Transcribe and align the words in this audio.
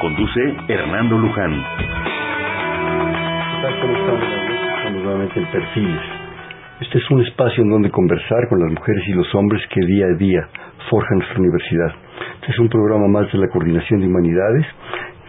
Conduce 0.00 0.40
Hernando 0.68 1.18
Luján. 1.18 1.62
Estamos 4.78 5.02
nuevamente 5.02 5.38
en 5.38 5.50
Perfiles. 5.50 6.00
Este 6.80 6.96
es 6.96 7.10
un 7.10 7.20
espacio 7.20 7.62
en 7.62 7.68
donde 7.68 7.90
conversar 7.90 8.48
con 8.48 8.60
las 8.60 8.72
mujeres 8.72 9.04
y 9.08 9.12
los 9.12 9.34
hombres 9.34 9.60
que 9.68 9.84
día 9.84 10.06
a 10.06 10.16
día 10.16 10.48
forjan 10.88 11.18
nuestra 11.18 11.38
universidad. 11.38 11.92
Este 12.40 12.52
es 12.52 12.58
un 12.60 12.70
programa 12.70 13.08
más 13.08 13.30
de 13.30 13.40
la 13.40 13.48
Coordinación 13.48 14.00
de 14.00 14.06
Humanidades, 14.06 14.66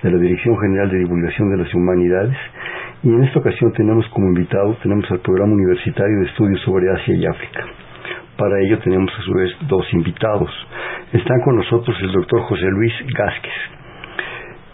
de 0.03 0.11
la 0.11 0.17
Dirección 0.17 0.57
General 0.57 0.89
de 0.89 0.99
Divulgación 0.99 1.51
de 1.51 1.57
las 1.63 1.73
Humanidades, 1.73 2.37
y 3.03 3.09
en 3.09 3.23
esta 3.25 3.39
ocasión 3.39 3.73
tenemos 3.73 4.07
como 4.07 4.27
invitado, 4.27 4.77
tenemos 4.81 5.03
al 5.11 5.19
Programa 5.19 5.51
Universitario 5.51 6.17
de 6.19 6.27
Estudios 6.27 6.61
sobre 6.61 6.89
Asia 6.93 7.13
y 7.13 7.25
África. 7.25 7.65
Para 8.37 8.57
ello 8.61 8.79
tenemos 8.79 9.11
a 9.19 9.21
su 9.21 9.33
vez 9.33 9.51
dos 9.67 9.85
invitados. 9.91 10.49
Están 11.11 11.41
con 11.43 11.57
nosotros 11.57 11.97
el 11.99 12.13
doctor 12.13 12.39
José 12.43 12.67
Luis 12.71 12.93
Gásquez. 13.13 13.80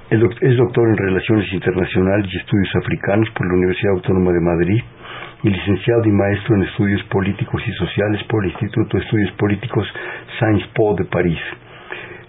Es 0.09 0.57
doctor 0.57 0.87
en 0.87 0.95
Relaciones 0.95 1.51
Internacionales 1.51 2.27
y 2.31 2.37
Estudios 2.37 2.69
Africanos 2.81 3.29
por 3.31 3.45
la 3.45 3.55
Universidad 3.55 3.93
Autónoma 3.93 4.31
de 4.31 4.39
Madrid 4.39 4.81
y 5.43 5.49
licenciado 5.49 6.01
y 6.05 6.11
maestro 6.11 6.55
en 6.55 6.63
Estudios 6.63 7.03
Políticos 7.11 7.61
y 7.67 7.71
Sociales 7.73 8.23
por 8.29 8.45
el 8.45 8.51
Instituto 8.51 8.97
de 8.97 9.03
Estudios 9.03 9.31
Políticos 9.33 9.85
Sciences 10.39 10.67
Po 10.73 10.95
de 10.95 11.03
París. 11.05 11.39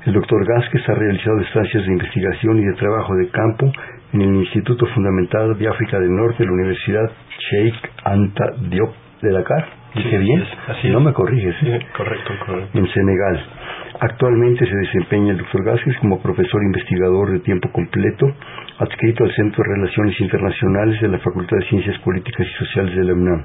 El 0.07 0.13
doctor 0.13 0.45
Gásquez 0.45 0.89
ha 0.89 0.95
realizado 0.95 1.39
estancias 1.41 1.87
de 1.87 1.93
investigación 1.93 2.59
y 2.59 2.65
de 2.65 2.75
trabajo 2.75 3.15
de 3.15 3.29
campo 3.29 3.71
en 4.13 4.23
el 4.23 4.35
Instituto 4.37 4.87
Fundamental 4.87 5.57
de 5.57 5.69
África 5.69 6.01
del 6.01 6.15
Norte 6.17 6.39
de 6.39 6.47
la 6.47 6.53
Universidad 6.53 7.11
Sheikh 7.39 7.91
Anta 8.05 8.45
Diop 8.71 8.93
de 9.23 9.31
Dakar. 9.31 9.67
¿Dije 9.95 10.19
bien? 10.19 10.45
así 10.67 10.91
no 10.91 11.01
me 11.01 11.13
corriges. 11.13 11.55
¿eh? 11.63 11.87
correcto, 11.97 12.33
correcto. 12.45 12.79
En 12.79 12.89
Senegal. 12.89 13.41
Actualmente 14.01 14.65
se 14.65 14.77
desempeña 14.77 15.33
el 15.33 15.39
doctor 15.39 15.65
Gásquez 15.65 15.97
como 15.99 16.23
profesor 16.23 16.63
investigador 16.63 17.33
de 17.33 17.41
tiempo 17.41 17.69
completo, 17.73 18.33
adscrito 18.79 19.25
al 19.25 19.35
Centro 19.35 19.65
de 19.65 19.75
Relaciones 19.75 20.21
Internacionales 20.21 21.01
de 21.01 21.09
la 21.09 21.19
Facultad 21.19 21.57
de 21.57 21.67
Ciencias 21.67 21.99
Políticas 22.03 22.47
y 22.47 22.65
Sociales 22.65 22.95
de 22.95 23.05
la 23.05 23.15
UNAM. 23.15 23.45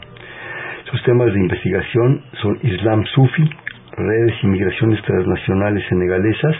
Sus 0.91 1.01
temas 1.05 1.33
de 1.33 1.39
investigación 1.39 2.21
son 2.39 2.59
Islam 2.61 3.03
Sufi, 3.15 3.49
redes 3.97 4.35
y 4.43 4.47
migraciones 4.47 5.01
transnacionales 5.01 5.87
senegalesas, 5.89 6.55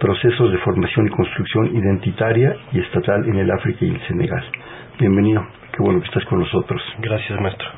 procesos 0.00 0.50
de 0.50 0.58
formación 0.58 1.06
y 1.06 1.10
construcción 1.10 1.76
identitaria 1.76 2.56
y 2.72 2.80
estatal 2.80 3.24
en 3.24 3.36
el 3.36 3.50
África 3.52 3.84
y 3.84 3.90
el 3.90 4.00
Senegal. 4.08 4.44
Bienvenido, 4.98 5.46
qué 5.70 5.78
bueno 5.84 6.00
que 6.00 6.06
estás 6.06 6.24
con 6.24 6.40
nosotros. 6.40 6.82
Gracias, 6.98 7.40
maestro. 7.40 7.68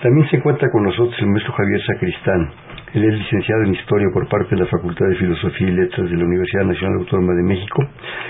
También 0.00 0.28
se 0.30 0.36
encuentra 0.36 0.70
con 0.70 0.84
nosotros 0.84 1.16
el 1.18 1.26
maestro 1.26 1.54
Javier 1.54 1.80
Sacristán. 1.86 2.50
Él 2.94 3.04
es 3.04 3.14
licenciado 3.14 3.62
en 3.62 3.72
Historia 3.72 4.10
por 4.12 4.28
parte 4.28 4.54
de 4.54 4.60
la 4.60 4.68
Facultad 4.68 5.06
de 5.06 5.16
Filosofía 5.16 5.68
y 5.68 5.72
Letras 5.72 6.10
de 6.10 6.16
la 6.16 6.24
Universidad 6.24 6.64
Nacional 6.64 6.98
Autónoma 6.98 7.32
de 7.32 7.42
México, 7.42 7.82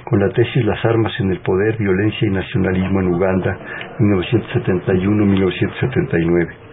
con 0.05 0.20
la 0.20 0.28
tesis 0.28 0.64
Las 0.64 0.84
armas 0.84 1.12
en 1.18 1.32
el 1.32 1.41
poder, 1.41 1.77
violencia 1.78 2.28
y 2.28 2.30
nacionalismo 2.30 3.00
en 3.00 3.08
Uganda, 3.08 3.58
1971-1979. 3.98 6.72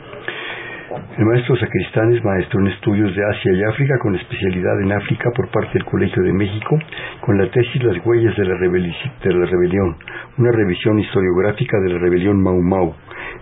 El 0.90 1.26
maestro 1.26 1.56
Sacristán 1.56 2.14
es 2.16 2.24
maestro 2.24 2.60
en 2.62 2.68
estudios 2.68 3.16
de 3.16 3.24
Asia 3.24 3.54
y 3.54 3.64
África 3.64 4.00
con 4.02 4.16
especialidad 4.16 4.82
en 4.82 4.92
África 4.92 5.30
por 5.36 5.48
parte 5.52 5.74
del 5.74 5.86
Colegio 5.86 6.24
de 6.24 6.34
México 6.34 6.80
con 7.22 7.38
la 7.38 7.50
tesis 7.52 7.84
Las 7.84 8.04
huellas 8.04 8.36
de 8.36 8.46
la, 8.46 8.56
rebelión, 8.56 9.96
una 10.38 10.52
revisión 10.52 11.00
historiográfica 11.00 11.80
de 11.82 11.90
la 11.94 12.00
rebelión 12.00 12.42
Mau 12.42 12.60
Mau. 12.60 12.96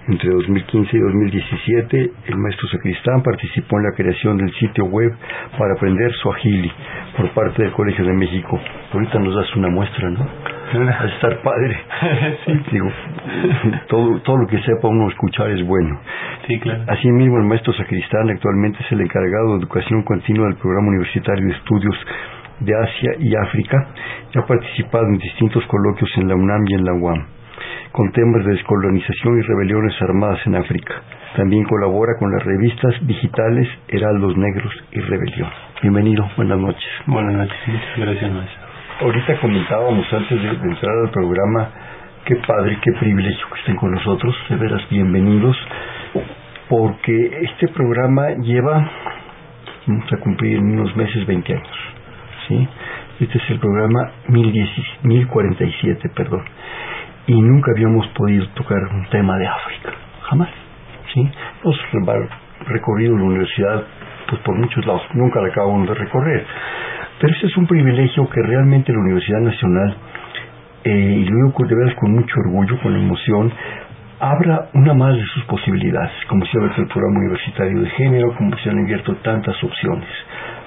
Entre 0.09 0.29
2015 0.29 0.97
y 0.97 0.99
2017, 0.99 2.11
el 2.27 2.37
maestro 2.37 2.67
Sacristán 2.67 3.23
participó 3.23 3.77
en 3.77 3.83
la 3.83 3.91
creación 3.95 4.37
del 4.37 4.51
sitio 4.55 4.85
web 4.85 5.13
para 5.57 5.73
aprender 5.73 6.11
Swahili 6.15 6.71
por 7.15 7.29
parte 7.31 7.63
del 7.63 7.71
Colegio 7.71 8.05
de 8.05 8.13
México. 8.13 8.59
Ahorita 8.91 9.19
nos 9.19 9.35
das 9.35 9.55
una 9.55 9.69
muestra, 9.69 10.09
¿no? 10.09 10.56
a 10.99 11.05
estar 11.05 11.41
padre. 11.41 11.77
sí. 12.45 12.53
Digo, 12.71 12.91
todo, 13.87 14.19
todo 14.21 14.37
lo 14.37 14.47
que 14.47 14.59
sepa 14.61 14.87
uno 14.87 15.09
escuchar 15.09 15.49
es 15.51 15.65
bueno. 15.65 15.99
Sí, 16.47 16.59
claro. 16.59 16.83
Asimismo, 16.87 17.37
el 17.37 17.43
maestro 17.43 17.73
Sacristán 17.73 18.29
actualmente 18.29 18.79
es 18.83 18.91
el 18.91 19.01
encargado 19.01 19.53
de 19.53 19.59
educación 19.59 20.03
continua 20.03 20.47
del 20.47 20.57
Programa 20.57 20.89
Universitario 20.89 21.45
de 21.45 21.53
Estudios 21.53 21.95
de 22.59 22.73
Asia 22.75 23.11
y 23.19 23.35
África 23.35 23.87
y 24.33 24.39
ha 24.39 24.45
participado 24.45 25.05
en 25.05 25.17
distintos 25.19 25.65
coloquios 25.67 26.09
en 26.17 26.27
la 26.27 26.35
UNAM 26.35 26.65
y 26.67 26.73
en 26.73 26.85
la 26.85 26.93
UAM, 26.93 27.27
con 27.91 28.11
temas 28.11 28.45
de 28.45 28.53
descolonización 28.53 29.39
y 29.39 29.41
rebeliones 29.43 29.93
armadas 30.01 30.39
en 30.47 30.55
África. 30.55 30.95
También 31.35 31.65
colabora 31.65 32.13
con 32.19 32.31
las 32.31 32.43
revistas 32.43 32.95
digitales 33.01 33.67
Heraldos 33.87 34.35
Negros 34.37 34.73
y 34.91 34.99
Rebelión. 35.01 35.49
Bienvenido, 35.83 36.27
buenas 36.35 36.57
noches. 36.57 36.89
Buenas 37.05 37.33
noches, 37.35 37.57
muchas 37.67 37.97
gracias, 37.97 38.31
maestro 38.31 38.66
ahorita 38.99 39.39
comentábamos 39.39 40.11
antes 40.11 40.41
de, 40.41 40.49
entrar 40.49 40.97
al 41.03 41.11
programa, 41.11 41.69
qué 42.25 42.35
padre, 42.47 42.77
qué 42.81 42.91
privilegio 42.93 43.47
que 43.53 43.59
estén 43.59 43.75
con 43.75 43.91
nosotros, 43.91 44.35
de 44.49 44.55
veras 44.55 44.81
bienvenidos, 44.89 45.55
porque 46.67 47.39
este 47.43 47.67
programa 47.69 48.29
lleva, 48.41 48.89
vamos 49.85 50.13
a 50.13 50.17
cumplir 50.17 50.57
en 50.57 50.79
unos 50.79 50.95
meses 50.95 51.25
20 51.25 51.53
años, 51.53 51.77
¿sí? 52.47 52.67
Este 53.19 53.37
es 53.37 53.49
el 53.51 53.59
programa 53.59 54.11
1047, 54.29 56.09
perdón, 56.15 56.43
y 57.27 57.39
nunca 57.39 57.71
habíamos 57.75 58.07
podido 58.09 58.47
tocar 58.49 58.79
un 58.91 59.07
tema 59.09 59.37
de 59.37 59.47
África, 59.47 59.91
jamás, 60.23 60.49
¿sí? 61.13 61.29
Hemos 61.63 61.79
recorrido 62.67 63.15
la 63.15 63.23
universidad 63.23 63.83
pues 64.27 64.41
por 64.41 64.55
muchos 64.55 64.85
lados, 64.85 65.03
nunca 65.13 65.39
la 65.39 65.47
acabamos 65.47 65.87
de 65.87 65.93
recorrer 65.93 66.45
pero 67.19 67.33
ese 67.33 67.47
es 67.47 67.57
un 67.57 67.67
privilegio 67.67 68.29
que 68.29 68.41
realmente 68.41 68.91
la 68.91 68.99
Universidad 68.99 69.39
Nacional, 69.39 69.97
eh, 70.83 71.19
y 71.19 71.25
lo 71.25 71.47
digo 71.47 71.67
de 71.67 71.75
veras 71.75 71.95
con 71.95 72.13
mucho 72.13 72.33
orgullo, 72.45 72.79
con 72.81 72.95
emoción, 72.95 73.51
abra 74.19 74.69
una 74.73 74.93
más 74.93 75.15
de 75.15 75.25
sus 75.25 75.43
posibilidades, 75.45 76.11
como 76.27 76.45
se 76.45 76.57
ha 76.57 76.61
abierto 76.61 76.81
el 76.81 76.87
programa 76.87 77.19
universitario 77.19 77.81
de 77.81 77.89
género, 77.91 78.35
como 78.35 78.57
se 78.57 78.69
han 78.69 78.79
abierto 78.79 79.15
tantas 79.17 79.63
opciones, 79.63 80.07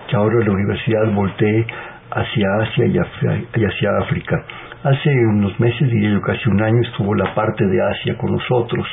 que 0.09 0.17
ahora 0.17 0.45
la 0.45 0.53
universidad 0.53 1.13
voltee 1.13 1.67
hacia 2.11 2.47
Asia 2.63 2.87
y 2.87 3.65
hacia 3.65 3.99
África. 3.99 4.45
Hace 4.83 5.11
unos 5.11 5.59
meses, 5.61 5.91
diría 5.91 6.11
yo 6.11 6.23
casi 6.23 6.49
un 6.49 6.63
año, 6.63 6.81
estuvo 6.83 7.15
la 7.15 7.35
parte 7.35 7.67
de 7.67 7.83
Asia 7.83 8.17
con 8.17 8.33
nosotros. 8.33 8.87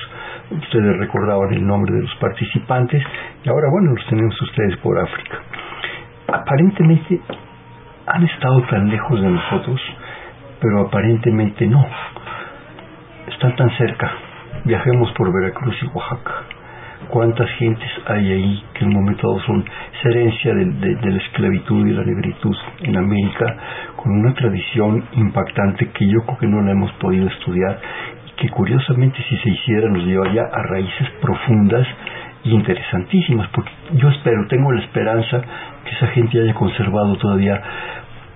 Ustedes 0.52 0.98
recordaban 0.98 1.54
el 1.54 1.66
nombre 1.66 1.96
de 1.96 2.02
los 2.02 2.16
participantes 2.16 3.02
y 3.44 3.50
ahora, 3.50 3.68
bueno, 3.72 3.94
los 3.96 4.06
tenemos 4.08 4.42
ustedes 4.42 4.76
por 4.78 5.00
África. 5.00 5.38
Aparentemente 6.28 7.22
han 8.08 8.24
estado 8.24 8.62
tan 8.64 8.90
lejos 8.90 9.22
de 9.22 9.30
nosotros, 9.30 9.82
pero 10.62 10.82
aparentemente 10.82 11.68
no. 11.68 11.86
Están 13.28 13.56
tan 13.56 13.70
cerca. 13.78 14.12
Viajemos 14.64 15.12
por 15.12 15.32
Veracruz 15.32 15.76
y 15.84 15.88
Oaxaca. 15.88 16.34
¿Cuántas 17.10 17.50
gentes 17.52 17.90
hay 18.08 18.32
ahí 18.32 18.64
que 18.74 18.84
en 18.84 18.88
un 18.90 18.96
momento 18.96 19.28
dado 19.28 19.40
son 19.42 19.64
herencia 20.04 20.54
de, 20.54 20.66
de, 20.66 21.12
la 21.12 21.18
esclavitud 21.18 21.86
y 21.86 21.92
la 21.92 22.04
negritud 22.04 22.56
en 22.82 22.98
América, 22.98 23.56
con 23.96 24.12
una 24.12 24.34
tradición 24.34 25.04
impactante 25.14 25.90
que 25.90 26.08
yo 26.08 26.22
creo 26.22 26.38
que 26.38 26.48
no 26.48 26.62
la 26.62 26.72
hemos 26.72 26.92
podido 26.94 27.28
estudiar 27.28 27.80
y 28.26 28.32
que 28.42 28.50
curiosamente 28.50 29.18
si 29.30 29.38
se 29.38 29.50
hiciera 29.50 29.90
nos 29.90 30.04
llevaría 30.04 30.44
a 30.44 30.64
raíces 30.64 31.10
profundas 31.22 31.88
interesantísimas, 32.56 33.50
porque 33.50 33.72
yo 33.94 34.10
espero, 34.10 34.48
tengo 34.48 34.72
la 34.72 34.82
esperanza 34.82 35.42
que 35.84 35.92
esa 35.96 36.08
gente 36.08 36.42
haya 36.42 36.54
conservado 36.54 37.16
todavía 37.18 37.62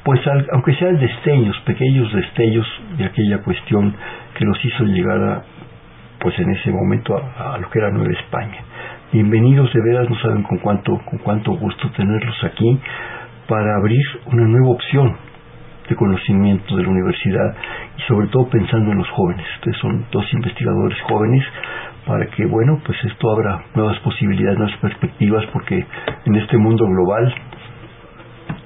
pues 0.04 0.20
aunque 0.52 0.74
sean 0.76 1.00
destellos, 1.00 1.56
pequeños 1.60 2.12
destellos 2.12 2.66
de 2.98 3.06
aquella 3.06 3.38
cuestión 3.44 3.96
que 4.36 4.46
los 4.46 4.58
hizo 4.66 4.84
llegar 4.86 5.22
a, 5.22 5.44
pues 6.20 6.38
en 6.40 6.50
ese 6.52 6.72
momento 6.72 7.16
a, 7.16 7.58
lo 7.60 7.70
que 7.70 7.80
era 7.80 7.92
Nueva 7.92 8.12
España. 8.12 8.64
Bienvenidos 9.14 9.72
de 9.74 9.82
veras, 9.84 10.10
no 10.10 10.18
saben 10.20 10.44
con 10.44 10.58
cuánto, 10.58 10.98
con 11.06 11.20
cuánto 11.20 11.52
gusto 11.52 11.92
tenerlos 11.92 12.44
aquí 12.44 12.80
para 13.48 13.76
abrir 13.78 14.04
una 14.26 14.48
nueva 14.48 14.70
opción 14.72 15.16
de 15.88 15.96
conocimiento 15.96 16.76
de 16.78 16.84
la 16.84 16.90
universidad 16.90 17.56
y 17.98 18.02
sobre 18.08 18.28
todo 18.28 18.50
pensando 18.50 18.92
en 18.92 18.98
los 18.98 19.10
jóvenes. 19.10 19.46
Ustedes 19.58 19.78
son 19.78 20.06
dos 20.12 20.26
investigadores 20.34 21.00
jóvenes 21.02 21.44
para 22.06 22.26
que, 22.28 22.46
bueno, 22.46 22.82
pues 22.86 22.98
esto 23.06 23.32
abra 23.32 23.64
nuevas 23.76 24.00
posibilidades, 24.00 24.58
nuevas 24.58 24.78
perspectivas, 24.78 25.46
porque 25.54 25.86
en 26.26 26.36
este 26.36 26.58
mundo 26.58 26.86
global 26.86 27.34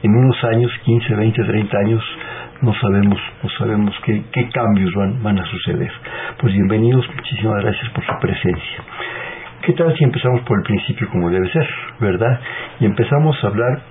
en 0.03 0.15
unos 0.15 0.43
años, 0.43 0.71
15, 0.83 1.15
20, 1.15 1.43
30 1.43 1.77
años, 1.79 2.03
no 2.61 2.73
sabemos, 2.75 3.19
no 3.41 3.49
sabemos 3.57 3.95
qué, 4.05 4.23
qué 4.31 4.49
cambios 4.49 4.93
van, 4.93 5.23
van 5.23 5.39
a 5.39 5.45
suceder. 5.45 5.91
Pues 6.39 6.53
bienvenidos, 6.53 7.05
muchísimas 7.15 7.63
gracias 7.63 7.89
por 7.91 8.05
su 8.05 8.13
presencia. 8.21 8.83
¿Qué 9.63 9.73
tal 9.73 9.95
si 9.97 10.03
empezamos 10.03 10.41
por 10.41 10.59
el 10.59 10.63
principio 10.63 11.09
como 11.09 11.31
debe 11.31 11.51
ser, 11.51 11.67
verdad? 11.99 12.39
Y 12.79 12.85
empezamos 12.85 13.43
a 13.43 13.47
hablar 13.47 13.81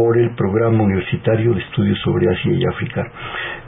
por 0.00 0.16
el 0.16 0.30
Programa 0.30 0.82
Universitario 0.84 1.52
de 1.52 1.60
Estudios 1.60 1.98
sobre 1.98 2.26
Asia 2.32 2.52
y 2.52 2.64
África. 2.64 3.06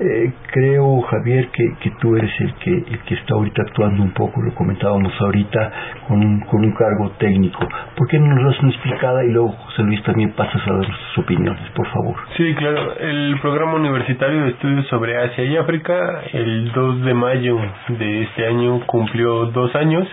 Eh, 0.00 0.32
creo, 0.50 1.02
Javier, 1.02 1.49
que, 1.49 1.62
que, 1.79 1.90
tú 2.00 2.17
eres 2.17 2.31
el 2.40 2.55
que, 2.55 2.70
el 2.70 2.99
que 3.00 3.14
está 3.17 3.34
ahorita 3.34 3.61
actuando 3.61 4.02
un 4.02 4.12
poco, 4.14 4.40
lo 4.40 4.55
comentábamos 4.55 5.12
ahorita, 5.20 5.73
con 6.08 6.25
un, 6.25 6.40
con 6.40 6.64
un 6.64 6.73
cargo 6.73 7.11
técnico. 7.19 7.69
¿Por 7.94 8.08
qué 8.08 8.19
no 8.19 8.34
nos 8.34 8.44
das 8.46 8.62
una 8.62 8.70
explicada 8.70 9.23
y 9.25 9.29
luego, 9.29 9.50
José 9.50 9.82
Luis, 9.82 10.02
también 10.05 10.32
pasas 10.32 10.67
a 10.67 10.73
dar 10.73 10.87
sus 10.87 11.19
opiniones, 11.23 11.70
por 11.76 11.87
favor? 11.88 12.17
Sí, 12.38 12.55
claro. 12.55 12.96
El 12.99 13.38
Programa 13.43 13.75
Universitario 13.75 14.44
de 14.44 14.50
Estudios 14.52 14.87
sobre 14.87 15.19
Asia 15.19 15.44
y 15.44 15.55
África, 15.58 16.23
el 16.32 16.73
2 16.73 17.05
de 17.05 17.12
mayo 17.12 17.58
de 17.88 18.23
este 18.23 18.46
año, 18.46 18.81
cumplió 18.87 19.50
dos 19.50 19.75
años. 19.76 20.08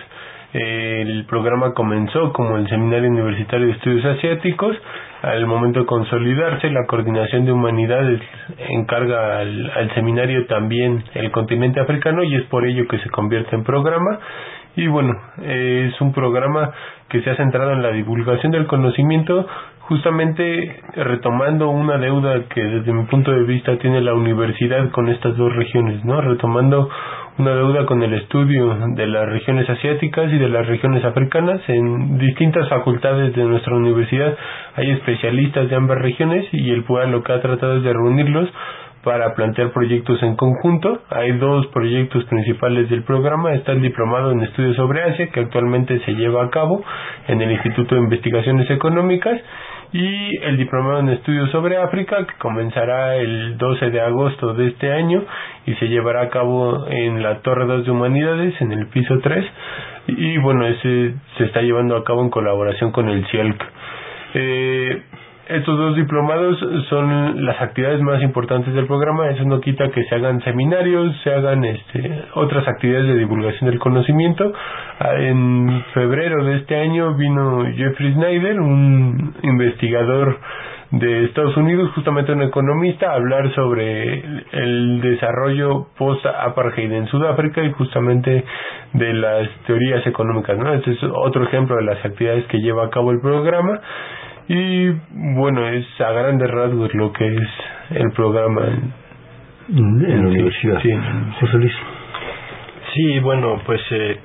El 0.52 1.24
programa 1.26 1.72
comenzó 1.72 2.32
como 2.34 2.58
el 2.58 2.68
Seminario 2.68 3.08
Universitario 3.08 3.68
de 3.68 3.72
Estudios 3.72 4.04
Asiáticos. 4.04 4.76
Al 5.22 5.46
momento 5.46 5.80
de 5.80 5.86
consolidarse, 5.86 6.70
la 6.70 6.86
Coordinación 6.86 7.44
de 7.44 7.52
Humanidades 7.52 8.22
encarga 8.70 9.40
al, 9.40 9.90
seminario 9.94 10.46
también 10.46 11.04
el 11.14 11.30
continente 11.30 11.78
africano 11.78 12.22
y 12.24 12.36
es 12.36 12.44
por 12.44 12.64
ello 12.66 12.88
que 12.88 12.98
se 12.98 13.10
convierte 13.10 13.54
en 13.54 13.62
programa. 13.62 14.18
Y 14.76 14.86
bueno, 14.86 15.12
es 15.42 16.00
un 16.00 16.12
programa 16.12 16.72
que 17.10 17.20
se 17.20 17.30
ha 17.30 17.36
centrado 17.36 17.72
en 17.72 17.82
la 17.82 17.90
divulgación 17.90 18.52
del 18.52 18.66
conocimiento, 18.66 19.46
justamente 19.80 20.80
retomando 20.94 21.68
una 21.68 21.98
deuda 21.98 22.44
que 22.44 22.62
desde 22.62 22.92
mi 22.92 23.04
punto 23.04 23.30
de 23.32 23.42
vista 23.42 23.76
tiene 23.78 24.00
la 24.00 24.14
universidad 24.14 24.90
con 24.90 25.08
estas 25.08 25.36
dos 25.36 25.54
regiones, 25.54 26.02
¿no? 26.04 26.20
Retomando 26.22 26.88
una 27.40 27.54
deuda 27.54 27.86
con 27.86 28.02
el 28.02 28.12
estudio 28.12 28.76
de 28.94 29.06
las 29.06 29.26
regiones 29.26 29.68
asiáticas 29.68 30.30
y 30.30 30.36
de 30.36 30.50
las 30.50 30.66
regiones 30.66 31.02
africanas. 31.02 31.62
En 31.68 32.18
distintas 32.18 32.68
facultades 32.68 33.34
de 33.34 33.44
nuestra 33.44 33.74
universidad 33.74 34.36
hay 34.76 34.90
especialistas 34.90 35.70
de 35.70 35.76
ambas 35.76 35.98
regiones 36.02 36.46
y 36.52 36.70
el 36.70 36.84
PUA 36.84 37.06
lo 37.06 37.22
que 37.22 37.32
ha 37.32 37.40
tratado 37.40 37.78
es 37.78 37.82
de 37.82 37.94
reunirlos 37.94 38.46
para 39.02 39.34
plantear 39.34 39.72
proyectos 39.72 40.22
en 40.22 40.36
conjunto. 40.36 41.00
Hay 41.08 41.32
dos 41.38 41.66
proyectos 41.68 42.24
principales 42.24 42.90
del 42.90 43.04
programa. 43.04 43.54
Está 43.54 43.72
el 43.72 43.80
diplomado 43.80 44.32
en 44.32 44.42
estudios 44.42 44.76
sobre 44.76 45.02
Asia, 45.02 45.30
que 45.30 45.40
actualmente 45.40 45.98
se 46.00 46.12
lleva 46.12 46.44
a 46.44 46.50
cabo 46.50 46.84
en 47.26 47.40
el 47.40 47.52
Instituto 47.52 47.94
de 47.94 48.02
Investigaciones 48.02 48.70
Económicas, 48.70 49.40
y 49.92 50.36
el 50.44 50.56
diplomado 50.56 51.00
en 51.00 51.08
estudios 51.08 51.50
sobre 51.50 51.76
África, 51.76 52.24
que 52.26 52.34
comenzará 52.38 53.16
el 53.16 53.58
12 53.58 53.90
de 53.90 54.00
agosto 54.00 54.54
de 54.54 54.68
este 54.68 54.92
año 54.92 55.24
y 55.66 55.74
se 55.74 55.88
llevará 55.88 56.22
a 56.22 56.28
cabo 56.28 56.86
en 56.88 57.22
la 57.22 57.40
Torre 57.40 57.66
2 57.66 57.84
de 57.84 57.90
Humanidades, 57.90 58.60
en 58.60 58.72
el 58.72 58.86
piso 58.86 59.18
3. 59.20 59.44
Y 60.08 60.38
bueno, 60.38 60.66
ese 60.66 61.14
se 61.36 61.44
está 61.44 61.62
llevando 61.62 61.96
a 61.96 62.04
cabo 62.04 62.22
en 62.22 62.30
colaboración 62.30 62.92
con 62.92 63.08
el 63.08 63.26
CIELC. 63.26 63.64
Eh, 64.34 65.02
estos 65.50 65.78
dos 65.78 65.96
diplomados 65.96 66.58
son 66.88 67.44
las 67.44 67.60
actividades 67.60 68.00
más 68.00 68.22
importantes 68.22 68.72
del 68.74 68.86
programa. 68.86 69.28
Eso 69.30 69.44
no 69.44 69.60
quita 69.60 69.90
que 69.90 70.04
se 70.04 70.14
hagan 70.14 70.40
seminarios, 70.42 71.16
se 71.22 71.32
hagan 71.32 71.64
este, 71.64 72.22
otras 72.34 72.66
actividades 72.68 73.08
de 73.08 73.18
divulgación 73.18 73.70
del 73.70 73.78
conocimiento. 73.78 74.52
Ah, 74.98 75.14
en 75.18 75.84
febrero 75.92 76.44
de 76.44 76.56
este 76.56 76.76
año 76.76 77.14
vino 77.14 77.64
Jeffrey 77.74 78.12
Snyder, 78.14 78.60
un 78.60 79.34
investigador 79.42 80.38
de 80.92 81.24
Estados 81.26 81.56
Unidos, 81.56 81.90
justamente 81.94 82.32
un 82.32 82.42
economista, 82.42 83.10
a 83.10 83.14
hablar 83.14 83.52
sobre 83.54 84.24
el 84.52 85.00
desarrollo 85.00 85.86
post-apartheid 85.96 86.92
en 86.92 87.06
Sudáfrica 87.06 87.62
y 87.62 87.70
justamente 87.72 88.44
de 88.92 89.14
las 89.14 89.48
teorías 89.66 90.04
económicas. 90.06 90.58
¿no? 90.58 90.72
Este 90.74 90.92
es 90.92 90.98
otro 91.02 91.44
ejemplo 91.44 91.76
de 91.76 91.84
las 91.84 92.04
actividades 92.04 92.44
que 92.46 92.58
lleva 92.58 92.86
a 92.86 92.90
cabo 92.90 93.12
el 93.12 93.20
programa. 93.20 93.80
Y 94.52 94.90
bueno, 95.36 95.68
es 95.68 95.86
a 96.00 96.10
grandes 96.10 96.50
rasgos 96.50 96.92
lo 96.92 97.12
que 97.12 97.24
es 97.24 97.48
el 97.90 98.10
programa 98.10 98.66
en, 99.68 100.04
en 100.04 100.22
la 100.24 100.28
universidad. 100.28 100.82
Sí. 100.82 100.92
José 101.38 101.56
Luis. 101.56 101.72
Sí, 102.92 103.20
bueno, 103.20 103.62
pues 103.64 103.80
eh, 103.92 104.18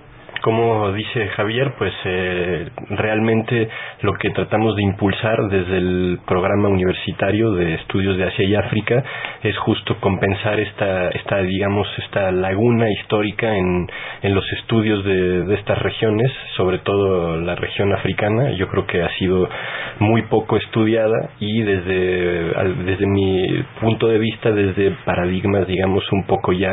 como 0.46 0.92
dice 0.92 1.28
Javier, 1.30 1.74
pues 1.76 1.92
eh, 2.04 2.70
realmente 2.92 3.68
lo 4.02 4.14
que 4.14 4.30
tratamos 4.30 4.76
de 4.76 4.84
impulsar 4.84 5.50
desde 5.50 5.76
el 5.76 6.20
programa 6.28 6.70
universitario 6.70 7.54
de 7.54 7.74
estudios 7.74 8.16
de 8.16 8.26
Asia 8.26 8.46
y 8.46 8.54
África 8.54 9.04
es 9.42 9.58
justo 9.58 9.98
compensar 10.00 10.60
esta, 10.60 11.10
esta 11.10 11.42
digamos, 11.42 11.88
esta 11.98 12.32
laguna 12.32 12.92
histórica 12.92 13.56
en, 13.56 13.88
en 14.22 14.36
los 14.36 14.46
estudios 14.60 15.04
de, 15.04 15.46
de 15.46 15.56
estas 15.56 15.80
regiones, 15.82 16.32
sobre 16.56 16.78
todo 16.78 17.42
la 17.42 17.56
región 17.56 17.92
africana. 17.94 18.52
Yo 18.52 18.68
creo 18.68 18.86
que 18.86 19.02
ha 19.02 19.10
sido 19.18 19.50
muy 19.98 20.22
poco 20.24 20.58
estudiada 20.58 21.32
y 21.40 21.64
desde, 21.64 22.54
desde 22.86 23.08
mi 23.08 23.64
punto 23.82 24.08
de 24.10 24.20
vista, 24.20 24.52
desde 24.52 24.92
paradigmas, 25.06 25.66
digamos, 25.66 26.04
un 26.12 26.28
poco 26.28 26.54
ya 26.54 26.72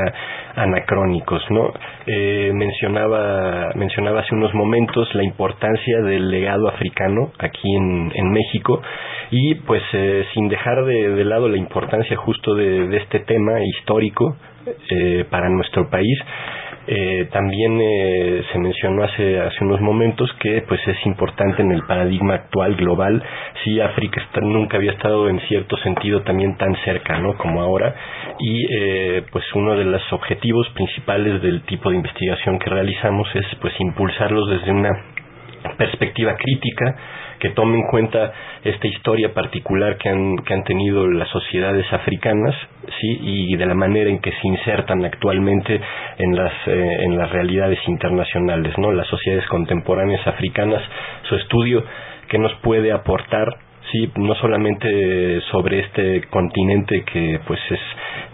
anacrónicos, 0.56 1.42
¿no? 1.50 1.72
Eh, 2.06 2.50
mencionaba, 2.52 3.61
mencionaba 3.74 4.20
hace 4.20 4.34
unos 4.34 4.52
momentos 4.54 5.14
la 5.14 5.22
importancia 5.22 6.00
del 6.02 6.30
legado 6.30 6.68
africano 6.68 7.32
aquí 7.38 7.74
en, 7.76 8.30
México. 8.32 8.80
Y 9.30 9.54
pues 9.56 9.82
eh, 9.92 10.24
sin 10.34 10.48
dejar 10.48 10.84
de, 10.84 11.14
de, 11.14 11.24
lado 11.24 11.48
la 11.48 11.56
importancia 11.56 12.16
justo 12.16 12.54
de, 12.54 12.88
de 12.88 12.96
este 12.98 13.20
tema 13.20 13.52
histórico 13.64 14.36
eh, 14.90 15.24
para 15.28 15.48
nuestro 15.48 15.88
país, 15.90 16.18
eh, 16.86 17.28
también 17.32 17.80
eh, 17.80 18.42
se 18.52 18.58
mencionó 18.58 19.04
hace 19.04 19.40
hace 19.40 19.64
unos 19.64 19.80
momentos 19.80 20.28
que 20.40 20.62
pues 20.62 20.80
es 20.88 20.96
importante 21.06 21.62
en 21.62 21.70
el 21.70 21.82
paradigma 21.84 22.34
actual 22.34 22.74
global. 22.74 23.22
Si 23.62 23.80
África 23.80 24.20
está, 24.20 24.40
nunca 24.40 24.78
había 24.78 24.92
estado 24.92 25.28
en 25.28 25.38
cierto 25.48 25.76
sentido 25.78 26.22
también 26.22 26.56
tan 26.56 26.74
cerca 26.84 27.18
no 27.18 27.36
como 27.36 27.62
ahora. 27.62 27.94
Y 28.40 28.66
eh, 28.70 29.22
pues 29.30 29.44
uno 29.54 29.76
de 29.76 29.84
los 29.84 30.02
objetivos 30.12 30.68
principales 30.70 31.40
del 31.42 31.62
tipo 31.62 31.90
de 31.90 31.96
investigación 31.96 32.58
que 32.58 32.70
realizamos 32.70 33.28
es 33.34 33.46
pues 33.60 33.74
impulsarlos 33.78 34.50
desde 34.50 34.72
una 34.72 34.90
perspectiva 35.78 36.34
crítica 36.36 36.96
que 37.42 37.50
tome 37.50 37.76
en 37.76 37.88
cuenta 37.88 38.32
esta 38.62 38.86
historia 38.86 39.34
particular 39.34 39.98
que 39.98 40.08
han, 40.08 40.36
que 40.46 40.54
han 40.54 40.62
tenido 40.62 41.08
las 41.08 41.28
sociedades 41.30 41.92
africanas 41.92 42.54
sí 43.00 43.18
y 43.20 43.56
de 43.56 43.66
la 43.66 43.74
manera 43.74 44.08
en 44.08 44.20
que 44.20 44.30
se 44.30 44.46
insertan 44.46 45.04
actualmente 45.04 45.80
en 46.18 46.36
las 46.36 46.52
eh, 46.68 46.96
en 47.00 47.18
las 47.18 47.32
realidades 47.32 47.80
internacionales 47.88 48.78
no 48.78 48.92
las 48.92 49.08
sociedades 49.08 49.44
contemporáneas 49.48 50.24
africanas 50.24 50.82
su 51.28 51.34
estudio 51.34 51.84
que 52.28 52.38
nos 52.38 52.54
puede 52.62 52.92
aportar 52.92 53.48
sí 53.92 54.10
no 54.16 54.34
solamente 54.36 55.40
sobre 55.50 55.80
este 55.80 56.22
continente 56.30 57.04
que 57.04 57.40
pues 57.46 57.60
es 57.70 57.80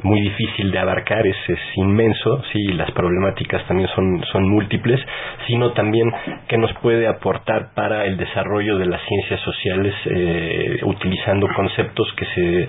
muy 0.03 0.21
difícil 0.21 0.71
de 0.71 0.79
abarcar 0.79 1.27
es, 1.27 1.37
es 1.49 1.59
inmenso 1.77 2.43
sí 2.53 2.69
las 2.69 2.91
problemáticas 2.93 3.67
también 3.67 3.89
son 3.95 4.23
son 4.33 4.49
múltiples 4.49 5.01
sino 5.47 5.73
también 5.73 6.11
que 6.47 6.57
nos 6.57 6.73
puede 6.75 7.09
aportar 7.09 7.75
para 7.75 8.07
el 8.07 8.17
desarrollo 8.17 8.79
de 8.79 8.87
las 8.87 9.01
ciencias 9.03 9.41
sociales 9.41 9.95
eh, 10.07 10.81
utilizando 10.85 11.49
conceptos 11.55 12.13
que 12.17 12.25
se 12.35 12.69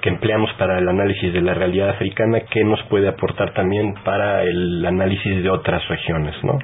que 0.00 0.08
empleamos 0.10 0.52
para 0.54 0.78
el 0.78 0.88
análisis 0.88 1.32
de 1.32 1.42
la 1.42 1.54
realidad 1.54 1.90
africana 1.90 2.40
que 2.50 2.62
nos 2.64 2.80
puede 2.84 3.08
aportar 3.08 3.52
también 3.52 3.94
para 4.04 4.44
el 4.44 4.84
análisis 4.86 5.42
de 5.42 5.50
otras 5.50 5.86
regiones 5.88 6.34
no 6.44 6.58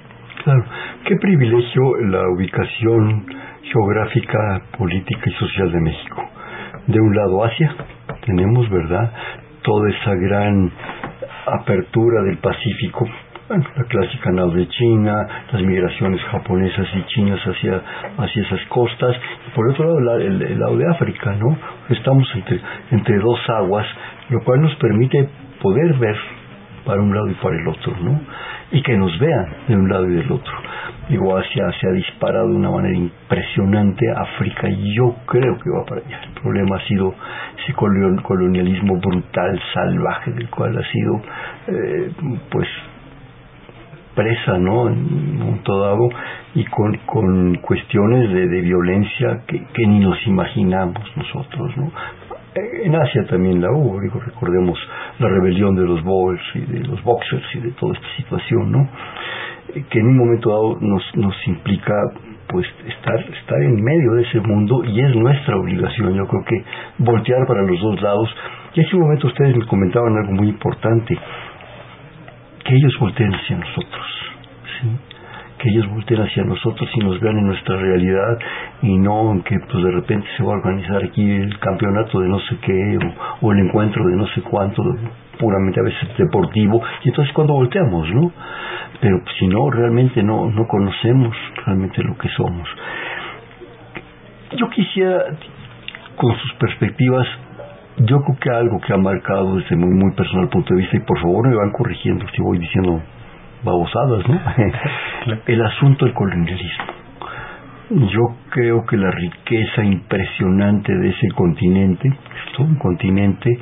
claro. 0.44 0.64
Qué 1.04 1.16
privilegio 1.16 1.82
la 2.08 2.22
ubicación 2.36 3.26
geográfica, 3.72 4.62
política 4.78 5.22
y 5.26 5.32
social 5.32 5.72
de 5.72 5.80
México. 5.80 6.22
De 6.86 7.00
un 7.00 7.14
lado 7.14 7.44
Asia, 7.44 7.74
tenemos, 8.24 8.68
¿verdad?, 8.70 9.12
toda 9.62 9.90
esa 9.90 10.14
gran 10.14 10.70
apertura 11.46 12.22
del 12.22 12.38
Pacífico, 12.38 13.08
la 13.48 13.84
clásica 13.84 14.30
nao 14.30 14.50
de 14.50 14.66
China, 14.68 15.14
las 15.52 15.62
migraciones 15.62 16.20
japonesas 16.24 16.86
y 16.94 17.02
chinas 17.12 17.40
hacia, 17.40 17.80
hacia 18.18 18.42
esas 18.42 18.60
costas, 18.68 19.16
y 19.46 19.50
por 19.54 19.70
otro 19.70 19.84
lado 19.84 20.00
la, 20.00 20.24
el, 20.24 20.42
el, 20.42 20.58
lado 20.58 20.76
de 20.76 20.90
África, 20.90 21.34
¿no? 21.36 21.56
Estamos 21.90 22.26
entre, 22.34 22.60
entre 22.90 23.18
dos 23.18 23.38
aguas, 23.48 23.86
lo 24.30 24.40
cual 24.44 24.62
nos 24.62 24.74
permite 24.76 25.28
poder 25.60 25.94
ver 25.94 26.16
para 26.84 27.00
un 27.00 27.14
lado 27.14 27.30
y 27.30 27.34
para 27.34 27.56
el 27.56 27.68
otro, 27.68 27.94
¿no? 28.00 28.20
Y 28.72 28.82
que 28.82 28.96
nos 28.96 29.18
vean 29.18 29.46
de 29.68 29.76
un 29.76 29.88
lado 29.88 30.06
y 30.08 30.14
del 30.14 30.32
otro 30.32 30.54
digo, 31.08 31.36
Asia 31.36 31.70
se 31.80 31.88
ha 31.88 31.92
disparado 31.92 32.48
de 32.48 32.56
una 32.56 32.70
manera 32.70 32.96
impresionante, 32.96 34.06
África 34.16 34.68
y 34.68 34.94
yo 34.94 35.14
creo 35.26 35.58
que 35.58 35.70
va 35.70 35.84
para 35.84 36.00
allá. 36.00 36.20
El 36.24 36.40
problema 36.40 36.76
ha 36.76 36.86
sido 36.86 37.14
ese 37.62 37.72
colonialismo 37.74 38.98
brutal, 38.98 39.60
salvaje, 39.72 40.32
del 40.32 40.48
cual 40.50 40.76
ha 40.78 40.90
sido, 40.90 41.22
eh, 41.68 42.12
pues, 42.50 42.68
presa, 44.14 44.58
¿no? 44.58 44.88
En 44.88 44.98
un 44.98 45.38
momento 45.38 45.80
dado, 45.80 46.08
y 46.54 46.64
con, 46.66 46.96
con 47.06 47.54
cuestiones 47.56 48.32
de, 48.32 48.60
violencia 48.60 49.40
que, 49.46 49.86
ni 49.86 49.98
nos 50.00 50.24
imaginamos 50.26 51.04
nosotros, 51.16 51.76
¿no? 51.76 51.90
en 52.54 52.94
Asia 52.94 53.26
también 53.26 53.60
la 53.60 53.68
hubo, 53.72 54.00
digo, 54.00 54.20
recordemos 54.20 54.78
la 55.18 55.28
rebelión 55.28 55.74
de 55.74 55.82
los 55.82 56.04
Boers 56.04 56.40
y 56.54 56.60
de 56.60 56.80
los 56.86 57.02
Boxers 57.02 57.42
y 57.54 57.58
de 57.58 57.72
toda 57.72 57.94
esta 57.94 58.06
situación, 58.16 58.70
¿no? 58.70 58.88
Que 59.90 59.98
en 59.98 60.06
un 60.06 60.16
momento 60.16 60.50
dado 60.50 60.78
nos, 60.80 61.02
nos 61.16 61.34
implica 61.48 61.94
pues 62.48 62.66
estar, 62.86 63.18
estar 63.18 63.62
en 63.62 63.82
medio 63.82 64.12
de 64.12 64.22
ese 64.22 64.40
mundo 64.40 64.84
y 64.84 65.00
es 65.00 65.14
nuestra 65.16 65.56
obligación, 65.56 66.14
yo 66.14 66.26
creo 66.26 66.44
que 66.44 66.64
voltear 66.98 67.46
para 67.46 67.62
los 67.62 67.80
dos 67.80 68.00
lados. 68.00 68.34
Y 68.74 68.80
hace 68.80 68.96
un 68.96 69.02
momento 69.02 69.26
ustedes 69.26 69.56
me 69.56 69.66
comentaban 69.66 70.16
algo 70.16 70.32
muy 70.32 70.48
importante, 70.48 71.18
que 72.64 72.74
ellos 72.74 72.96
volteen 72.98 73.34
hacia 73.34 73.56
nosotros, 73.56 74.06
¿sí? 74.80 74.88
que 75.58 75.70
ellos 75.70 75.88
volteen 75.88 76.20
hacia 76.20 76.44
nosotros 76.44 76.90
y 76.94 77.00
nos 77.00 77.18
vean 77.20 77.38
en 77.38 77.46
nuestra 77.46 77.76
realidad 77.76 78.38
y 78.82 78.98
no 78.98 79.42
que 79.44 79.56
pues 79.70 79.84
de 79.84 79.90
repente 79.92 80.26
se 80.36 80.42
va 80.42 80.52
a 80.52 80.56
organizar 80.58 81.02
aquí 81.02 81.28
el 81.28 81.58
campeonato 81.58 82.20
de 82.20 82.28
no 82.28 82.38
sé 82.40 82.56
qué 82.60 82.98
o, 83.40 83.52
el 83.52 83.58
encuentro 83.60 84.04
de 84.06 84.16
no 84.16 84.26
sé 84.28 84.42
cuánto, 84.42 84.82
puramente 85.38 85.80
a 85.80 85.82
veces 85.82 86.08
deportivo, 86.16 86.82
y 87.02 87.08
entonces 87.08 87.32
cuando 87.34 87.54
volteamos, 87.54 88.08
¿no? 88.10 88.32
Pero 89.00 89.20
pues, 89.22 89.36
si 89.38 89.46
no, 89.46 89.70
realmente 89.70 90.22
no, 90.22 90.50
no 90.50 90.66
conocemos 90.66 91.36
realmente 91.64 92.02
lo 92.02 92.16
que 92.16 92.28
somos. 92.30 92.68
Yo 94.56 94.68
quisiera, 94.70 95.24
con 96.16 96.36
sus 96.36 96.52
perspectivas, 96.54 97.26
yo 97.98 98.20
creo 98.22 98.38
que 98.40 98.50
algo 98.50 98.80
que 98.80 98.92
ha 98.92 98.96
marcado 98.96 99.56
desde 99.56 99.76
muy, 99.76 99.94
muy 99.94 100.12
personal 100.12 100.48
punto 100.48 100.74
de 100.74 100.80
vista, 100.80 100.96
y 100.96 101.00
por 101.00 101.18
favor 101.20 101.48
me 101.48 101.56
van 101.56 101.70
corrigiendo 101.70 102.26
si 102.34 102.42
voy 102.42 102.58
diciendo 102.58 103.00
babosadas, 103.64 104.28
¿no? 104.28 104.40
El 105.46 105.62
asunto 105.62 106.04
del 106.04 106.14
colonialismo. 106.14 106.84
Yo 107.90 108.36
creo 108.50 108.84
que 108.86 108.96
la 108.96 109.10
riqueza 109.10 109.84
impresionante 109.84 110.94
de 110.94 111.10
ese 111.10 111.28
continente, 111.34 112.08
es 112.08 112.56
todo 112.56 112.66
un 112.66 112.76
continente, 112.76 113.58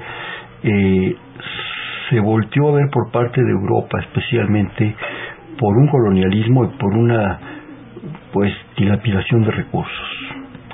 eh, 0.62 1.17
se 2.11 2.21
volteó 2.21 2.71
a 2.71 2.75
ver 2.75 2.91
por 2.91 3.11
parte 3.11 3.43
de 3.43 3.51
Europa, 3.51 4.01
especialmente 4.01 4.95
por 5.59 5.77
un 5.77 5.89
colonialismo 5.89 6.65
y 6.65 6.69
por 6.79 6.95
una 6.95 7.39
pues 8.33 8.53
dilapidación 8.77 9.45
de 9.45 9.51
recursos. 9.51 10.09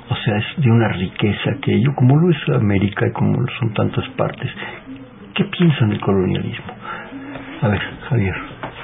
O 0.09 0.15
sea, 0.15 0.37
es 0.37 0.45
de 0.57 0.71
una 0.71 0.87
riqueza 0.89 1.51
que 1.61 1.75
ello, 1.75 1.93
como 1.95 2.17
lo 2.17 2.31
es 2.31 2.37
América 2.49 3.07
y 3.07 3.11
como 3.11 3.39
lo 3.39 3.47
son 3.59 3.73
tantas 3.73 4.07
partes. 4.09 4.49
¿Qué 5.35 5.45
piensan 5.45 5.89
del 5.89 6.01
colonialismo? 6.01 6.73
A 7.61 7.67
ver, 7.67 7.81
Javier. 8.09 8.35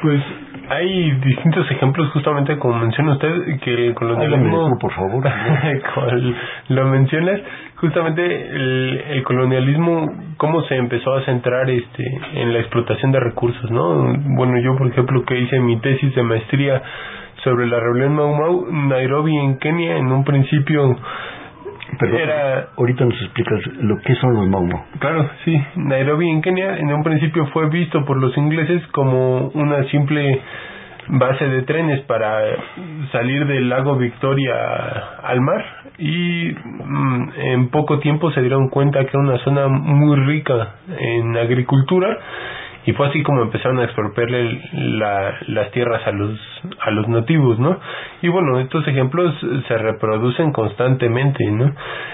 Pues 0.01 0.22
hay 0.69 1.12
distintos 1.19 1.69
ejemplos, 1.72 2.12
justamente 2.12 2.57
como 2.57 2.77
menciona 2.79 3.13
usted, 3.13 3.60
que 3.62 3.88
el 3.88 3.93
colonialismo... 3.93 4.77
por 4.79 4.93
favor. 4.93 5.24
lo 6.69 6.86
mencionas, 6.86 7.39
justamente 7.77 8.25
el, 8.25 9.03
el, 9.10 9.24
colonialismo, 9.24 10.12
cómo 10.38 10.62
se 10.63 10.75
empezó 10.75 11.13
a 11.13 11.25
centrar 11.25 11.69
este 11.69 12.03
en 12.34 12.53
la 12.53 12.60
explotación 12.60 13.12
de 13.12 13.19
recursos, 13.19 13.69
¿no? 13.72 14.13
Bueno, 14.36 14.60
yo, 14.60 14.75
por 14.77 14.88
ejemplo, 14.88 15.24
que 15.25 15.39
hice 15.39 15.60
mi 15.60 15.79
tesis 15.79 16.13
de 16.15 16.24
maestría 16.24 16.81
sobre 17.43 17.67
la 17.67 17.79
rebelión 17.79 18.15
Mau 18.15 18.36
Mau, 18.36 18.65
Nairobi 18.72 19.36
en 19.38 19.57
Kenia, 19.60 19.98
en 19.98 20.12
un 20.12 20.24
principio 20.24 20.98
Perdón, 21.99 22.19
era... 22.19 22.67
ahorita 22.77 23.05
nos 23.05 23.21
explicas 23.21 23.59
lo 23.81 23.97
que 23.99 24.15
son 24.15 24.33
los 24.33 24.47
Mau 24.47 24.65
Mau. 24.65 24.83
Claro, 24.99 25.29
sí. 25.43 25.61
Nairobi 25.75 26.29
en 26.29 26.41
Kenia 26.41 26.77
en 26.77 26.91
un 26.93 27.03
principio 27.03 27.47
fue 27.47 27.69
visto 27.69 28.05
por 28.05 28.17
los 28.17 28.35
ingleses 28.37 28.85
como 28.87 29.49
una 29.49 29.83
simple 29.85 30.41
base 31.07 31.47
de 31.47 31.61
trenes 31.63 32.01
para 32.01 32.41
salir 33.11 33.45
del 33.45 33.69
lago 33.69 33.95
Victoria 33.95 34.55
al 35.23 35.41
mar 35.41 35.63
y 35.97 36.51
mm, 36.51 37.29
en 37.37 37.69
poco 37.69 37.99
tiempo 37.99 38.31
se 38.31 38.41
dieron 38.41 38.69
cuenta 38.69 39.01
que 39.01 39.09
era 39.09 39.19
una 39.19 39.37
zona 39.39 39.67
muy 39.67 40.17
rica 40.25 40.75
en 40.97 41.37
agricultura 41.37 42.17
y 42.86 42.94
fue 42.94 43.08
así 43.08 43.24
como 43.24 43.42
empezaron 43.42 43.80
a 43.80 43.86
expropiarle 43.86 44.62
la, 44.74 45.36
las 45.48 45.72
tierras 45.72 46.06
a 46.06 46.12
los 46.12 46.39
a 46.80 46.92
los 46.92 47.08
nativos, 47.08 47.60
¿no? 47.60 47.80
Y 48.22 48.27
bueno, 48.27 48.60
estos 48.60 48.88
ejemplos 48.88 49.34
se 49.68 49.77
reproducen 49.77 50.51
constantemente, 50.51 51.46
¿no? 51.51 51.72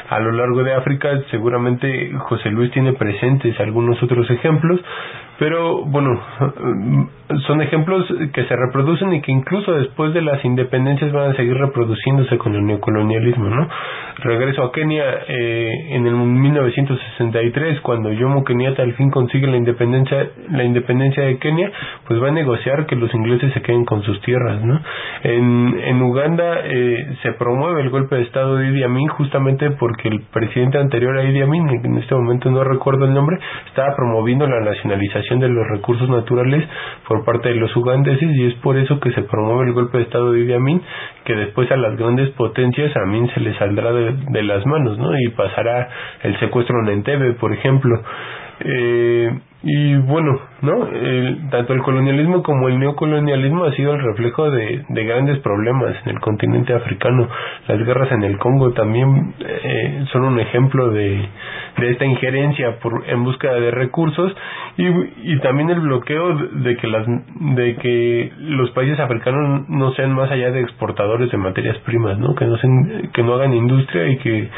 A 0.09 0.19
lo 0.19 0.31
largo 0.31 0.63
de 0.63 0.73
África 0.73 1.09
seguramente 1.29 2.11
José 2.19 2.49
Luis 2.51 2.71
tiene 2.71 2.93
presentes 2.93 3.59
algunos 3.59 4.01
otros 4.03 4.29
ejemplos, 4.29 4.79
pero 5.41 5.83
bueno, 5.85 6.21
son 7.47 7.61
ejemplos 7.63 8.05
que 8.31 8.45
se 8.45 8.55
reproducen 8.55 9.11
y 9.11 9.21
que 9.21 9.31
incluso 9.31 9.73
después 9.73 10.13
de 10.13 10.21
las 10.21 10.45
independencias 10.45 11.11
van 11.11 11.31
a 11.31 11.35
seguir 11.35 11.55
reproduciéndose 11.55 12.37
con 12.37 12.53
el 12.53 12.63
neocolonialismo, 12.63 13.49
¿no? 13.49 13.67
Regreso 14.19 14.63
a 14.63 14.71
Kenia 14.71 15.03
eh, 15.27 15.95
en 15.95 16.05
el 16.05 16.13
1963 16.13 17.81
cuando 17.81 18.11
Jomo 18.15 18.43
Kenyatta 18.43 18.83
al 18.83 18.93
fin 18.93 19.09
consigue 19.09 19.47
la 19.47 19.57
independencia 19.57 20.29
la 20.51 20.63
independencia 20.63 21.23
de 21.23 21.39
Kenia, 21.39 21.71
pues 22.07 22.21
va 22.21 22.27
a 22.27 22.31
negociar 22.31 22.85
que 22.85 22.95
los 22.95 23.11
ingleses 23.11 23.51
se 23.53 23.63
queden 23.63 23.83
con 23.83 24.03
sus 24.03 24.21
tierras, 24.21 24.63
¿no? 24.63 24.79
En, 25.23 25.79
en 25.85 26.01
Uganda 26.03 26.59
eh, 26.65 27.15
se 27.23 27.31
promueve 27.31 27.81
el 27.81 27.89
golpe 27.89 28.15
de 28.17 28.21
estado 28.23 28.57
de 28.57 28.67
Idi 28.67 28.83
Amin 28.83 29.07
justamente 29.07 29.71
porque 29.71 30.07
el 30.07 30.21
presidente 30.31 30.77
anterior 30.77 31.17
a 31.17 31.23
Idi 31.23 31.41
Amin, 31.41 31.67
en 31.83 31.97
este 31.97 32.13
momento 32.13 32.51
no 32.51 32.63
recuerdo 32.63 33.05
el 33.05 33.13
nombre, 33.15 33.39
estaba 33.65 33.95
promoviendo 33.95 34.45
la 34.45 34.59
nacionalización 34.59 35.30
de 35.39 35.49
los 35.49 35.67
recursos 35.67 36.09
naturales 36.09 36.67
por 37.07 37.23
parte 37.25 37.49
de 37.49 37.55
los 37.55 37.75
ugandeses 37.75 38.29
y 38.35 38.45
es 38.47 38.53
por 38.55 38.77
eso 38.77 38.99
que 38.99 39.11
se 39.11 39.21
promueve 39.23 39.69
el 39.69 39.73
golpe 39.73 39.97
de 39.97 40.03
estado 40.03 40.31
de 40.31 40.41
Idi 40.41 40.53
Amin, 40.53 40.81
que 41.25 41.35
después 41.35 41.71
a 41.71 41.77
las 41.77 41.97
grandes 41.97 42.29
potencias 42.31 42.95
a 42.95 43.03
Amin 43.03 43.29
se 43.33 43.39
le 43.39 43.57
saldrá 43.57 43.91
de, 43.93 44.13
de 44.29 44.43
las 44.43 44.65
manos, 44.65 44.97
¿no? 44.97 45.17
Y 45.19 45.29
pasará 45.29 45.89
el 46.23 46.39
secuestro 46.39 46.79
en 46.81 46.89
Entebbe, 46.89 47.33
por 47.33 47.53
ejemplo. 47.53 48.01
Eh, 48.59 49.31
y 49.63 49.95
bueno, 49.95 50.39
¿no? 50.63 50.87
tanto 51.51 51.73
el 51.73 51.81
colonialismo 51.83 52.41
como 52.41 52.67
el 52.67 52.79
neocolonialismo 52.79 53.65
ha 53.65 53.71
sido 53.73 53.93
el 53.93 54.01
reflejo 54.01 54.49
de, 54.49 54.83
de, 54.89 55.05
grandes 55.05 55.37
problemas 55.39 55.95
en 56.03 56.15
el 56.15 56.19
continente 56.19 56.73
africano. 56.73 57.27
Las 57.67 57.77
guerras 57.85 58.11
en 58.11 58.23
el 58.23 58.39
Congo 58.39 58.71
también 58.73 59.35
eh, 59.39 60.05
son 60.11 60.23
un 60.23 60.39
ejemplo 60.39 60.89
de, 60.89 61.27
de 61.77 61.89
esta 61.91 62.05
injerencia 62.05 62.79
por, 62.79 63.03
en 63.07 63.23
búsqueda 63.23 63.53
de 63.53 63.69
recursos 63.69 64.35
y, 64.77 64.87
y 65.31 65.39
también 65.39 65.69
el 65.69 65.79
bloqueo 65.79 66.35
de 66.35 66.77
que, 66.77 66.87
las, 66.87 67.05
de 67.07 67.75
que 67.75 68.31
los 68.39 68.71
países 68.71 68.99
africanos 68.99 69.69
no 69.69 69.91
sean 69.93 70.13
más 70.13 70.31
allá 70.31 70.51
de 70.51 70.61
exportadores 70.61 71.29
de 71.29 71.37
materias 71.37 71.77
primas, 71.85 72.17
¿no? 72.17 72.33
Que 72.33 72.45
no, 72.45 72.57
sean, 72.57 73.09
que 73.13 73.21
no 73.21 73.35
hagan 73.35 73.53
industria 73.53 74.07
y 74.07 74.17
que 74.17 74.49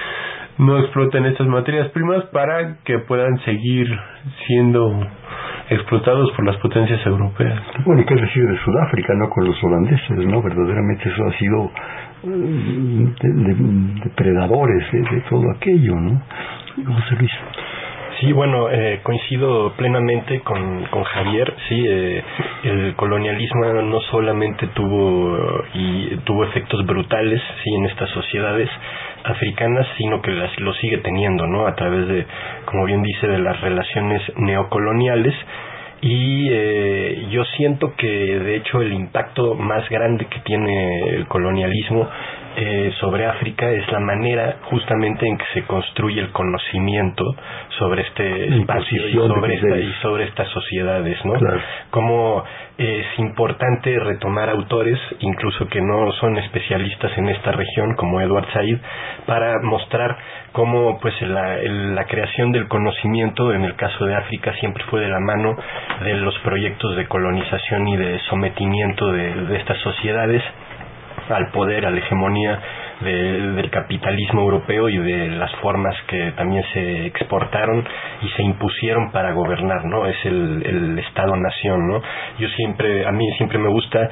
no 0.58 0.80
exploten 0.80 1.26
estas 1.26 1.48
materias 1.48 1.90
primas 1.90 2.26
para 2.26 2.78
que 2.84 3.00
puedan 3.00 3.38
seguir 3.40 3.88
siendo 4.48 5.08
explotados 5.70 6.32
por 6.34 6.46
las 6.46 6.58
potencias 6.58 7.04
europeas. 7.06 7.60
Bueno, 7.86 8.02
y 8.02 8.06
qué 8.06 8.16
decir 8.16 8.44
de 8.46 8.58
Sudáfrica, 8.60 9.14
¿no? 9.16 9.30
Con 9.30 9.46
los 9.46 9.64
holandeses, 9.64 10.18
¿no? 10.28 10.42
Verdaderamente 10.42 11.10
eso 11.10 11.24
ha 11.26 11.38
sido 11.38 11.72
mm, 12.24 14.02
depredadores 14.04 14.92
de, 14.92 15.22
todo 15.30 15.44
aquello, 15.56 15.96
¿no? 15.96 16.22
José 16.76 17.16
Luis. 17.18 17.32
Sí, 18.20 18.32
bueno, 18.32 18.70
eh, 18.70 19.00
coincido 19.04 19.74
plenamente 19.76 20.42
con, 20.42 20.86
con 20.86 21.04
Javier. 21.04 21.54
Sí, 21.68 21.86
eh, 21.90 22.24
el 22.64 22.96
colonialismo 22.96 23.66
no 23.82 24.00
solamente 24.02 24.68
tuvo 24.68 25.64
y 25.74 26.16
tuvo 26.24 26.46
efectos 26.46 26.86
brutales, 26.86 27.42
sí, 27.64 27.76
en 27.76 27.86
estas 27.86 28.10
sociedades, 28.12 28.70
africanas, 29.24 29.88
sino 29.98 30.22
que 30.22 30.32
las, 30.32 30.58
lo 30.60 30.74
sigue 30.74 30.98
teniendo, 30.98 31.48
¿no? 31.48 31.68
A 31.68 31.76
través 31.76 32.08
de, 32.08 32.26
como 32.66 32.86
bien 32.86 33.02
dice, 33.02 33.28
de 33.28 33.40
las 33.40 33.60
relaciones 33.62 34.22
neocoloniales. 34.38 35.34
Y 36.02 36.50
eh, 36.52 37.28
yo 37.32 37.46
siento 37.56 37.94
que, 37.96 38.08
de 38.08 38.56
hecho, 38.58 38.82
el 38.82 38.94
impacto 38.94 39.56
más 39.56 39.88
grande 39.90 40.26
que 40.26 40.40
tiene 40.42 41.10
el 41.10 41.28
colonialismo 41.28 42.10
eh, 42.56 42.94
sobre 43.00 43.26
África 43.26 43.70
es 43.70 43.92
la 43.92 44.00
manera 44.00 44.58
justamente 44.64 45.28
en 45.28 45.38
que 45.38 45.46
se 45.54 45.64
construye 45.64 46.22
el 46.22 46.32
conocimiento 46.32 47.24
sobre 47.80 48.04
este 48.04 48.56
espacio 48.58 49.08
y 49.08 49.14
sobre, 49.14 49.56
esta, 49.56 49.78
y 49.78 49.94
sobre 50.02 50.24
estas 50.26 50.48
sociedades, 50.50 51.18
¿no? 51.26 51.34
Como 51.90 52.44
es 52.78 53.06
importante 53.20 54.00
retomar 54.00 54.50
autores, 54.50 55.00
incluso 55.20 55.68
que 55.68 55.82
no 55.82 56.12
son 56.14 56.38
especialistas 56.38 57.16
en 57.18 57.30
esta 57.30 57.52
región, 57.52 57.96
como 57.96 58.20
Edward 58.22 58.52
Said, 58.54 58.78
para 59.26 59.60
mostrar 59.62 60.18
cómo 60.52 61.00
pues 61.00 61.20
la, 61.22 61.58
la 61.58 62.06
creación 62.06 62.52
del 62.52 62.68
conocimiento 62.68 63.54
en 63.54 63.64
el 63.64 63.76
caso 63.76 64.06
de 64.06 64.16
África 64.16 64.54
siempre 64.60 64.84
fue 64.86 65.02
de 65.02 65.10
la 65.10 65.20
mano 65.20 65.56
de 66.04 66.14
los 66.16 66.38
proyectos 66.40 66.96
de 66.96 67.08
colonización 67.08 67.88
y 67.88 67.98
de 67.98 68.20
sometimiento 68.30 69.12
de 69.12 69.56
estas 69.58 69.78
sociedades 69.80 70.44
al 71.30 71.52
poder, 71.52 71.86
a 71.86 71.92
la 71.92 71.98
hegemonía 71.98 72.60
del 73.02 73.70
capitalismo 73.70 74.42
europeo 74.42 74.90
y 74.90 74.98
de 74.98 75.28
las 75.32 75.54
formas 75.58 75.96
que 76.08 76.32
también 76.32 76.64
se 76.74 77.06
exportaron 77.08 77.84
y 78.22 78.30
se 78.30 78.44
impusieron 78.44 79.12
para 79.12 79.34
gobernar, 79.34 79.86
¿no? 79.86 80.06
Es 80.06 80.18
el, 80.26 80.64
el 80.66 81.00
Estado-nación, 81.00 81.88
¿no? 81.88 82.02
Yo 82.40 82.48
siempre, 82.50 83.06
a 83.06 83.12
mí 83.12 83.26
siempre 83.38 83.58
me 83.58 83.70
gusta 83.70 84.10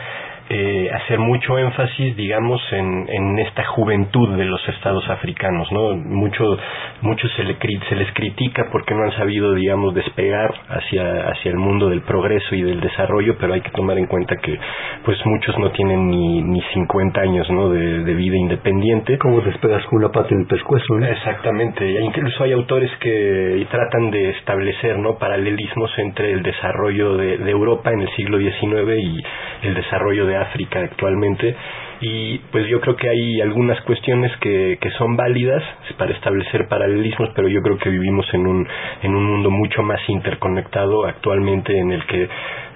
eh, 0.53 0.89
hacer 0.93 1.17
mucho 1.17 1.57
énfasis, 1.57 2.13
digamos, 2.17 2.61
en, 2.73 3.07
en, 3.07 3.39
esta 3.39 3.63
juventud 3.63 4.35
de 4.35 4.43
los 4.43 4.59
estados 4.67 5.09
africanos, 5.09 5.71
¿no? 5.71 5.95
Mucho, 5.95 6.57
mucho 6.99 7.25
se, 7.29 7.45
le, 7.45 7.55
se 7.87 7.95
les 7.95 8.11
critica 8.11 8.67
porque 8.69 8.93
no 8.93 9.03
han 9.03 9.13
sabido, 9.13 9.53
digamos, 9.53 9.93
despegar 9.95 10.53
hacia, 10.67 11.29
hacia 11.29 11.51
el 11.51 11.57
mundo 11.57 11.87
del 11.87 12.01
progreso 12.01 12.53
y 12.53 12.63
del 12.63 12.81
desarrollo, 12.81 13.37
pero 13.39 13.53
hay 13.53 13.61
que 13.61 13.69
tomar 13.69 13.97
en 13.97 14.07
cuenta 14.07 14.35
que, 14.43 14.59
pues, 15.05 15.17
muchos 15.25 15.57
no 15.57 15.71
tienen 15.71 16.09
ni, 16.09 16.41
ni 16.41 16.61
50 16.73 17.21
años, 17.21 17.49
¿no? 17.49 17.69
De, 17.69 18.03
de 18.03 18.13
vida 18.13 18.35
independiente. 18.35 19.17
¿Cómo 19.19 19.39
despegas 19.39 19.85
con 19.85 19.99
una 19.99 20.11
pata 20.11 20.35
en 20.35 20.41
el 20.41 20.47
pescuezo, 20.47 20.95
¿no? 20.95 21.05
Exactamente. 21.05 21.89
Incluso 22.01 22.43
hay 22.43 22.51
autores 22.51 22.91
que 22.99 23.65
tratan 23.71 24.11
de 24.11 24.31
establecer, 24.31 24.99
¿no? 24.99 25.17
Paralelismos 25.17 25.97
entre 25.97 26.33
el 26.33 26.43
desarrollo 26.43 27.15
de, 27.15 27.37
de 27.37 27.51
Europa 27.51 27.91
en 27.93 28.01
el 28.01 28.09
siglo 28.17 28.37
XIX 28.37 28.99
y 28.99 29.23
el 29.67 29.75
desarrollo 29.75 30.25
de 30.25 30.40
África 30.41 30.79
actualmente. 30.79 31.55
Y 32.01 32.39
pues 32.51 32.67
yo 32.67 32.81
creo 32.81 32.95
que 32.95 33.07
hay 33.07 33.41
algunas 33.41 33.79
cuestiones 33.81 34.31
que, 34.37 34.77
que 34.81 34.89
son 34.91 35.15
válidas 35.15 35.63
para 35.97 36.11
establecer 36.13 36.67
paralelismos, 36.67 37.29
pero 37.35 37.47
yo 37.47 37.61
creo 37.61 37.77
que 37.77 37.89
vivimos 37.89 38.25
en 38.33 38.47
un, 38.47 38.67
en 39.03 39.15
un 39.15 39.23
mundo 39.23 39.51
mucho 39.51 39.83
más 39.83 39.99
interconectado 40.07 41.05
actualmente 41.05 41.77
en 41.77 41.91
el 41.91 42.03
que 42.05 42.27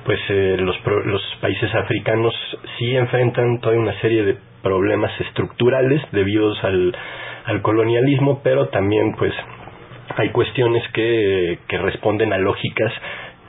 pues 0.06 0.20
eh, 0.30 0.58
los, 0.60 0.76
los 1.06 1.22
países 1.42 1.74
africanos 1.74 2.34
sí 2.78 2.96
enfrentan 2.96 3.60
toda 3.60 3.76
una 3.76 4.00
serie 4.02 4.24
de 4.24 4.38
problemas 4.62 5.12
estructurales 5.20 6.02
debidos 6.12 6.64
al, 6.64 6.96
al 7.46 7.62
colonialismo, 7.64 8.42
pero 8.44 8.68
también 8.68 9.16
pues 9.18 9.34
hay 10.18 10.30
cuestiones 10.30 10.84
que, 10.94 11.60
que 11.68 11.78
responden 11.80 12.32
a 12.34 12.38
lógicas 12.38 12.94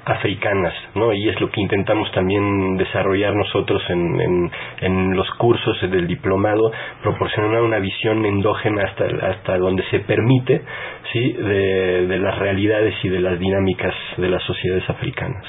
africanas, 0.07 0.73
¿no? 0.95 1.13
Y 1.13 1.29
es 1.29 1.41
lo 1.41 1.51
que 1.51 1.61
intentamos 1.61 2.11
también 2.13 2.77
desarrollar 2.77 3.35
nosotros 3.35 3.83
en, 3.89 4.51
en, 4.81 5.17
los 5.17 5.29
cursos 5.33 5.81
del 5.91 6.07
diplomado, 6.07 6.71
proporcionar 7.03 7.61
una 7.63 7.81
visión 7.81 8.25
endógena 8.25 8.85
hasta, 8.85 9.05
hasta 9.05 9.59
donde 9.59 9.83
se 9.91 9.99
permite, 10.01 10.63
¿sí? 11.13 11.33
De, 11.33 12.07
de 12.07 12.19
las 12.19 12.39
realidades 12.39 12.95
y 13.03 13.09
de 13.09 13.21
las 13.21 13.39
dinámicas 13.39 13.95
de 14.17 14.29
las 14.29 14.43
sociedades 14.45 14.89
africanas. 14.89 15.45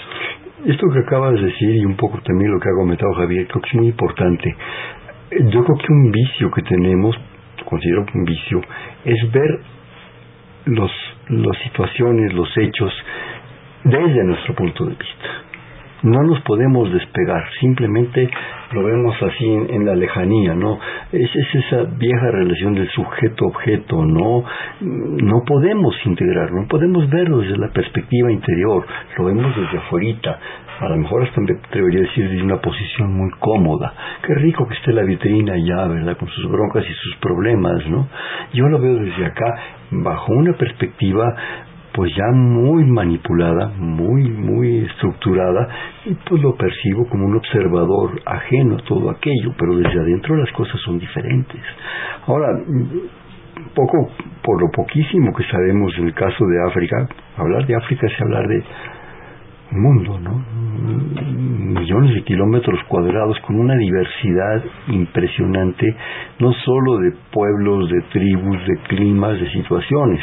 Esto 0.65 0.87
que 0.91 0.99
acabas 1.05 1.35
de 1.35 1.45
decir 1.45 1.75
y 1.75 1.85
un 1.85 1.95
poco 1.95 2.19
también 2.21 2.51
lo 2.51 2.59
que 2.59 2.67
ha 2.67 2.81
comentado 2.81 3.13
Javier, 3.13 3.47
creo 3.47 3.61
que 3.61 3.69
es 3.69 3.75
muy 3.75 3.87
importante. 3.87 4.55
Yo 5.51 5.63
creo 5.63 5.77
que 5.77 5.93
un 5.93 6.11
vicio 6.11 6.49
que 6.49 6.63
tenemos, 6.63 7.15
considero 7.63 8.05
un 8.11 8.23
vicio, 8.23 8.61
es 9.05 9.31
ver 9.31 9.59
los, 10.65 10.91
las 11.29 11.57
situaciones, 11.59 12.33
los 12.33 12.49
hechos, 12.57 12.91
desde 13.83 14.23
nuestro 14.23 14.55
punto 14.55 14.85
de 14.85 14.91
vista. 14.91 15.47
No 16.03 16.21
nos 16.21 16.39
podemos 16.41 16.93
despegar, 16.93 17.43
simplemente 17.59 18.29
lo 18.71 18.83
vemos 18.83 19.15
así 19.21 19.45
en, 19.45 19.83
la 19.83 19.95
lejanía, 19.95 20.53
¿no? 20.53 20.77
Es, 21.11 21.35
es, 21.35 21.55
esa 21.55 21.83
vieja 21.97 22.31
relación 22.31 22.75
del 22.75 22.87
sujeto-objeto, 22.89 24.05
¿no? 24.05 24.43
No 24.81 25.41
podemos 25.45 25.95
integrar, 26.05 26.51
no 26.51 26.67
podemos 26.67 27.09
verlo 27.09 27.39
desde 27.39 27.57
la 27.57 27.69
perspectiva 27.69 28.31
interior, 28.31 28.85
lo 29.17 29.25
vemos 29.25 29.55
desde 29.55 29.77
afuera, 29.79 30.39
a 30.79 30.89
lo 30.89 30.97
mejor 30.97 31.23
hasta 31.23 31.41
me 31.41 31.53
atrevería 31.53 32.01
decir 32.01 32.29
desde 32.29 32.43
una 32.43 32.61
posición 32.61 33.13
muy 33.13 33.31
cómoda. 33.39 33.93
Qué 34.21 34.35
rico 34.35 34.67
que 34.67 34.75
esté 34.75 34.93
la 34.93 35.01
vitrina 35.01 35.55
ya, 35.57 35.87
¿verdad? 35.87 36.17
Con 36.17 36.27
sus 36.29 36.51
broncas 36.51 36.85
y 36.87 36.93
sus 36.93 37.15
problemas, 37.15 37.87
¿no? 37.87 38.07
Yo 38.53 38.67
lo 38.67 38.79
veo 38.79 38.95
desde 38.95 39.25
acá, 39.25 39.55
bajo 39.89 40.33
una 40.33 40.53
perspectiva 40.53 41.35
pues 41.97 42.11
ya 42.15 42.27
muy 42.31 42.85
manipulada, 42.85 43.69
muy, 43.75 44.29
muy 44.29 44.85
estructurada, 44.85 45.67
y 46.05 46.13
pues 46.29 46.43
lo 46.43 46.55
percibo 46.55 47.09
como 47.09 47.25
un 47.25 47.37
observador 47.37 48.21
ajeno 48.23 48.75
a 48.75 48.83
todo 48.83 49.09
aquello, 49.09 49.51
pero 49.57 49.75
desde 49.75 49.99
adentro 49.99 50.35
las 50.35 50.51
cosas 50.51 50.79
son 50.81 50.99
diferentes. 50.99 51.59
Ahora, 52.27 52.49
poco, 53.73 54.11
por 54.43 54.61
lo 54.61 54.69
poquísimo 54.69 55.33
que 55.33 55.43
sabemos 55.45 55.91
en 55.97 56.05
el 56.05 56.13
caso 56.13 56.45
de 56.45 56.69
África, 56.69 56.97
hablar 57.35 57.65
de 57.65 57.75
África 57.75 58.05
es 58.05 58.21
hablar 58.21 58.47
de 58.47 58.63
mundo, 59.71 60.19
¿no? 60.19 60.45
Millones 61.79 62.13
de 62.13 62.23
kilómetros 62.23 62.79
cuadrados 62.87 63.39
con 63.39 63.59
una 63.59 63.75
diversidad 63.75 64.63
impresionante, 64.87 65.95
no 66.39 66.53
solo 66.53 66.99
de 66.99 67.11
pueblos, 67.31 67.89
de 67.89 68.01
tribus, 68.13 68.67
de 68.67 68.77
climas, 68.87 69.39
de 69.39 69.49
situaciones. 69.49 70.21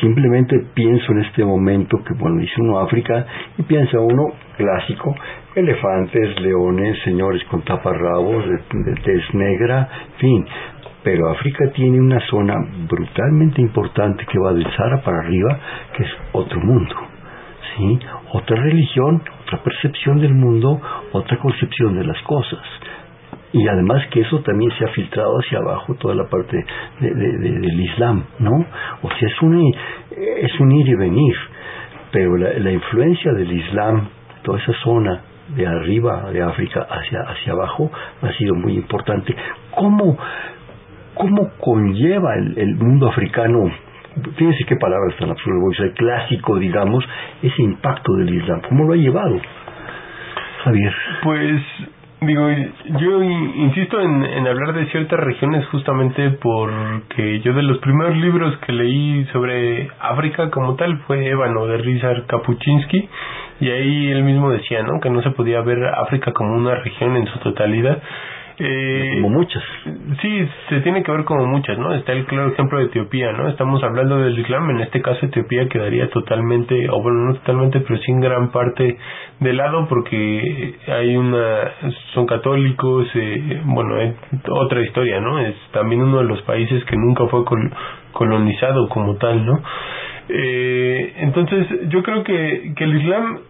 Simplemente 0.00 0.58
pienso 0.74 1.12
en 1.12 1.20
este 1.20 1.44
momento 1.44 1.98
que, 2.04 2.14
bueno, 2.14 2.40
dice 2.40 2.54
uno 2.60 2.78
África 2.78 3.26
y 3.58 3.62
piensa 3.62 4.00
uno 4.00 4.32
clásico, 4.56 5.14
elefantes, 5.54 6.40
leones, 6.40 6.98
señores 7.04 7.44
con 7.44 7.62
taparrabos, 7.62 8.44
de, 8.46 8.58
de 8.84 8.94
tez 9.02 9.34
negra, 9.34 9.88
fin. 10.18 10.46
Pero 11.02 11.30
África 11.30 11.70
tiene 11.72 12.00
una 12.00 12.20
zona 12.28 12.54
brutalmente 12.88 13.60
importante 13.60 14.24
que 14.26 14.38
va 14.38 14.52
del 14.52 14.70
Sahara 14.76 15.02
para 15.02 15.18
arriba, 15.18 15.58
que 15.96 16.02
es 16.02 16.10
otro 16.32 16.60
mundo. 16.60 16.94
¿sí? 17.76 17.98
Otra 18.32 18.56
religión, 18.62 19.22
otra 19.42 19.62
percepción 19.62 20.20
del 20.20 20.34
mundo, 20.34 20.80
otra 21.12 21.38
concepción 21.38 21.98
de 21.98 22.04
las 22.04 22.20
cosas. 22.22 22.60
Y 23.52 23.66
además 23.66 24.06
que 24.10 24.20
eso 24.20 24.40
también 24.40 24.70
se 24.78 24.84
ha 24.84 24.88
filtrado 24.88 25.36
hacia 25.38 25.58
abajo 25.58 25.94
toda 25.96 26.14
la 26.14 26.28
parte 26.28 26.56
de, 27.00 27.14
del 27.14 27.80
Islam, 27.80 28.24
¿no? 28.38 28.64
O 29.02 29.10
sea, 29.10 29.28
es 29.28 29.42
un, 29.42 29.74
es 30.10 30.60
un 30.60 30.72
ir 30.72 30.88
y 30.88 30.94
venir. 30.94 31.34
Pero 32.12 32.36
la, 32.36 32.52
la 32.58 32.70
influencia 32.70 33.32
del 33.32 33.50
Islam, 33.52 34.08
toda 34.42 34.58
esa 34.58 34.72
zona 34.84 35.22
de 35.56 35.66
arriba 35.66 36.30
de 36.32 36.42
África 36.42 36.86
hacia, 36.88 37.20
hacia 37.22 37.52
abajo, 37.52 37.90
ha 38.22 38.32
sido 38.34 38.54
muy 38.54 38.74
importante. 38.74 39.34
¿Cómo, 39.74 40.16
cómo 41.14 41.50
conlleva 41.58 42.34
el, 42.36 42.56
el 42.56 42.76
mundo 42.76 43.08
africano 43.08 43.70
fíjense 44.36 44.64
qué 44.66 44.76
palabras 44.76 45.16
tan 45.18 45.30
absurdas, 45.30 45.78
el 45.80 45.92
clásico, 45.94 46.58
digamos, 46.58 47.04
ese 47.42 47.62
impacto 47.62 48.14
del 48.14 48.34
Islam. 48.34 48.60
¿Cómo 48.68 48.84
lo 48.84 48.92
ha 48.94 48.96
llevado, 48.96 49.40
Javier? 50.64 50.94
Pues, 51.22 51.62
digo, 52.22 52.48
yo 52.98 53.22
insisto 53.22 54.00
en, 54.00 54.24
en 54.24 54.46
hablar 54.46 54.74
de 54.74 54.86
ciertas 54.86 55.18
regiones 55.20 55.66
justamente 55.68 56.30
porque 56.42 57.40
yo 57.40 57.54
de 57.54 57.62
los 57.62 57.78
primeros 57.78 58.16
libros 58.16 58.56
que 58.58 58.72
leí 58.72 59.24
sobre 59.32 59.88
África 60.00 60.50
como 60.50 60.76
tal 60.76 60.98
fue 61.06 61.26
Ébano 61.26 61.66
de 61.66 61.78
Rizar 61.78 62.26
Kapuczynski 62.26 63.08
y 63.60 63.70
ahí 63.70 64.10
él 64.10 64.22
mismo 64.24 64.50
decía, 64.50 64.82
¿no? 64.82 65.00
Que 65.00 65.10
no 65.10 65.22
se 65.22 65.30
podía 65.30 65.60
ver 65.62 65.84
África 65.84 66.32
como 66.32 66.54
una 66.54 66.74
región 66.76 67.16
en 67.16 67.26
su 67.26 67.38
totalidad 67.40 68.02
eh, 68.62 69.12
como 69.14 69.30
muchas. 69.30 69.62
Sí, 70.20 70.48
se 70.68 70.80
tiene 70.80 71.02
que 71.02 71.10
ver 71.10 71.24
como 71.24 71.46
muchas, 71.46 71.78
¿no? 71.78 71.94
Está 71.94 72.12
el 72.12 72.26
claro 72.26 72.52
ejemplo 72.52 72.78
de 72.78 72.86
Etiopía, 72.86 73.32
¿no? 73.32 73.48
Estamos 73.48 73.82
hablando 73.82 74.18
del 74.18 74.38
Islam, 74.38 74.68
en 74.70 74.80
este 74.80 75.00
caso 75.00 75.24
Etiopía 75.24 75.66
quedaría 75.68 76.10
totalmente, 76.10 76.88
o 76.90 77.00
bueno, 77.02 77.24
no 77.26 77.34
totalmente, 77.36 77.80
pero 77.80 77.98
sin 78.00 78.20
gran 78.20 78.50
parte 78.52 78.98
de 79.40 79.52
lado 79.54 79.86
porque 79.88 80.74
hay 80.88 81.16
una, 81.16 81.72
son 82.12 82.26
católicos, 82.26 83.08
eh, 83.14 83.62
bueno, 83.64 83.98
es 83.98 84.14
otra 84.50 84.82
historia, 84.82 85.20
¿no? 85.20 85.38
Es 85.38 85.54
también 85.72 86.02
uno 86.02 86.18
de 86.18 86.24
los 86.24 86.42
países 86.42 86.84
que 86.84 86.96
nunca 86.96 87.26
fue 87.28 87.44
colonizado 88.12 88.88
como 88.88 89.16
tal, 89.16 89.46
¿no? 89.46 89.62
Eh, 90.28 91.14
entonces, 91.18 91.66
yo 91.88 92.02
creo 92.02 92.22
que, 92.22 92.74
que 92.76 92.84
el 92.84 92.96
Islam 92.96 93.40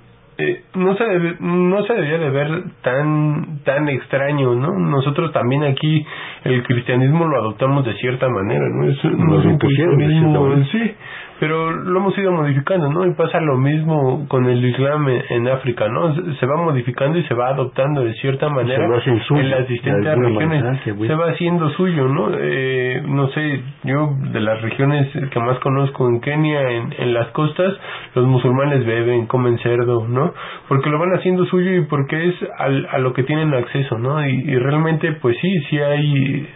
eh, 0.41 0.63
no 0.75 0.97
se 0.97 1.05
no 1.41 1.85
se 1.85 1.95
debería 1.95 2.19
de 2.19 2.31
ver 2.31 2.63
tan 2.83 3.61
tan 3.65 3.89
extraño 3.89 4.55
no 4.55 4.79
nosotros 4.79 5.33
también 5.33 5.65
aquí 5.65 6.07
el 6.45 6.63
cristianismo 6.63 7.27
lo 7.27 7.37
adoptamos 7.37 7.85
de 7.85 7.95
cierta 7.95 8.29
manera 8.29 8.65
no 8.69 8.91
es, 8.91 9.05
no 9.05 9.41
es 9.41 9.47
un 9.47 9.59
cristianismo 9.59 10.65
sí 10.73 10.95
pero 11.41 11.73
lo 11.73 12.01
hemos 12.01 12.17
ido 12.19 12.33
modificando, 12.33 12.91
¿no? 12.91 13.07
Y 13.07 13.15
pasa 13.15 13.41
lo 13.41 13.57
mismo 13.57 14.29
con 14.29 14.45
el 14.45 14.63
Islam 14.63 15.09
en, 15.09 15.49
África, 15.49 15.89
¿no? 15.89 16.15
Se 16.35 16.45
va 16.45 16.57
modificando 16.57 17.19
y 17.19 17.25
se 17.25 17.33
va 17.33 17.49
adoptando 17.49 18.05
de 18.05 18.13
cierta 18.17 18.51
manera 18.51 18.85
en 18.85 19.51
las 19.51 19.67
distintas 19.67 20.19
regiones. 20.19 20.83
se 20.85 21.15
va 21.15 21.31
haciendo 21.31 21.71
suyo, 21.71 22.09
¿no? 22.09 22.29
Eh, 22.39 23.03
no 23.07 23.29
sé, 23.29 23.63
yo 23.85 24.11
de 24.33 24.41
las 24.41 24.61
regiones 24.61 25.09
que 25.31 25.41
más 25.41 25.59
conozco 25.61 26.07
en 26.11 26.21
Kenia, 26.21 26.61
en, 26.73 26.95
en 26.99 27.15
las 27.15 27.29
costas, 27.29 27.73
los 28.15 28.27
musulmanes 28.27 28.85
beben, 28.85 29.27
comen 29.27 29.59
cerdo, 29.61 30.07
¿no? 30.07 30.35
Porque 30.69 30.91
lo 30.91 30.99
van 30.99 31.15
haciendo 31.15 31.47
suyo 31.47 31.73
y 31.73 31.87
porque 31.87 32.29
es 32.29 32.35
al, 32.59 32.87
a 32.91 32.99
lo 32.99 33.15
que 33.15 33.23
tienen 33.23 33.55
acceso, 33.55 33.99
¿no? 33.99 34.23
Y, 34.27 34.43
y 34.43 34.59
realmente, 34.59 35.13
pues 35.13 35.39
sí, 35.41 35.59
sí 35.71 35.79
hay 35.79 36.47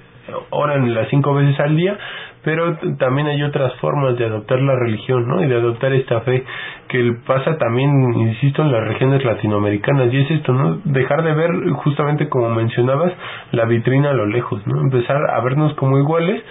oran 0.50 0.94
las 0.94 1.08
cinco 1.08 1.34
veces 1.34 1.58
al 1.60 1.76
día, 1.76 1.98
pero 2.44 2.76
también 2.98 3.26
hay 3.26 3.42
otras 3.42 3.74
formas 3.76 4.16
de 4.18 4.26
adoptar 4.26 4.60
la 4.60 4.76
religión, 4.76 5.26
¿no? 5.26 5.42
Y 5.42 5.46
de 5.46 5.56
adoptar 5.56 5.92
esta 5.92 6.20
fe 6.20 6.44
que 6.88 7.16
pasa 7.26 7.56
también, 7.58 7.90
insisto, 8.14 8.62
en 8.62 8.72
las 8.72 8.84
regiones 8.86 9.24
latinoamericanas 9.24 10.12
y 10.12 10.18
es 10.18 10.30
esto, 10.30 10.52
¿no? 10.52 10.78
Dejar 10.84 11.22
de 11.22 11.34
ver, 11.34 11.50
justamente 11.82 12.28
como 12.28 12.50
mencionabas, 12.50 13.12
la 13.52 13.64
vitrina 13.64 14.10
a 14.10 14.14
lo 14.14 14.26
lejos, 14.26 14.64
¿no? 14.66 14.80
Empezar 14.80 15.18
a 15.30 15.40
vernos 15.40 15.74
como 15.74 15.98
iguales 15.98 16.42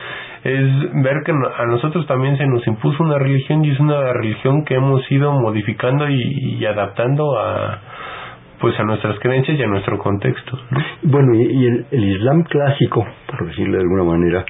es 0.43 0.93
ver 1.03 1.23
que 1.25 1.31
a 1.31 1.65
nosotros 1.65 2.05
también 2.07 2.37
se 2.37 2.45
nos 2.45 2.65
impuso 2.67 3.03
una 3.03 3.17
religión 3.17 3.63
y 3.63 3.71
es 3.71 3.79
una 3.79 4.11
religión 4.11 4.65
que 4.65 4.75
hemos 4.75 5.09
ido 5.09 5.31
modificando 5.31 6.09
y, 6.09 6.57
y 6.59 6.65
adaptando 6.65 7.39
a 7.39 7.79
pues 8.63 8.79
a 8.79 8.83
nuestras 8.83 9.19
creencias 9.19 9.59
y 9.59 9.61
a 9.61 9.67
nuestro 9.67 9.99
contexto. 9.99 10.57
Bueno, 11.01 11.35
y, 11.35 11.67
el, 11.67 11.85
Islam 11.91 12.43
clásico, 12.43 13.05
por 13.27 13.45
decirlo 13.45 13.75
de 13.75 13.81
alguna 13.81 14.05
manera, 14.05 14.45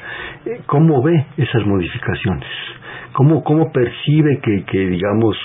eh, 0.46 0.62
¿cómo 0.68 1.02
ve 1.02 1.26
esas 1.36 1.66
modificaciones? 1.66 2.48
¿Cómo, 3.14 3.44
cómo 3.44 3.72
percibe 3.72 4.40
que, 4.40 4.66
que, 4.66 4.78
digamos, 4.88 5.36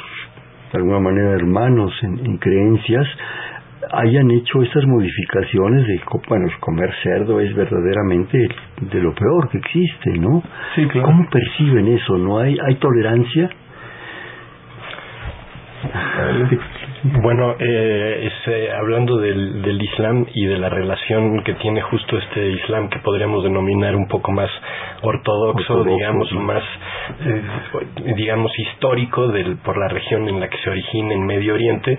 de 0.71 0.81
alguna 0.81 1.01
manera 1.01 1.31
hermanos 1.31 1.95
en, 2.03 2.37
creencias 2.37 3.07
hayan 3.91 4.31
hecho 4.33 4.63
estas 4.63 4.85
modificaciones 4.85 5.87
de, 5.87 6.03
bueno, 6.29 6.49
comer 6.61 6.93
cerdo 7.03 7.41
es 7.41 7.57
verdaderamente 7.57 8.49
de 8.83 9.01
lo 9.01 9.15
peor 9.15 9.49
que 9.49 9.57
existe, 9.57 10.11
¿no? 10.19 10.43
Sí, 10.75 10.85
claro. 10.89 11.07
¿Cómo 11.07 11.31
perciben 11.31 11.89
eso? 11.89 12.19
¿No 12.19 12.39
hay, 12.39 12.55
hay 12.67 12.75
tolerancia? 12.75 13.49
Bueno, 17.03 17.55
eh, 17.61 18.29
eh, 18.47 18.71
hablando 18.77 19.19
del, 19.19 19.63
del, 19.63 19.81
Islam 19.81 20.27
y 20.35 20.47
de 20.47 20.59
la 20.59 20.69
relación 20.69 21.45
que 21.45 21.55
tiene 21.55 21.81
justo 21.81 22.19
este 22.19 22.51
Islam 22.51 22.89
que 22.89 22.99
podríamos 22.99 23.45
denominar 23.45 23.95
un 23.95 24.09
poco 24.09 24.33
más 24.33 24.51
ortodoxo, 25.03 25.85
digamos, 25.85 26.33
más, 26.33 26.63
eh, 27.25 27.43
digamos, 28.17 28.51
histórico 28.59 29.29
del, 29.29 29.59
por 29.59 29.79
la 29.79 29.87
región 29.87 30.29
en 30.29 30.41
la 30.41 30.49
que 30.49 30.59
se 30.59 30.71
origina 30.71 31.15
en 31.15 31.25
Medio 31.25 31.55
Oriente, 31.55 31.97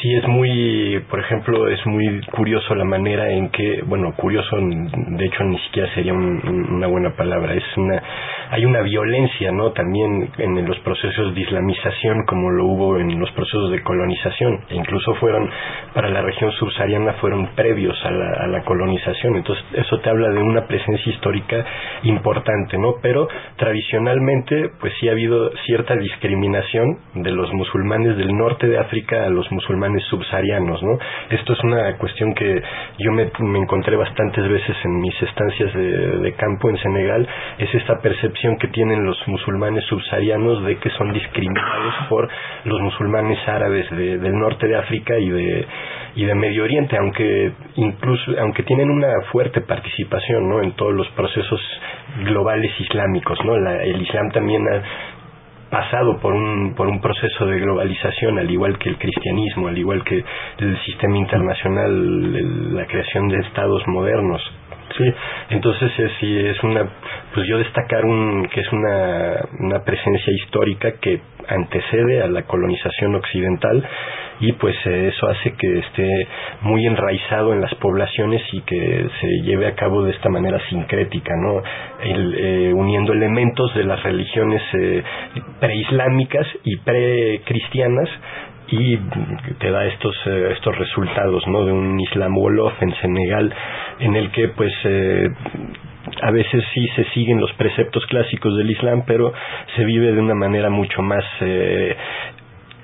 sí 0.00 0.14
es 0.14 0.26
muy, 0.26 1.02
por 1.10 1.20
ejemplo, 1.20 1.68
es 1.68 1.84
muy 1.86 2.20
curioso 2.32 2.74
la 2.74 2.84
manera 2.84 3.30
en 3.30 3.50
que, 3.50 3.82
bueno, 3.86 4.14
curioso, 4.16 4.56
de 4.60 5.24
hecho 5.24 5.44
ni 5.44 5.58
siquiera 5.60 5.92
sería 5.94 6.12
una 6.12 6.86
buena 6.86 7.10
palabra, 7.10 7.54
es 7.54 7.64
una, 7.76 8.02
hay 8.50 8.64
una 8.64 8.80
violencia, 8.80 9.52
¿no? 9.52 9.72
También 9.72 10.30
en 10.38 10.66
los 10.66 10.78
procesos 10.80 11.34
de 11.34 11.40
islamización 11.40 12.24
como 12.26 12.50
lo 12.50 12.66
hubo 12.66 12.98
en 12.98 13.18
los 13.18 13.30
procesos 13.32 13.70
de 13.70 13.82
colonización, 13.82 14.60
e 14.70 14.76
incluso 14.76 15.14
fueron, 15.16 15.50
para 15.94 16.08
la 16.08 16.22
región 16.22 16.50
subsahariana 16.52 17.14
fueron 17.14 17.48
previos 17.54 17.96
a 18.04 18.10
la, 18.10 18.44
a 18.44 18.46
la 18.46 18.62
colonización, 18.62 19.36
entonces 19.36 19.64
eso 19.74 19.98
te 20.00 20.10
habla 20.10 20.30
de 20.30 20.42
una 20.42 20.66
presencia 20.66 21.12
histórica 21.12 21.64
importante, 22.04 22.78
¿no? 22.78 22.94
Pero 23.02 23.28
tradicionalmente, 23.56 24.70
pues 24.80 24.92
sí 25.00 25.08
ha 25.08 25.12
habido 25.12 25.50
cierta 25.66 25.96
discriminación 25.96 26.98
de 27.14 27.30
los 27.30 27.52
musulmanes 27.52 28.16
del 28.16 28.36
norte 28.36 28.66
de 28.66 28.78
África 28.78 29.24
a 29.24 29.28
los 29.28 29.50
musulmanes 29.50 29.81
subsaharianos, 30.08 30.82
¿no? 30.82 30.98
Esto 31.30 31.52
es 31.52 31.64
una 31.64 31.96
cuestión 31.96 32.34
que 32.34 32.62
yo 32.98 33.12
me, 33.12 33.30
encontré 33.58 33.96
bastantes 33.96 34.48
veces 34.48 34.76
en 34.84 35.00
mis 35.00 35.22
estancias 35.22 35.72
de, 35.74 36.32
campo 36.36 36.70
en 36.70 36.78
Senegal, 36.78 37.28
es 37.58 37.74
esta 37.74 38.00
percepción 38.00 38.56
que 38.58 38.68
tienen 38.68 39.04
los 39.04 39.16
musulmanes 39.26 39.84
subsaharianos 39.84 40.64
de 40.64 40.76
que 40.78 40.90
son 40.90 41.12
discriminados 41.12 41.94
por 42.08 42.28
los 42.64 42.80
musulmanes 42.80 43.38
árabes 43.46 43.88
del 43.90 44.32
norte 44.32 44.66
de 44.66 44.76
África 44.76 45.18
y 45.18 45.28
de 45.28 45.66
y 46.14 46.24
de 46.24 46.34
Medio 46.34 46.64
Oriente, 46.64 46.96
aunque 46.98 47.52
incluso 47.76 48.32
aunque 48.38 48.62
tienen 48.64 48.90
una 48.90 49.08
fuerte 49.30 49.62
participación, 49.62 50.48
¿no? 50.48 50.62
En 50.62 50.72
todos 50.72 50.92
los 50.92 51.08
procesos 51.10 51.60
globales 52.24 52.70
islámicos, 52.78 53.38
¿no? 53.44 53.54
el 53.56 54.02
Islam 54.02 54.30
también 54.32 54.62
ha 54.68 54.82
pasado 55.72 56.18
por 56.18 56.34
un, 56.34 56.74
por 56.74 56.86
un 56.86 57.00
proceso 57.00 57.46
de 57.46 57.58
globalización, 57.58 58.38
al 58.38 58.50
igual 58.50 58.76
que 58.76 58.90
el 58.90 58.98
cristianismo, 58.98 59.68
al 59.68 59.78
igual 59.78 60.04
que 60.04 60.22
el 60.58 60.78
sistema 60.84 61.16
internacional, 61.16 62.74
la 62.74 62.86
creación 62.86 63.28
de 63.28 63.38
estados 63.38 63.82
modernos. 63.88 64.42
Sí, 64.96 65.04
entonces 65.50 65.90
es, 65.98 66.12
es 66.22 66.62
una, 66.62 66.86
pues 67.34 67.46
yo 67.48 67.58
destacar 67.58 68.04
un, 68.04 68.46
que 68.52 68.60
es 68.60 68.72
una, 68.72 69.36
una 69.60 69.84
presencia 69.84 70.32
histórica 70.34 70.92
que 71.00 71.20
antecede 71.48 72.22
a 72.22 72.26
la 72.28 72.42
colonización 72.42 73.14
occidental 73.14 73.82
y 74.40 74.52
pues 74.52 74.74
eh, 74.86 75.12
eso 75.14 75.28
hace 75.28 75.52
que 75.52 75.78
esté 75.78 76.08
muy 76.62 76.86
enraizado 76.86 77.52
en 77.52 77.60
las 77.60 77.74
poblaciones 77.76 78.42
y 78.52 78.60
que 78.62 79.08
se 79.20 79.28
lleve 79.44 79.66
a 79.66 79.74
cabo 79.74 80.02
de 80.02 80.12
esta 80.12 80.28
manera 80.28 80.58
sincrética, 80.68 81.32
¿no? 81.36 81.62
Eh, 82.02 82.72
uniendo 82.74 83.12
elementos 83.12 83.74
de 83.74 83.84
las 83.84 84.02
religiones 84.02 84.62
eh, 84.74 85.02
preislámicas 85.60 86.46
y 86.64 86.76
precristianas 86.78 88.08
y 88.68 88.96
te 89.58 89.70
da 89.70 89.84
estos 89.86 90.16
estos 90.26 90.78
resultados 90.78 91.46
no 91.46 91.64
de 91.64 91.72
un 91.72 92.00
Islam 92.00 92.36
Wolof 92.36 92.82
en 92.82 92.94
Senegal 92.96 93.52
en 93.98 94.16
el 94.16 94.30
que 94.30 94.48
pues 94.48 94.72
a 96.22 96.30
veces 96.30 96.64
sí 96.74 96.88
se 96.96 97.04
siguen 97.10 97.40
los 97.40 97.52
preceptos 97.54 98.04
clásicos 98.06 98.56
del 98.56 98.70
Islam, 98.70 99.04
pero 99.06 99.32
se 99.76 99.84
vive 99.84 100.12
de 100.12 100.20
una 100.20 100.34
manera 100.34 100.70
mucho 100.70 101.02
más 101.02 101.24
eh, 101.40 101.96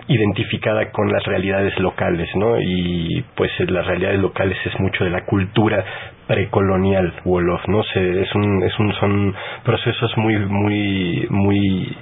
identificada 0.09 0.91
con 0.91 1.13
las 1.13 1.25
realidades 1.25 1.79
locales, 1.79 2.29
¿no? 2.35 2.59
Y 2.61 3.25
pues 3.37 3.51
las 3.69 3.87
realidades 3.87 4.21
locales 4.21 4.57
es 4.65 4.79
mucho 4.81 5.05
de 5.05 5.11
la 5.11 5.25
cultura 5.25 5.85
precolonial 6.27 7.13
Wolof, 7.25 7.67
¿no? 7.69 7.83
Se, 7.85 8.23
es 8.23 8.35
un, 8.35 8.63
es 8.63 8.79
un, 8.79 8.93
son 8.95 9.35
procesos 9.65 10.17
muy, 10.17 10.37
muy, 10.37 11.27
muy 11.29 11.97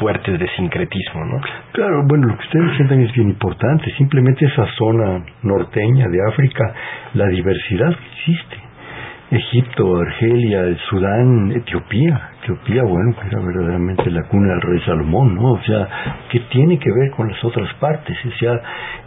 fuertes 0.00 0.38
de 0.38 0.48
sincretismo, 0.56 1.24
¿no? 1.26 1.40
Claro, 1.72 2.02
bueno, 2.06 2.28
lo 2.28 2.36
que 2.36 2.44
ustedes 2.44 2.76
sientan 2.76 3.00
es 3.02 3.12
bien 3.12 3.28
importante. 3.28 3.92
Simplemente 3.96 4.46
esa 4.46 4.66
zona 4.76 5.22
norteña 5.42 6.08
de 6.08 6.18
África, 6.28 6.74
la 7.14 7.26
diversidad 7.26 7.90
que 7.90 8.32
existe. 8.32 8.56
Egipto, 9.30 10.00
Argelia, 10.00 10.62
el 10.62 10.76
Sudán, 10.88 11.52
Etiopía, 11.52 12.29
Etiopía, 12.42 12.82
bueno, 12.84 13.14
que 13.20 13.28
era 13.28 13.38
verdaderamente 13.40 14.10
la 14.10 14.22
cuna 14.24 14.54
del 14.54 14.62
rey 14.62 14.80
Salomón, 14.86 15.34
¿no? 15.34 15.52
O 15.52 15.62
sea, 15.62 15.88
¿qué 16.30 16.40
tiene 16.50 16.78
que 16.78 16.90
ver 16.90 17.10
con 17.10 17.28
las 17.28 17.42
otras 17.44 17.72
partes? 17.74 18.16
O 18.24 18.38
sea, 18.38 18.54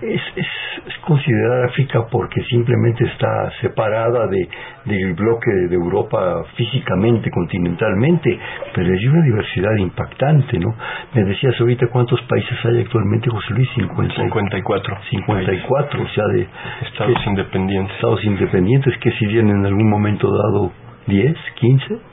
es, 0.02 0.22
es, 0.36 0.48
es 0.86 0.98
considerar 1.06 1.66
África 1.66 2.06
porque 2.12 2.44
simplemente 2.44 3.06
está 3.06 3.52
separada 3.62 4.28
de, 4.28 4.48
del 4.86 5.14
bloque 5.14 5.52
de 5.70 5.76
Europa 5.76 6.44
físicamente, 6.56 7.32
continentalmente, 7.32 8.38
pero 8.76 8.94
hay 8.94 9.08
una 9.08 9.24
diversidad 9.24 9.76
impactante, 9.78 10.60
¿no? 10.60 10.76
Me 11.14 11.24
decías 11.24 11.60
ahorita 11.60 11.88
cuántos 11.88 12.22
países 12.24 12.58
hay 12.66 12.82
actualmente, 12.82 13.30
José 13.32 13.54
Luis, 13.54 13.70
50, 13.76 14.16
54. 14.16 14.98
54, 15.10 16.04
o 16.04 16.08
sea, 16.10 16.26
de... 16.28 16.48
Estados 16.88 17.28
independientes. 17.28 17.96
Estados 17.96 18.24
independientes 18.26 18.98
que 19.00 19.12
si 19.12 19.26
bien 19.26 19.50
en 19.50 19.66
algún 19.66 19.90
momento 19.90 20.30
dado 20.30 20.72
10, 21.08 21.36
15 21.56 22.13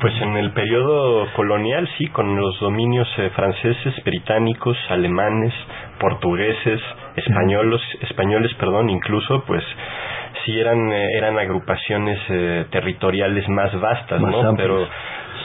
pues 0.00 0.14
en 0.22 0.36
el 0.36 0.52
periodo 0.52 1.26
colonial, 1.34 1.88
sí, 1.98 2.06
con 2.08 2.34
los 2.34 2.58
dominios 2.60 3.08
eh, 3.18 3.30
franceses, 3.34 3.94
británicos, 4.04 4.76
alemanes, 4.88 5.52
portugueses, 5.98 6.80
españoles, 7.16 7.80
españoles, 8.00 8.52
perdón, 8.54 8.88
incluso, 8.88 9.44
pues 9.46 9.62
sí 10.44 10.58
eran 10.58 10.90
eh, 10.92 11.06
eran 11.16 11.38
agrupaciones 11.38 12.18
eh, 12.30 12.66
territoriales 12.70 13.48
más 13.48 13.78
vastas, 13.78 14.20
¿no? 14.20 14.54
Pero 14.56 14.88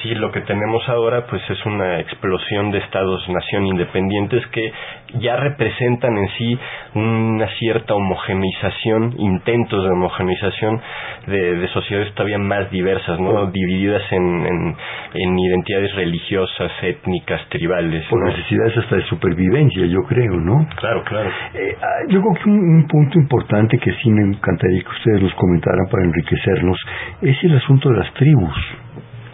sí 0.02 0.16
lo 0.16 0.32
que 0.32 0.42
tenemos 0.42 0.88
ahora 0.88 1.26
pues 1.28 1.42
es 1.50 1.66
una 1.66 2.00
explosión 2.00 2.72
de 2.72 2.80
estados-nación 2.80 3.66
independientes 3.66 4.46
que 4.48 4.72
ya 5.20 5.36
representan 5.38 6.18
en 6.18 6.28
sí 6.38 6.60
una 6.96 7.48
cierta 7.60 7.94
homogeneización, 7.94 9.16
intentos 9.18 9.84
de 9.84 9.90
homogeneización 9.90 10.82
de, 11.28 11.68
sociedades 11.74 12.14
todavía 12.14 12.38
más 12.38 12.70
diversas, 12.72 13.20
¿no? 13.20 13.48
Divididas 13.48 14.04
en, 14.12 14.76
en, 15.14 15.40
identidades 15.40 15.96
religiosas, 15.96 16.72
étnicas, 16.82 17.42
tribales. 17.50 18.06
Por 18.10 18.26
necesidades 18.26 18.78
hasta 18.78 18.96
de 18.98 19.04
supervivencia, 19.04 19.86
yo 19.86 20.02
creo, 20.08 20.34
¿no? 20.34 20.68
Claro, 20.76 21.04
claro. 21.04 21.30
Eh, 21.54 21.76
ah, 21.82 22.06
yo 22.10 22.22
creo 22.22 22.34
que 22.44 22.50
un, 22.50 22.88
punto 22.88 23.20
importante 23.20 23.78
que 23.78 23.92
sí 23.92 24.10
me 24.10 24.36
encantaría 24.36 24.82
que 24.82 24.90
ustedes 24.90 25.22
nos 25.24 25.34
comentaran 25.34 25.88
para 25.90 26.04
enriquecernos 26.04 26.78
es 27.22 27.44
el 27.44 27.58
asunto 27.58 27.90
de 27.90 27.98
las 27.98 28.14
tribus. 28.14 28.56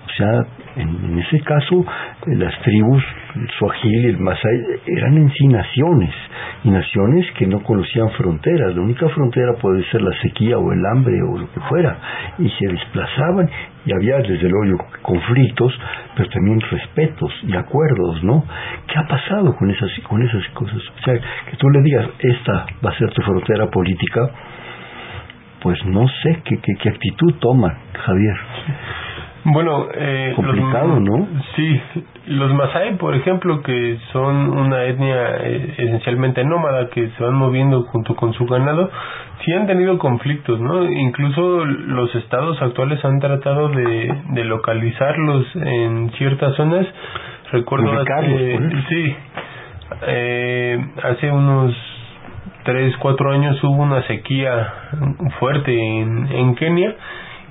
O 0.05 0.13
sea, 0.17 0.45
en, 0.77 1.19
ese 1.19 1.39
caso, 1.41 1.85
las 2.27 2.59
tribus, 2.61 3.03
el 3.35 3.49
Swahili, 3.57 4.07
el 4.09 4.19
Masai, 4.19 4.51
eran 4.85 5.17
en 5.17 5.31
sí 5.31 5.47
naciones, 5.47 6.13
y 6.63 6.69
naciones 6.69 7.25
que 7.37 7.47
no 7.47 7.63
conocían 7.63 8.09
fronteras. 8.11 8.75
La 8.75 8.81
única 8.81 9.07
frontera 9.09 9.53
puede 9.61 9.83
ser 9.91 10.01
la 10.01 10.11
sequía 10.21 10.57
o 10.57 10.71
el 10.71 10.85
hambre 10.85 11.21
o 11.23 11.37
lo 11.37 11.51
que 11.51 11.59
fuera. 11.61 11.97
Y 12.39 12.49
se 12.49 12.67
desplazaban, 12.67 13.49
y 13.85 13.93
había 13.93 14.17
desde 14.17 14.49
luego 14.49 14.85
conflictos, 15.01 15.73
pero 16.15 16.29
también 16.29 16.59
respetos 16.59 17.31
y 17.47 17.55
acuerdos, 17.55 18.23
¿no? 18.23 18.43
¿Qué 18.87 18.99
ha 18.99 19.07
pasado 19.07 19.55
con 19.55 19.71
esas, 19.71 19.89
con 20.07 20.21
esas 20.21 20.47
cosas? 20.49 20.77
O 20.77 21.03
sea, 21.03 21.13
que 21.49 21.57
tú 21.57 21.69
le 21.69 21.81
digas, 21.81 22.07
esta 22.19 22.65
va 22.85 22.91
a 22.91 22.97
ser 22.97 23.09
tu 23.11 23.21
frontera 23.21 23.67
política, 23.67 24.29
pues 25.61 25.83
no 25.85 26.07
sé 26.07 26.41
qué, 26.43 26.57
qué, 26.57 26.73
qué 26.81 26.89
actitud 26.89 27.35
toman, 27.39 27.75
Javier. 27.93 28.35
Bueno, 29.43 29.87
eh, 29.93 30.33
complicado, 30.35 30.99
¿no? 30.99 31.27
Sí, 31.55 31.81
los 32.27 32.53
Masai, 32.53 32.95
por 32.97 33.15
ejemplo, 33.15 33.61
que 33.63 33.97
son 34.11 34.49
una 34.55 34.83
etnia 34.83 35.37
eh, 35.37 35.73
esencialmente 35.77 36.43
nómada 36.43 36.89
que 36.89 37.09
se 37.09 37.23
van 37.23 37.33
moviendo 37.33 37.83
junto 37.83 38.15
con 38.15 38.33
su 38.33 38.45
ganado, 38.45 38.89
sí 39.43 39.51
han 39.53 39.65
tenido 39.65 39.97
conflictos, 39.97 40.59
¿no? 40.59 40.83
Incluso 40.83 41.65
los 41.65 42.13
estados 42.15 42.61
actuales 42.61 43.03
han 43.03 43.19
tratado 43.19 43.69
de, 43.69 44.13
de 44.29 44.43
localizarlos 44.43 45.47
en 45.55 46.11
ciertas 46.11 46.55
zonas. 46.55 46.85
Recuerdo 47.51 47.91
hace, 47.99 48.59
sí, 48.89 49.15
eh, 50.07 50.85
hace 51.03 51.31
unos 51.31 51.75
tres, 52.63 52.95
cuatro 52.97 53.31
años 53.31 53.61
hubo 53.63 53.81
una 53.81 54.03
sequía 54.03 54.73
fuerte 55.39 55.73
en, 55.73 56.27
en 56.31 56.55
Kenia 56.55 56.95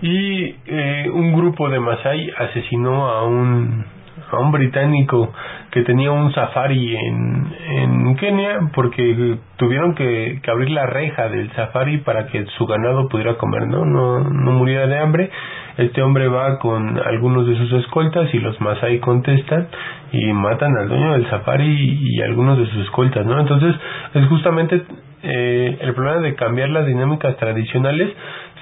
y 0.03 0.55
eh, 0.67 1.11
un 1.13 1.33
grupo 1.35 1.69
de 1.69 1.81
Masai 1.81 2.31
asesinó 2.39 3.09
a 3.09 3.25
un 3.25 3.85
a 4.31 4.39
un 4.39 4.53
británico 4.53 5.33
que 5.71 5.83
tenía 5.83 6.13
un 6.13 6.33
safari 6.33 6.97
en, 6.97 7.55
en 7.69 8.17
Kenia 8.17 8.71
porque 8.75 9.39
tuvieron 9.57 9.95
que, 9.95 10.41
que, 10.43 10.51
abrir 10.51 10.71
la 10.71 10.87
reja 10.87 11.29
del 11.29 11.51
safari 11.53 11.99
para 11.99 12.27
que 12.27 12.45
su 12.59 12.67
ganado 12.67 13.09
pudiera 13.09 13.35
comer, 13.37 13.67
¿no? 13.67 13.85
No, 13.85 14.21
no 14.21 14.53
muriera 14.53 14.87
de 14.87 14.99
hambre. 14.99 15.31
Este 15.79 16.03
hombre 16.03 16.29
va 16.29 16.59
con 16.59 16.99
algunos 16.99 17.47
de 17.47 17.57
sus 17.57 17.73
escoltas 17.73 18.33
y 18.35 18.39
los 18.39 18.61
Masai 18.61 18.99
contestan 19.01 19.69
y 20.13 20.33
matan 20.33 20.77
al 20.77 20.89
dueño 20.89 21.13
del 21.13 21.29
safari 21.31 21.67
y, 21.67 22.17
y 22.17 22.23
algunos 22.23 22.59
de 22.59 22.67
sus 22.67 22.85
escoltas, 22.85 23.25
¿no? 23.27 23.41
Entonces 23.41 23.75
es 24.15 24.27
justamente 24.27 24.83
eh, 25.23 25.79
el 25.81 25.95
problema 25.95 26.21
de 26.21 26.35
cambiar 26.35 26.71
las 26.71 26.87
dinámicas 26.87 27.37
tradicionales 27.37 28.09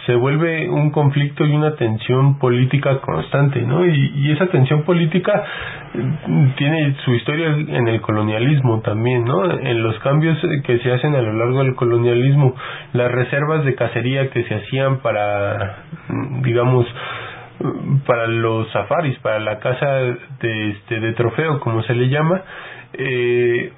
se 0.09 0.15
vuelve 0.15 0.71
un 0.71 0.91
conflicto 0.91 1.45
y 1.45 1.55
una 1.55 1.77
tensión 1.77 2.39
política 2.39 2.99
constante, 3.03 3.61
¿no? 3.61 3.85
Y, 3.85 4.33
esa 4.33 4.47
tensión 4.47 4.83
política 4.85 5.45
mm, 5.93 6.47
tiene 6.57 6.97
su 7.05 7.13
historia 7.13 7.49
en 7.49 7.89
el 7.89 8.01
colonialismo 8.01 8.81
también, 8.81 9.25
¿no? 9.25 9.45
En 9.45 9.83
los 9.83 9.99
cambios 9.99 10.39
que 10.65 10.79
se 10.79 10.93
hacen 10.93 11.15
a 11.15 11.21
lo 11.21 11.35
largo 11.35 11.63
del 11.63 11.75
colonialismo, 11.75 12.55
las 12.95 13.13
reservas 13.13 13.67
de 13.67 13.75
cacería 13.75 14.31
que 14.31 14.45
se 14.45 14.55
hacían 14.55 15.01
para, 15.01 15.85
mm, 16.09 16.43
digamos, 16.43 16.87
mm, 17.61 17.99
para 18.07 18.29
los 18.29 18.71
safaris, 18.73 19.19
para 19.19 19.41
la 19.41 19.59
caza 19.59 19.87
de, 20.41 20.71
este, 20.71 21.01
de 21.01 21.13
trofeo, 21.13 21.61
como 21.61 21.83
se 21.83 21.95
le 21.95 22.09
llama, 22.09 22.41
eh, 22.95 23.73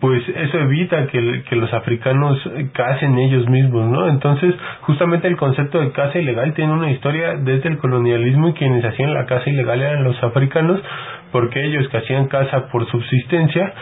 pues 0.00 0.22
eso 0.28 0.58
evita 0.58 1.06
que, 1.08 1.42
que 1.48 1.56
los 1.56 1.72
africanos 1.72 2.38
cacen 2.72 3.18
ellos 3.18 3.48
mismos, 3.48 3.88
¿no? 3.88 4.08
Entonces, 4.08 4.54
justamente 4.82 5.28
el 5.28 5.36
concepto 5.36 5.80
de 5.80 5.92
caza 5.92 6.18
ilegal 6.18 6.54
tiene 6.54 6.72
una 6.72 6.90
historia 6.90 7.34
desde 7.36 7.68
el 7.68 7.78
colonialismo 7.78 8.48
y 8.48 8.52
quienes 8.54 8.84
hacían 8.84 9.14
la 9.14 9.26
caza 9.26 9.50
ilegal 9.50 9.80
eran 9.80 10.04
los 10.04 10.22
africanos, 10.22 10.80
porque 11.32 11.64
ellos 11.64 11.88
que 11.88 11.98
hacían 11.98 12.28
caza 12.28 12.68
por 12.68 12.88
subsistencia, 12.90 13.72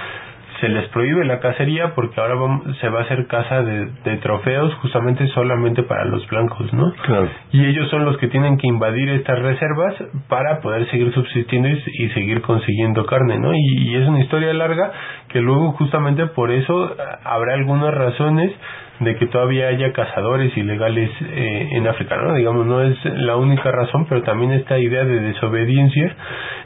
se 0.60 0.68
les 0.68 0.88
prohíbe 0.88 1.24
la 1.24 1.40
cacería 1.40 1.94
porque 1.94 2.20
ahora 2.20 2.34
se 2.80 2.88
va 2.88 3.00
a 3.00 3.02
hacer 3.02 3.26
caza 3.26 3.62
de, 3.62 3.86
de, 4.04 4.16
trofeos 4.18 4.74
justamente 4.76 5.26
solamente 5.28 5.82
para 5.82 6.04
los 6.04 6.26
blancos, 6.28 6.72
¿no? 6.72 6.92
Claro. 7.04 7.28
Y 7.52 7.64
ellos 7.64 7.88
son 7.90 8.04
los 8.04 8.16
que 8.18 8.28
tienen 8.28 8.56
que 8.56 8.66
invadir 8.66 9.08
estas 9.10 9.38
reservas 9.40 9.94
para 10.28 10.60
poder 10.60 10.88
seguir 10.90 11.12
subsistiendo 11.12 11.68
y, 11.68 11.82
y 11.98 12.08
seguir 12.10 12.40
consiguiendo 12.42 13.04
carne, 13.06 13.38
¿no? 13.38 13.52
Y, 13.54 13.90
y, 13.90 13.96
es 13.96 14.08
una 14.08 14.20
historia 14.20 14.52
larga 14.54 14.92
que 15.28 15.40
luego 15.40 15.72
justamente 15.72 16.26
por 16.28 16.50
eso 16.50 16.94
habrá 17.24 17.54
algunas 17.54 17.94
razones 17.94 18.52
de 19.00 19.16
que 19.16 19.26
todavía 19.26 19.68
haya 19.68 19.92
cazadores 19.92 20.56
ilegales 20.56 21.10
eh, 21.20 21.68
en 21.72 21.86
África, 21.86 22.16
¿no? 22.16 22.34
Digamos, 22.34 22.66
no 22.66 22.82
es 22.82 22.96
la 23.04 23.36
única 23.36 23.70
razón, 23.70 24.06
pero 24.08 24.22
también 24.22 24.52
esta 24.52 24.78
idea 24.78 25.04
de 25.04 25.20
desobediencia 25.20 26.14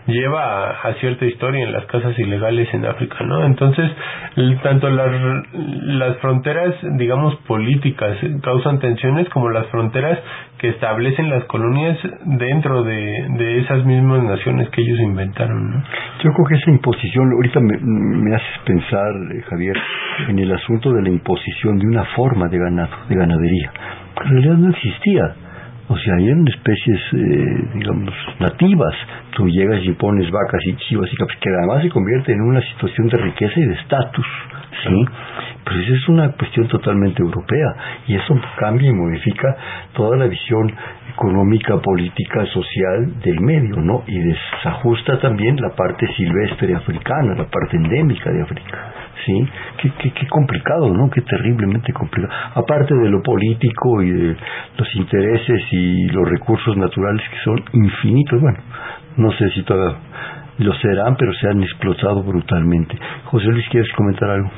lleva 0.07 0.69
a, 0.69 0.71
a 0.89 0.95
cierta 0.95 1.25
historia 1.25 1.65
en 1.65 1.73
las 1.73 1.87
casas 1.87 2.19
ilegales 2.19 2.73
en 2.73 2.87
África, 2.87 3.17
¿no? 3.25 3.45
Entonces, 3.45 3.91
tanto 4.63 4.89
las, 4.91 5.11
las 5.53 6.17
fronteras, 6.19 6.75
digamos, 6.97 7.35
políticas 7.47 8.17
causan 8.43 8.79
tensiones 8.79 9.29
como 9.31 9.51
las 9.51 9.67
fronteras 9.67 10.19
que 10.61 10.69
establecen 10.69 11.31
las 11.31 11.45
colonias 11.45 11.97
dentro 12.25 12.83
de, 12.85 13.27
de 13.39 13.61
esas 13.61 13.83
mismas 13.87 14.23
naciones 14.23 14.69
que 14.69 14.83
ellos 14.83 15.01
inventaron, 15.01 15.71
¿no? 15.71 15.83
Yo 16.23 16.31
creo 16.33 16.47
que 16.49 16.55
esa 16.57 16.71
imposición, 16.71 17.33
ahorita 17.33 17.61
me, 17.61 17.79
me 17.81 18.35
haces 18.37 18.59
pensar, 18.67 19.11
eh, 19.33 19.43
Javier, 19.49 19.77
en 20.29 20.39
el 20.39 20.53
asunto 20.53 20.93
de 20.93 21.03
la 21.03 21.09
imposición 21.09 21.79
de 21.79 21.87
una 21.87 22.05
forma 22.17 22.49
de 22.49 22.59
ganado, 22.59 22.95
de 23.09 23.17
ganadería. 23.17 23.73
En 24.23 24.31
realidad 24.33 24.57
no 24.57 24.71
existía. 24.71 25.35
O 25.89 25.97
sea, 25.97 26.15
eran 26.21 26.47
especies, 26.47 27.01
eh, 27.15 27.65
digamos, 27.75 28.15
nativas. 28.39 28.95
Tú 29.35 29.49
llegas 29.49 29.81
y 29.83 29.93
pones 29.93 30.31
vacas 30.31 30.61
y 30.67 30.77
chivas 30.77 31.11
y 31.11 31.17
que 31.17 31.51
además 31.59 31.83
se 31.83 31.89
convierte 31.89 32.33
en 32.33 32.43
una 32.43 32.61
situación 32.61 33.09
de 33.09 33.17
riqueza 33.17 33.55
y 33.57 33.65
de 33.65 33.75
estatus, 33.75 34.27
¿sí? 34.85 35.05
Esa 35.71 35.95
es 35.95 36.09
una 36.09 36.33
cuestión 36.33 36.67
totalmente 36.69 37.23
europea 37.23 37.75
y 38.07 38.17
eso 38.17 38.35
cambia 38.59 38.91
y 38.91 38.93
modifica 38.93 39.57
toda 39.95 40.17
la 40.17 40.27
visión 40.27 40.73
económica, 41.13 41.79
política, 41.79 42.45
social 42.47 43.21
del 43.21 43.41
medio, 43.41 43.77
¿no? 43.77 44.03
Y 44.07 44.19
desajusta 44.19 45.19
también 45.21 45.57
la 45.57 45.71
parte 45.71 46.07
silvestre 46.15 46.75
africana, 46.75 47.35
la 47.37 47.45
parte 47.45 47.77
endémica 47.77 48.31
de 48.31 48.43
África. 48.43 48.93
¿sí? 49.25 49.49
Qué, 49.79 49.93
qué, 49.99 50.11
qué, 50.13 50.27
complicado, 50.27 50.93
¿no? 50.93 51.11
Qué 51.11 51.21
terriblemente 51.23 51.93
complicado. 51.93 52.33
Aparte 52.55 52.95
de 52.95 53.09
lo 53.09 53.23
político 53.23 54.03
y 54.03 54.11
de 54.11 54.37
los 54.77 54.97
intereses 54.97 55.63
y 55.73 56.09
los 56.09 56.29
recursos 56.29 56.77
naturales 56.77 57.23
que 57.31 57.39
son 57.45 57.63
infinitos, 57.73 58.41
bueno, 58.41 58.59
no 59.17 59.31
sé 59.33 59.51
si 59.51 59.63
todavía 59.63 59.99
lo 60.59 60.75
serán, 60.75 61.17
pero 61.17 61.33
se 61.35 61.49
han 61.49 61.63
explotado 61.63 62.23
brutalmente. 62.23 62.97
José 63.25 63.47
Luis, 63.47 63.67
¿quieres 63.71 63.91
comentar 63.95 64.29
algo? 64.31 64.51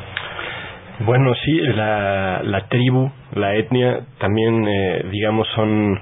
Bueno, 1.00 1.34
sí, 1.44 1.58
la, 1.58 2.42
la 2.44 2.68
tribu, 2.68 3.10
la 3.34 3.54
etnia, 3.54 4.00
también, 4.18 4.66
eh, 4.68 5.04
digamos, 5.10 5.48
son 5.54 5.98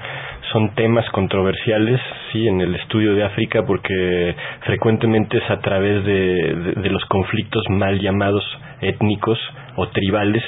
son 0.52 0.74
temas 0.74 1.08
controversiales 1.10 2.00
sí 2.32 2.48
en 2.48 2.60
el 2.60 2.74
estudio 2.74 3.14
de 3.14 3.22
África 3.22 3.64
porque 3.64 4.34
frecuentemente 4.62 5.38
es 5.38 5.48
a 5.48 5.60
través 5.60 6.04
de, 6.04 6.12
de, 6.14 6.72
de 6.82 6.90
los 6.90 7.04
conflictos 7.04 7.62
mal 7.68 8.00
llamados 8.00 8.42
étnicos 8.80 9.38
o 9.76 9.88
tribales 9.90 10.42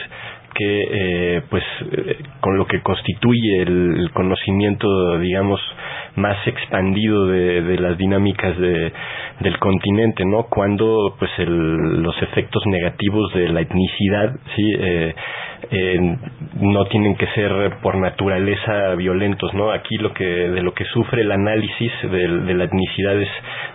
que 0.55 1.37
eh, 1.37 1.43
pues 1.51 1.65
eh, 1.93 2.19
con 2.41 2.57
lo 2.57 2.67
que 2.67 2.81
constituye 2.83 3.63
el, 3.63 4.11
conocimiento 4.13 5.19
digamos 5.19 5.61
más 6.17 6.37
expandido 6.47 7.27
de, 7.27 7.63
de 7.63 7.79
las 7.79 7.97
dinámicas 7.97 8.59
de, 8.59 8.93
del 9.41 9.59
continente 9.59 10.25
no 10.25 10.45
cuando 10.45 11.15
pues 11.19 11.31
el, 11.39 12.03
los 12.03 12.21
efectos 12.23 12.63
negativos 12.67 13.33
de 13.35 13.49
la 13.49 13.61
etnicidad 13.61 14.35
sí 14.57 14.73
eh, 14.79 15.15
eh, 15.71 16.17
no 16.61 16.85
tienen 16.87 17.17
que 17.17 17.27
ser 17.29 17.79
por 17.83 17.97
naturaleza 17.97 18.95
violentos, 18.95 19.55
¿no? 19.55 19.71
Aquí 19.71 19.97
lo 19.97 20.13
que 20.13 20.25
de 20.25 20.63
lo 20.63 20.75
que 20.75 20.85
sufre 20.87 21.23
el 21.23 21.33
análisis 21.33 21.93
de, 22.03 22.29
de 22.29 22.55
la 22.55 22.65
etnicidad 22.65 23.21
es 23.21 23.29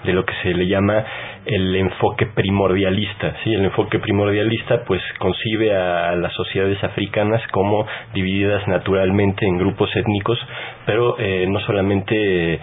de 0.03 0.13
lo 0.13 0.25
que 0.25 0.33
se 0.43 0.53
le 0.53 0.67
llama 0.67 1.05
el 1.47 1.75
enfoque 1.75 2.25
primordialista, 2.25 3.35
¿sí? 3.43 3.53
El 3.53 3.65
enfoque 3.65 3.99
primordialista 3.99 4.83
pues 4.85 5.01
concibe 5.17 5.75
a 5.75 6.15
las 6.15 6.33
sociedades 6.33 6.83
africanas 6.83 7.41
como 7.51 7.87
divididas 8.13 8.67
naturalmente 8.67 9.45
en 9.45 9.57
grupos 9.57 9.89
étnicos, 9.95 10.37
pero 10.85 11.17
eh, 11.17 11.45
no 11.47 11.59
solamente 11.61 12.53
eh, 12.53 12.59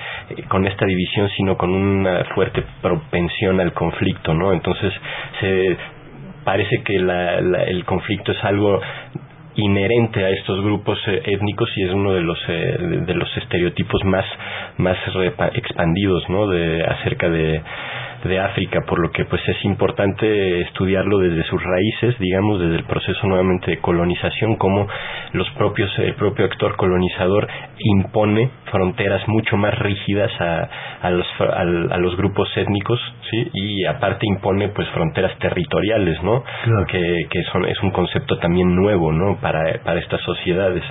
con 0.48 0.66
esta 0.66 0.84
división, 0.84 1.30
sino 1.36 1.56
con 1.56 1.70
una 1.70 2.24
fuerte 2.34 2.62
propensión 2.82 3.60
al 3.60 3.72
conflicto, 3.72 4.34
¿no? 4.34 4.52
Entonces 4.52 4.92
se 5.40 5.76
parece 6.44 6.82
que 6.84 6.98
la, 6.98 7.40
la, 7.40 7.64
el 7.64 7.84
conflicto 7.84 8.32
es 8.32 8.44
algo 8.44 8.80
inherente 9.56 10.24
a 10.24 10.30
estos 10.30 10.62
grupos 10.62 10.98
eh, 11.06 11.22
étnicos 11.26 11.70
y 11.76 11.84
es 11.84 11.92
uno 11.92 12.12
de 12.12 12.20
los 12.20 12.38
eh, 12.48 12.76
de 13.06 13.14
los 13.14 13.28
estereotipos 13.36 14.04
más 14.04 14.24
más 14.78 14.96
expandidos 15.54 16.28
no 16.28 16.48
de 16.48 16.84
acerca 16.84 17.28
de 17.28 17.62
de 18.24 18.40
África, 18.40 18.80
por 18.86 18.98
lo 18.98 19.10
que 19.10 19.24
pues 19.24 19.40
es 19.48 19.64
importante 19.64 20.62
estudiarlo 20.62 21.18
desde 21.18 21.42
sus 21.44 21.62
raíces, 21.62 22.18
digamos, 22.18 22.60
desde 22.60 22.76
el 22.76 22.84
proceso 22.84 23.26
nuevamente 23.26 23.70
de 23.70 23.78
colonización, 23.78 24.56
como 24.56 24.86
los 25.32 25.48
propios, 25.50 25.90
el 25.98 26.14
propio 26.14 26.46
actor 26.46 26.76
colonizador 26.76 27.46
impone 27.78 28.50
fronteras 28.70 29.26
mucho 29.28 29.56
más 29.56 29.78
rígidas 29.78 30.32
a, 30.40 30.68
a, 31.02 31.10
los, 31.10 31.26
a, 31.40 31.60
a 31.60 31.98
los 31.98 32.16
grupos 32.16 32.48
étnicos, 32.56 33.00
¿sí? 33.30 33.50
Y 33.52 33.84
aparte 33.84 34.26
impone 34.26 34.68
pues 34.68 34.88
fronteras 34.88 35.38
territoriales, 35.38 36.22
¿no? 36.22 36.42
Claro. 36.64 36.86
Que, 36.86 37.26
que 37.30 37.42
son, 37.52 37.66
es 37.66 37.80
un 37.82 37.90
concepto 37.90 38.38
también 38.38 38.74
nuevo, 38.74 39.12
¿no? 39.12 39.36
Para, 39.40 39.80
para 39.84 40.00
estas 40.00 40.20
sociedades. 40.22 40.82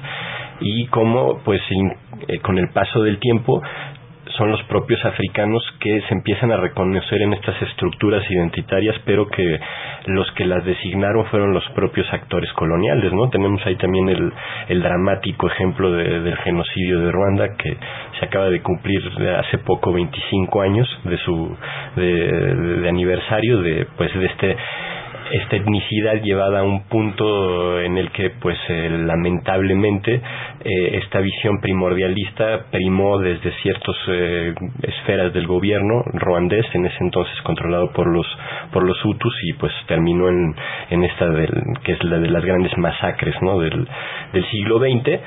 Y 0.59 0.85
como 0.87 1.39
pues 1.43 1.61
in, 1.69 1.93
eh, 2.27 2.39
con 2.39 2.57
el 2.57 2.69
paso 2.69 3.01
del 3.01 3.17
tiempo 3.19 3.61
son 4.37 4.51
los 4.51 4.63
propios 4.63 5.03
africanos 5.05 5.63
que 5.79 6.01
se 6.01 6.13
empiezan 6.13 6.51
a 6.51 6.57
reconocer 6.57 7.21
en 7.21 7.33
estas 7.33 7.61
estructuras 7.61 8.23
identitarias, 8.29 8.95
pero 9.05 9.27
que 9.27 9.59
los 10.05 10.29
que 10.31 10.45
las 10.45 10.63
designaron 10.65 11.25
fueron 11.25 11.53
los 11.53 11.67
propios 11.71 12.11
actores 12.13 12.51
coloniales, 12.53 13.11
¿no? 13.13 13.29
Tenemos 13.29 13.65
ahí 13.65 13.75
también 13.75 14.09
el, 14.09 14.31
el 14.69 14.81
dramático 14.81 15.47
ejemplo 15.47 15.91
de, 15.91 16.21
del 16.21 16.37
genocidio 16.37 16.99
de 17.01 17.11
Ruanda 17.11 17.55
que 17.57 17.77
se 18.19 18.25
acaba 18.25 18.49
de 18.49 18.61
cumplir 18.61 19.01
hace 19.37 19.57
poco 19.59 19.91
25 19.93 20.61
años 20.61 20.87
de 21.03 21.17
su 21.17 21.57
de, 21.95 22.03
de, 22.03 22.55
de 22.81 22.89
aniversario 22.89 23.61
de 23.61 23.87
pues 23.97 24.13
de 24.13 24.25
este 24.25 24.57
esta 25.33 25.55
etnicidad 25.55 26.21
llevada 26.21 26.59
a 26.59 26.63
un 26.63 26.83
punto 26.83 27.79
en 27.79 27.97
el 27.97 28.11
que 28.11 28.29
pues 28.29 28.57
eh, 28.69 28.89
lamentablemente 28.89 30.13
eh, 30.15 30.99
esta 31.03 31.19
visión 31.19 31.59
primordialista 31.59 32.65
primó 32.71 33.17
desde 33.19 33.51
ciertas 33.63 33.95
esferas 34.83 35.33
del 35.33 35.47
gobierno 35.47 36.03
ruandés 36.13 36.65
en 36.73 36.85
ese 36.85 36.97
entonces 37.01 37.33
controlado 37.41 37.91
por 37.93 38.07
los 38.07 38.27
por 38.71 38.83
los 38.83 39.03
hutus 39.03 39.33
y 39.43 39.53
pues 39.53 39.73
terminó 39.87 40.29
en, 40.29 40.55
en 40.91 41.03
esta 41.03 41.27
del, 41.29 41.51
que 41.83 41.93
es 41.93 42.03
la 42.03 42.19
de 42.19 42.29
las 42.29 42.45
grandes 42.45 42.77
masacres 42.77 43.35
¿no? 43.41 43.59
del, 43.59 43.87
del 44.33 44.45
siglo 44.51 44.79
XX 44.79 45.19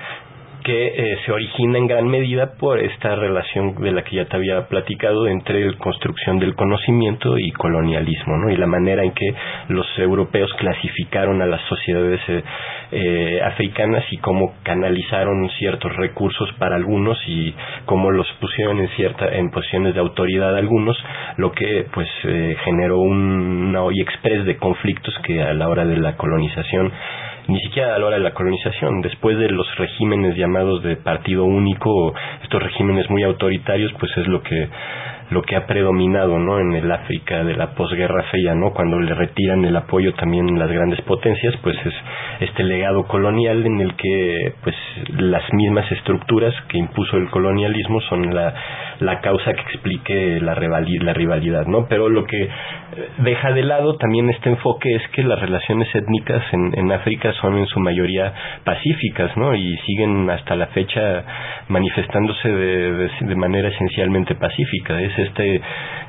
que 0.67 0.87
eh, 0.89 1.19
se 1.25 1.31
origina 1.31 1.79
en 1.79 1.87
gran 1.87 2.09
medida 2.09 2.55
por 2.59 2.81
esta 2.81 3.15
relación 3.15 3.77
de 3.77 3.93
la 3.93 4.03
que 4.03 4.17
ya 4.17 4.25
te 4.25 4.35
había 4.35 4.67
platicado 4.67 5.29
entre 5.29 5.73
construcción 5.77 6.41
del 6.41 6.57
conocimiento 6.57 7.39
y 7.39 7.53
colonialismo, 7.53 8.37
¿no? 8.37 8.51
Y 8.51 8.57
la 8.57 8.67
manera 8.67 9.05
en 9.05 9.13
que 9.13 9.33
los 9.69 9.87
europeos 9.97 10.53
clasificaron 10.59 11.41
a 11.41 11.47
las 11.47 11.61
sociedades 11.69 12.21
eh, 12.27 12.43
eh, 12.91 13.41
africanas 13.45 14.03
y 14.11 14.17
cómo 14.17 14.55
canalizaron 14.65 15.49
ciertos 15.51 15.95
recursos 15.95 16.53
para 16.59 16.75
algunos 16.75 17.17
y 17.29 17.55
cómo 17.85 18.11
los 18.11 18.27
pusieron 18.41 18.81
en 18.81 18.89
cierta 18.97 19.37
en 19.37 19.53
posiciones 19.53 19.95
de 19.95 20.01
autoridad 20.01 20.57
algunos, 20.57 20.97
lo 21.37 21.53
que 21.53 21.87
pues 21.95 22.09
generó 22.65 22.99
un, 22.99 23.69
una 23.69 23.85
olla 23.85 24.03
express 24.03 24.45
de 24.45 24.57
conflictos 24.57 25.15
que 25.23 25.41
a 25.43 25.55
la 25.55 25.69
hora 25.69 25.85
de 25.85 25.97
la 25.97 26.17
colonización 26.17 26.91
ni 27.49 27.61
siquiera 27.61 27.95
a 27.95 27.99
la 27.99 28.07
hora 28.07 28.17
de 28.17 28.23
la 28.23 28.35
colonización, 28.35 29.01
después 29.03 29.39
de 29.39 29.49
los 29.49 29.67
regímenes 29.77 30.37
llamados 30.37 30.83
de 30.83 30.97
partido 30.97 31.45
único, 31.45 32.15
estos 32.43 32.63
regímenes 32.63 33.09
muy 33.11 33.23
autoritarios, 33.23 33.93
pues 33.99 34.11
es 34.17 34.27
lo 34.27 34.43
que 34.43 34.69
lo 35.31 35.43
que 35.43 35.57
ha 35.57 35.67
predominado 35.67 36.39
no 36.39 36.61
en 36.61 36.73
el 36.75 36.91
África 36.91 37.45
de 37.45 37.55
la 37.55 37.75
posguerra 37.75 38.25
fría 38.31 38.55
no 38.55 38.73
cuando 38.73 38.99
le 39.01 39.15
retiran 39.15 39.65
el 39.65 39.77
apoyo 39.77 40.15
también 40.15 40.59
las 40.59 40.71
grandes 40.71 41.01
potencias 41.03 41.55
pues 41.63 41.77
es 41.85 41.95
este 42.41 42.65
legado 42.65 43.07
colonial 43.09 43.65
en 43.67 43.81
el 43.81 43.95
que 43.97 44.53
pues 44.63 44.77
las 45.19 45.43
mismas 45.53 45.91
estructuras 45.93 46.55
que 46.69 46.79
impuso 46.79 47.17
el 47.17 47.29
colonialismo 47.31 48.01
son 48.03 48.35
la, 48.35 48.55
la 49.01 49.21
causa 49.21 49.53
que 49.53 49.63
explique 49.63 50.41
la, 50.41 50.55
la 50.55 51.13
rivalidad 51.13 51.67
no 51.67 51.87
pero 51.89 52.09
lo 52.09 52.25
que 52.25 52.49
deja 53.19 53.53
de 53.53 53.63
lado 53.63 53.97
también 53.97 54.31
este 54.31 54.51
enfoque 54.51 54.95
es 54.95 55.03
que 55.13 55.23
las 55.23 55.41
relaciones 55.41 55.93
étnicas 55.95 56.43
en, 56.53 56.79
en 56.79 56.93
África 56.93 57.33
son 57.41 57.59
en 57.59 57.67
su 57.67 57.81
mayoría 57.81 58.33
pacíficas 58.65 59.37
no 59.37 59.55
y 59.55 59.77
siguen 59.79 60.29
hasta 60.31 60.57
la 60.57 60.67
fecha 60.69 61.25
manifestándose 61.69 62.49
de, 62.49 63.11
de 63.21 63.35
manera 63.35 63.69
esencialmente 63.69 64.35
pacífica. 64.35 65.01
Es 65.01 65.16
este 65.19 65.61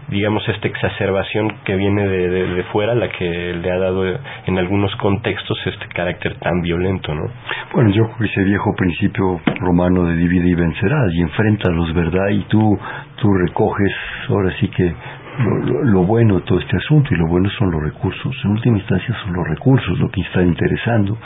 digamos 0.09 0.47
esta 0.47 0.67
exacerbación 0.67 1.51
que 1.65 1.75
viene 1.75 2.07
de, 2.07 2.29
de, 2.29 2.63
fuera 2.71 2.95
la 2.95 3.09
que 3.09 3.53
le 3.61 3.71
ha 3.71 3.77
dado 3.77 4.05
en 4.05 4.57
algunos 4.57 4.95
contextos 4.95 5.57
este 5.65 5.87
carácter 5.87 6.35
tan 6.35 6.61
violento 6.61 7.13
no 7.13 7.29
bueno 7.73 7.91
yo 7.91 8.05
creo 8.05 8.17
que 8.19 8.25
ese 8.25 8.43
viejo 8.43 8.73
principio 8.77 9.41
romano 9.59 10.05
de 10.05 10.15
divide 10.15 10.49
y 10.49 10.55
vencerás 10.55 11.13
y 11.13 11.21
enfréntalos 11.21 11.93
verdad 11.93 12.29
y 12.29 12.43
tú 12.43 12.79
tú 13.17 13.33
recoges 13.33 13.91
ahora 14.29 14.53
sí 14.59 14.69
que 14.69 14.93
lo, 15.39 15.83
lo, 15.83 16.03
bueno 16.03 16.35
de 16.35 16.41
todo 16.41 16.59
este 16.59 16.77
asunto 16.77 17.13
y 17.13 17.17
lo 17.17 17.27
bueno 17.27 17.49
son 17.51 17.71
los 17.71 17.83
recursos 17.83 18.35
en 18.43 18.51
última 18.51 18.77
instancia 18.77 19.15
son 19.23 19.33
los 19.33 19.47
recursos 19.47 19.99
lo 19.99 20.09
que 20.09 20.21
está 20.21 20.41
interesando 20.41 21.17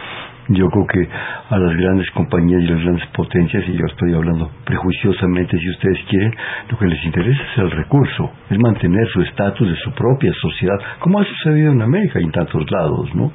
yo 0.54 0.68
creo 0.70 0.88
que 0.88 1.08
a 1.50 1.58
las 1.58 1.76
grandes 1.78 2.10
compañías 2.12 2.62
y 2.62 2.68
las 2.68 2.82
grandes 2.82 3.06
potencias, 3.08 3.64
y 3.68 3.74
yo 3.74 3.86
estoy 3.86 4.14
hablando 4.14 4.50
prejuiciosamente 4.66 5.58
si 5.58 5.70
ustedes 5.70 6.00
quieren, 6.10 6.34
lo 6.70 6.78
que 6.78 6.88
les 6.88 7.04
interesa 7.06 7.42
es 7.54 7.58
el 7.60 7.72
recurso, 7.72 8.32
es 8.50 8.58
mantener 8.60 9.08
su 9.10 9.22
estatus 9.22 9.70
de 9.70 9.76
su 9.78 9.92
propia 9.94 10.34
sociedad, 10.42 10.78
como 11.00 11.20
ha 11.20 11.26
sucedido 11.26 11.72
en 11.72 11.82
América 11.82 12.20
y 12.20 12.24
en 12.24 12.32
tantos 12.32 12.70
lados, 12.72 13.14
¿no? 13.16 13.32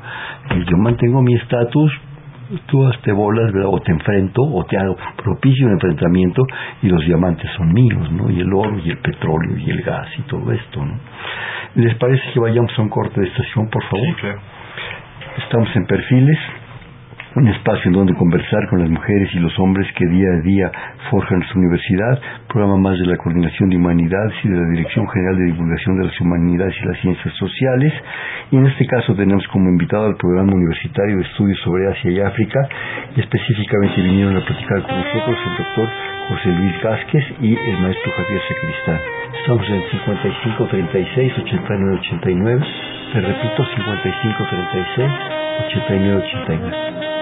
Y 0.57 0.65
yo 0.65 0.77
mantengo 0.79 1.23
mi 1.23 1.35
estatus, 1.35 1.93
tú 2.67 2.91
te 3.03 3.13
bolas, 3.13 3.53
o 3.65 3.81
te 3.81 3.93
enfrento, 3.93 4.43
o 4.43 4.65
te 4.65 4.77
hago 4.77 4.97
propicio 5.23 5.67
un 5.67 5.73
enfrentamiento, 5.75 6.43
y 6.83 6.89
los 6.89 7.05
diamantes 7.05 7.51
son 7.57 7.73
míos, 7.73 8.11
¿no? 8.13 8.31
Y 8.31 8.41
el 8.41 8.53
oro, 8.53 8.79
y 8.79 8.91
el 8.91 8.99
petróleo, 8.99 9.57
y 9.59 9.71
el 9.71 9.83
gas, 9.83 10.09
y 10.19 10.23
todo 10.23 10.53
esto, 10.53 10.85
¿no? 10.85 10.99
¿Les 11.75 11.95
parece 11.97 12.23
que 12.33 12.41
vayamos 12.41 12.73
a 12.79 12.83
un 12.83 12.89
corte 12.89 13.21
de 13.21 13.27
estación, 13.27 13.69
por 13.69 13.83
favor? 13.85 14.07
Sí, 14.07 14.15
claro. 14.21 14.41
Estamos 15.39 15.77
en 15.77 15.87
perfiles 15.87 16.39
un 17.37 17.49
espacio 17.49 17.91
en 17.91 17.93
donde 17.93 18.15
conversar 18.15 18.67
con 18.71 18.81
las 18.81 18.89
mujeres 18.89 19.29
y 19.35 19.39
los 19.39 19.53
hombres 19.59 19.87
que 19.95 20.07
día 20.07 20.29
a 20.33 20.41
día 20.41 20.73
forjan 21.11 21.43
su 21.53 21.59
universidad, 21.59 22.19
programa 22.49 22.79
más 22.79 22.99
de 22.99 23.07
la 23.07 23.17
Coordinación 23.19 23.69
de 23.69 23.77
Humanidades 23.77 24.33
y 24.43 24.49
de 24.49 24.57
la 24.57 24.67
Dirección 24.71 25.07
General 25.09 25.37
de 25.37 25.45
Divulgación 25.45 25.99
de 25.99 26.05
las 26.07 26.21
Humanidades 26.21 26.75
y 26.81 26.87
las 26.87 26.99
Ciencias 27.01 27.35
Sociales. 27.35 27.93
Y 28.51 28.57
en 28.57 28.67
este 28.67 28.87
caso 28.87 29.15
tenemos 29.15 29.47
como 29.49 29.69
invitado 29.69 30.07
al 30.07 30.17
programa 30.17 30.55
universitario 30.55 31.17
de 31.17 31.23
estudios 31.25 31.61
sobre 31.61 31.89
Asia 31.89 32.11
y 32.11 32.21
África, 32.21 32.69
y 33.15 33.21
específicamente 33.21 34.01
vinieron 34.01 34.37
a 34.37 34.41
platicar 34.41 34.83
con 34.83 34.97
nosotros 34.97 35.37
el 35.37 35.57
doctor 35.59 35.89
José 36.29 36.49
Luis 36.57 36.83
Vázquez 36.83 37.25
y 37.43 37.53
el 37.53 37.79
maestro 37.83 38.13
Javier 38.17 38.41
Sacristán. 38.49 39.01
Estamos 39.41 39.69
en 39.69 39.83
5536 39.93 41.33
8989, 41.39 42.65
te 43.13 43.21
repito 43.21 43.65
5536 43.77 45.11
8989. 45.77 46.97
Buenas 46.97 47.16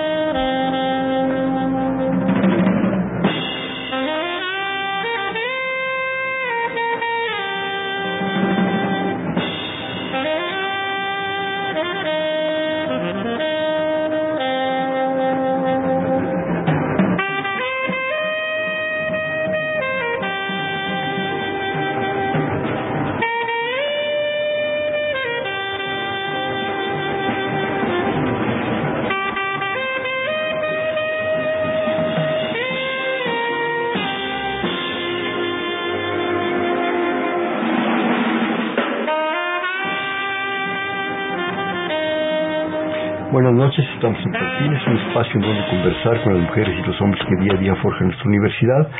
noches, 43.64 43.86
estamos 43.94 44.18
en 44.26 44.32
Perfiles, 44.32 44.86
un 44.86 44.98
espacio 44.98 45.32
en 45.36 45.40
donde 45.40 45.66
conversar 45.70 46.22
con 46.22 46.34
las 46.34 46.42
mujeres 46.42 46.76
y 46.78 46.86
los 46.86 47.00
hombres 47.00 47.22
que 47.24 47.36
día 47.42 47.54
a 47.54 47.56
día 47.56 47.74
forjan 47.76 48.08
nuestra 48.08 48.28
universidad. 48.28 48.90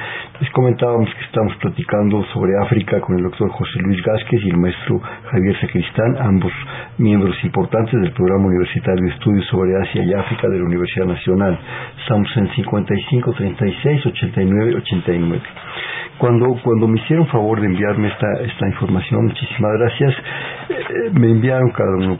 Les 0.41 0.51
comentábamos 0.53 1.11
que 1.13 1.25
estamos 1.25 1.55
platicando 1.57 2.25
sobre 2.33 2.53
África 2.63 2.99
con 3.03 3.17
el 3.19 3.25
doctor 3.25 3.51
José 3.51 3.79
Luis 3.85 4.03
Vázquez 4.03 4.41
y 4.43 4.49
el 4.49 4.57
maestro 4.57 5.01
Javier 5.01 5.61
Sacristán, 5.61 6.17
ambos 6.19 6.53
miembros 6.97 7.37
importantes 7.45 7.93
del 8.01 8.13
programa 8.13 8.47
universitario 8.47 9.05
de 9.05 9.13
estudios 9.13 9.47
sobre 9.49 9.77
Asia 9.83 10.03
y 10.03 10.15
África 10.15 10.49
de 10.49 10.59
la 10.59 10.65
Universidad 10.65 11.07
Nacional. 11.09 11.59
Estamos 12.01 12.35
en 12.35 12.49
55 12.55 13.33
36 13.35 14.07
89 14.07 14.77
89 14.77 15.43
cuando 16.19 16.57
cuando 16.63 16.87
me 16.87 17.01
hicieron 17.01 17.27
favor 17.27 17.61
de 17.61 17.67
enviarme 17.67 18.09
esta 18.09 18.27
esta 18.43 18.69
información 18.69 19.27
muchísimas 19.27 19.73
gracias 19.79 20.15
eh, 20.69 21.11
me 21.13 21.31
enviaron 21.31 21.71
cada 21.71 21.91
uno 21.97 22.19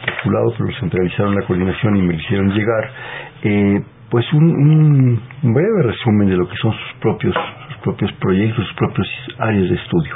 pero 0.57 0.71
centralizaron 0.81 1.35
la 1.35 1.47
coordinación 1.47 1.97
y 1.97 2.03
me 2.03 2.15
hicieron 2.15 2.51
llegar. 2.51 2.91
Eh, 3.43 3.83
pues 4.11 4.25
un, 4.33 5.21
un, 5.43 5.55
breve 5.55 5.83
resumen 5.83 6.29
de 6.29 6.37
lo 6.37 6.49
que 6.49 6.57
son 6.57 6.73
sus 6.73 7.01
propios 7.01 7.35
sus 7.69 7.77
propios 7.79 8.13
proyectos 8.21 8.67
sus 8.67 8.77
propios 8.77 9.09
áreas 9.39 9.69
de 9.69 9.75
estudio. 9.75 10.15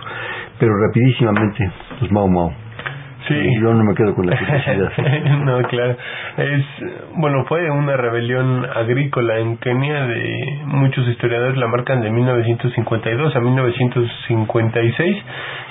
Pero 0.59 0.73
rapidísimamente 0.77 1.71
pues 1.99 2.11
Mao 2.13 2.29
Mao 2.29 2.68
Sí. 3.29 3.61
Yo 3.61 3.75
no 3.75 3.85
me 3.85 3.95
quedo 3.95 4.15
con 4.15 4.27
la 4.27 4.39
curiosidad. 4.39 4.91
no, 5.45 5.63
claro. 5.69 5.97
Es, 6.39 6.65
bueno, 7.15 7.45
fue 7.45 7.71
una 7.71 7.97
rebelión 7.97 8.65
agrícola 8.75 9.39
en 9.39 9.59
Kenia 9.59 10.07
de 10.07 10.61
muchos 10.65 11.07
historiadores 11.09 11.59
la 11.59 11.67
marcan 11.67 12.01
de 12.01 12.11
1952 12.11 13.37
a 13.37 13.41
1956, 13.41 15.17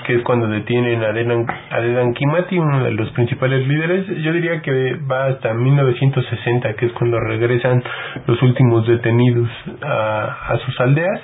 que 0.06 0.14
es 0.14 0.22
cuando 0.22 0.46
detienen 0.46 1.02
a 1.02 1.12
Dedan, 1.12 1.46
a 1.70 1.80
Dedan 1.80 2.14
Kimati, 2.14 2.58
uno 2.58 2.84
de 2.84 2.92
los 2.92 3.10
principales 3.10 3.66
líderes. 3.66 4.06
Yo 4.22 4.32
diría 4.32 4.62
que 4.62 4.96
va 5.10 5.26
hasta 5.26 5.52
1960, 5.52 6.74
que 6.74 6.86
es 6.86 6.92
cuando 6.92 7.18
regresan 7.18 7.82
los 8.26 8.40
últimos 8.42 8.86
detenidos 8.86 9.48
a, 9.82 10.52
a 10.52 10.58
sus 10.58 10.80
aldeas. 10.80 11.20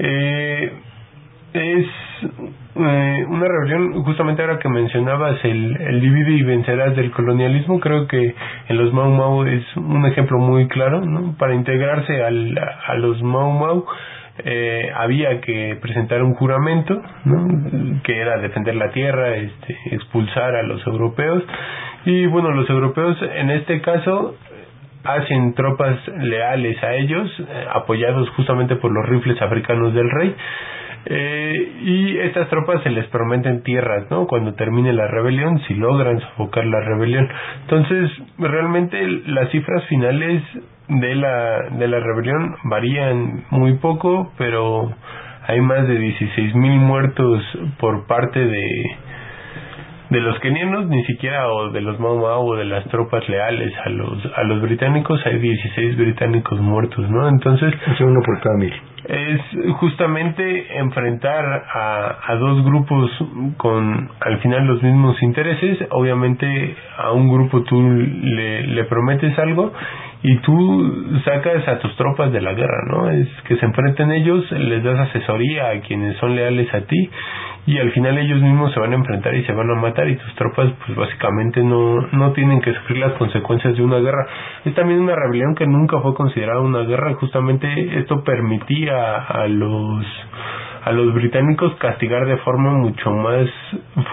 Eh, 0.00 0.72
es 1.52 1.86
eh, 2.76 3.26
una 3.28 3.46
rebelión, 3.48 4.02
justamente 4.04 4.42
ahora 4.42 4.58
que 4.58 4.68
mencionabas 4.68 5.44
el, 5.44 5.76
el 5.80 6.00
divide 6.00 6.32
y 6.32 6.42
vencerás 6.42 6.94
del 6.94 7.10
colonialismo, 7.10 7.80
creo 7.80 8.06
que 8.06 8.34
en 8.68 8.76
los 8.76 8.92
Mau 8.92 9.10
Mau 9.10 9.44
es 9.44 9.64
un 9.76 10.06
ejemplo 10.06 10.38
muy 10.38 10.68
claro, 10.68 11.00
¿no? 11.00 11.34
Para 11.36 11.54
integrarse 11.54 12.22
al, 12.22 12.56
a 12.86 12.94
los 12.94 13.20
Mau 13.22 13.50
Mau, 13.50 13.84
eh, 14.44 14.90
había 14.94 15.40
que 15.40 15.76
presentar 15.80 16.22
un 16.22 16.34
juramento, 16.34 17.00
que 18.04 18.16
era 18.16 18.38
defender 18.38 18.74
la 18.76 18.90
tierra, 18.90 19.36
este, 19.36 19.76
expulsar 19.90 20.54
a 20.54 20.62
los 20.62 20.86
europeos. 20.86 21.42
Y 22.04 22.26
bueno, 22.26 22.50
los 22.52 22.68
europeos 22.70 23.18
en 23.34 23.50
este 23.50 23.80
caso 23.80 24.36
hacen 25.04 25.54
tropas 25.54 25.96
leales 26.18 26.82
a 26.82 26.94
ellos, 26.94 27.28
eh, 27.40 27.66
apoyados 27.72 28.28
justamente 28.30 28.76
por 28.76 28.92
los 28.92 29.06
rifles 29.08 29.40
africanos 29.42 29.94
del 29.94 30.10
rey. 30.10 30.34
Eh, 31.06 31.72
y 31.82 32.18
estas 32.18 32.48
tropas 32.48 32.82
se 32.82 32.90
les 32.90 33.06
prometen 33.06 33.62
tierras, 33.62 34.10
¿no? 34.10 34.26
Cuando 34.26 34.54
termine 34.54 34.92
la 34.92 35.06
rebelión, 35.06 35.60
si 35.66 35.74
logran 35.74 36.20
sofocar 36.20 36.66
la 36.66 36.80
rebelión. 36.80 37.28
Entonces, 37.62 38.10
realmente 38.38 39.06
las 39.26 39.50
cifras 39.50 39.84
finales 39.86 40.42
de 40.88 41.14
la, 41.14 41.68
de 41.70 41.88
la 41.88 42.00
rebelión 42.00 42.56
varían 42.64 43.44
muy 43.50 43.74
poco, 43.74 44.32
pero 44.36 44.92
hay 45.46 45.60
más 45.60 45.86
de 45.88 45.98
16 45.98 46.54
mil 46.54 46.78
muertos 46.80 47.42
por 47.78 48.06
parte 48.06 48.38
de, 48.38 48.96
de 50.10 50.20
los 50.20 50.38
kenianos 50.40 50.86
ni 50.86 51.04
siquiera 51.04 51.48
o 51.48 51.70
de 51.70 51.80
los 51.80 51.98
Mau 51.98 52.20
o 52.24 52.56
de 52.56 52.64
las 52.64 52.84
tropas 52.86 53.26
leales 53.28 53.72
a 53.84 53.88
los 53.88 54.18
a 54.36 54.42
los 54.42 54.60
británicos 54.60 55.20
hay 55.24 55.38
16 55.38 55.96
británicos 55.96 56.60
muertos 56.60 57.08
no 57.08 57.28
entonces 57.28 57.72
es 57.86 58.00
uno 58.00 58.20
por 58.24 58.40
cada 58.40 58.56
mil 58.56 58.72
es 59.10 59.40
justamente 59.74 60.78
enfrentar 60.78 61.44
a, 61.44 62.18
a 62.26 62.36
dos 62.36 62.64
grupos 62.64 63.10
con 63.56 64.08
al 64.20 64.38
final 64.38 64.66
los 64.66 64.82
mismos 64.82 65.20
intereses. 65.22 65.78
Obviamente 65.90 66.76
a 66.96 67.12
un 67.12 67.28
grupo 67.28 67.62
tú 67.62 67.80
le, 67.82 68.62
le 68.68 68.84
prometes 68.84 69.36
algo 69.38 69.72
y 70.22 70.36
tú 70.38 71.20
sacas 71.24 71.66
a 71.66 71.78
tus 71.78 71.96
tropas 71.96 72.30
de 72.32 72.40
la 72.40 72.52
guerra, 72.52 72.84
¿no? 72.90 73.10
Es 73.10 73.28
que 73.44 73.56
se 73.56 73.64
enfrenten 73.64 74.12
ellos, 74.12 74.50
les 74.52 74.82
das 74.82 75.08
asesoría 75.08 75.70
a 75.70 75.80
quienes 75.80 76.16
son 76.18 76.36
leales 76.36 76.72
a 76.74 76.80
ti 76.82 77.10
y 77.66 77.78
al 77.78 77.90
final 77.92 78.18
ellos 78.18 78.40
mismos 78.40 78.72
se 78.72 78.80
van 78.80 78.92
a 78.92 78.96
enfrentar 78.96 79.34
y 79.34 79.44
se 79.44 79.52
van 79.52 79.70
a 79.70 79.74
matar 79.74 80.08
y 80.08 80.16
tus 80.16 80.34
tropas 80.34 80.72
pues 80.84 80.96
básicamente 80.96 81.62
no, 81.62 82.00
no 82.12 82.32
tienen 82.32 82.60
que 82.60 82.72
sufrir 82.74 82.98
las 82.98 83.12
consecuencias 83.14 83.76
de 83.76 83.82
una 83.82 83.98
guerra. 83.98 84.26
Es 84.64 84.74
también 84.74 85.00
una 85.00 85.14
rebelión 85.14 85.54
que 85.54 85.66
nunca 85.66 86.00
fue 86.00 86.14
considerada 86.14 86.60
una 86.60 86.82
guerra, 86.82 87.14
justamente 87.14 87.98
esto 87.98 88.22
permitía 88.22 89.16
a 89.16 89.46
los 89.48 90.04
a 90.84 90.92
los 90.92 91.12
británicos 91.14 91.74
castigar 91.76 92.26
de 92.26 92.38
forma 92.38 92.72
mucho 92.72 93.10
más 93.10 93.48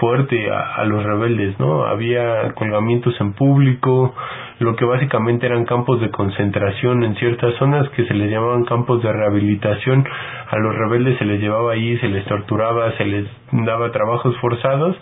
fuerte 0.00 0.50
a, 0.50 0.76
a 0.76 0.84
los 0.84 1.02
rebeldes, 1.02 1.58
¿no? 1.58 1.84
Había 1.84 2.52
colgamientos 2.54 3.18
en 3.20 3.32
público, 3.32 4.14
lo 4.60 4.74
que 4.76 4.84
básicamente 4.84 5.46
eran 5.46 5.64
campos 5.64 6.00
de 6.00 6.10
concentración 6.10 7.04
en 7.04 7.14
ciertas 7.16 7.54
zonas 7.54 7.88
que 7.90 8.04
se 8.06 8.14
les 8.14 8.30
llamaban 8.30 8.64
campos 8.64 9.02
de 9.02 9.12
rehabilitación. 9.12 10.04
A 10.50 10.58
los 10.58 10.74
rebeldes 10.74 11.18
se 11.18 11.24
les 11.24 11.40
llevaba 11.40 11.72
ahí, 11.72 11.96
se 11.98 12.08
les 12.08 12.24
torturaba, 12.24 12.92
se 12.96 13.04
les 13.04 13.26
daba 13.52 13.92
trabajos 13.92 14.36
forzados 14.38 14.96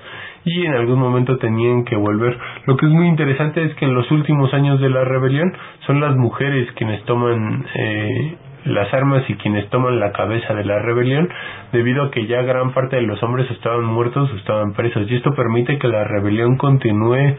y 0.44 0.64
en 0.64 0.74
algún 0.74 0.98
momento 0.98 1.38
tenían 1.38 1.84
que 1.84 1.96
volver. 1.96 2.38
Lo 2.66 2.76
que 2.76 2.86
es 2.86 2.92
muy 2.92 3.08
interesante 3.08 3.64
es 3.64 3.74
que 3.74 3.84
en 3.84 3.94
los 3.94 4.10
últimos 4.10 4.52
años 4.54 4.80
de 4.80 4.90
la 4.90 5.04
rebelión 5.04 5.52
son 5.86 6.00
las 6.00 6.14
mujeres 6.16 6.70
quienes 6.76 7.02
toman 7.04 7.66
eh, 7.74 8.36
las 8.66 8.92
armas 8.92 9.22
y 9.28 9.34
quienes 9.34 9.68
toman 9.70 9.98
la 10.00 10.12
cabeza 10.12 10.54
de 10.54 10.64
la 10.64 10.78
rebelión 10.80 11.28
debido 11.72 12.04
a 12.04 12.10
que 12.10 12.26
ya 12.26 12.42
gran 12.42 12.72
parte 12.72 12.96
de 12.96 13.02
los 13.02 13.22
hombres 13.22 13.50
estaban 13.50 13.84
muertos 13.84 14.30
o 14.32 14.36
estaban 14.36 14.72
presos. 14.74 15.10
Y 15.10 15.16
esto 15.16 15.34
permite 15.34 15.78
que 15.78 15.88
la 15.88 16.04
rebelión 16.04 16.56
continúe 16.56 17.36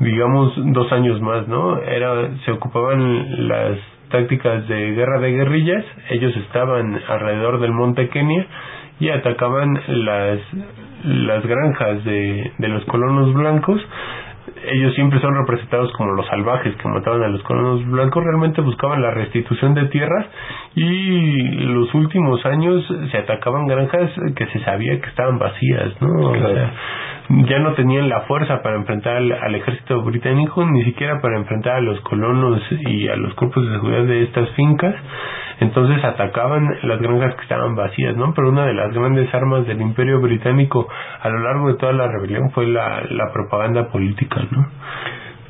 digamos 0.00 0.52
dos 0.56 0.92
años 0.92 1.20
más 1.22 1.48
no 1.48 1.78
era 1.80 2.28
se 2.44 2.52
ocupaban 2.52 3.48
las 3.48 3.78
tácticas 4.10 4.68
de 4.68 4.92
guerra 4.92 5.20
de 5.20 5.32
guerrillas 5.32 5.84
ellos 6.10 6.36
estaban 6.36 7.00
alrededor 7.08 7.60
del 7.60 7.72
monte 7.72 8.08
Kenia 8.10 8.46
y 9.00 9.08
atacaban 9.08 9.80
las 9.86 10.38
las 11.04 11.46
granjas 11.46 12.04
de, 12.04 12.52
de 12.58 12.68
los 12.68 12.84
colonos 12.86 13.32
blancos 13.32 13.80
ellos 14.68 14.94
siempre 14.94 15.20
son 15.20 15.34
representados 15.34 15.92
como 15.92 16.12
los 16.12 16.26
salvajes 16.26 16.74
que 16.76 16.88
mataban 16.88 17.22
a 17.22 17.28
los 17.28 17.42
colonos 17.42 17.86
blancos, 17.86 18.24
realmente 18.24 18.60
buscaban 18.60 19.02
la 19.02 19.10
restitución 19.10 19.74
de 19.74 19.86
tierras 19.86 20.26
y 20.74 21.50
los 21.64 21.92
últimos 21.94 22.44
años 22.46 22.86
se 23.10 23.18
atacaban 23.18 23.66
granjas 23.66 24.10
que 24.34 24.46
se 24.46 24.60
sabía 24.60 25.00
que 25.00 25.08
estaban 25.08 25.38
vacías, 25.38 26.00
¿no? 26.00 26.30
O 26.30 26.34
sea, 26.34 26.72
ya 27.28 27.58
no 27.58 27.74
tenían 27.74 28.08
la 28.08 28.22
fuerza 28.22 28.62
para 28.62 28.76
enfrentar 28.76 29.16
al, 29.16 29.54
ejército 29.54 30.02
británico, 30.02 30.64
ni 30.64 30.84
siquiera 30.84 31.20
para 31.20 31.36
enfrentar 31.36 31.76
a 31.76 31.80
los 31.80 32.00
colonos 32.02 32.62
y 32.70 33.08
a 33.08 33.16
los 33.16 33.34
cuerpos 33.34 33.66
de 33.66 33.72
seguridad 33.72 34.04
de 34.04 34.22
estas 34.24 34.50
fincas 34.50 34.94
entonces 35.58 36.04
atacaban 36.04 36.68
las 36.82 37.00
granjas 37.00 37.34
que 37.34 37.42
estaban 37.42 37.74
vacías, 37.74 38.16
¿no? 38.16 38.34
Pero 38.34 38.50
una 38.50 38.66
de 38.66 38.74
las 38.74 38.92
grandes 38.92 39.32
armas 39.34 39.66
del 39.66 39.80
imperio 39.80 40.20
británico 40.20 40.86
a 41.20 41.28
lo 41.28 41.40
largo 41.40 41.68
de 41.68 41.74
toda 41.74 41.92
la 41.92 42.08
rebelión 42.08 42.50
fue 42.50 42.66
la, 42.66 43.02
la 43.08 43.32
propaganda 43.32 43.88
política, 43.88 44.42
¿no? 44.50 44.68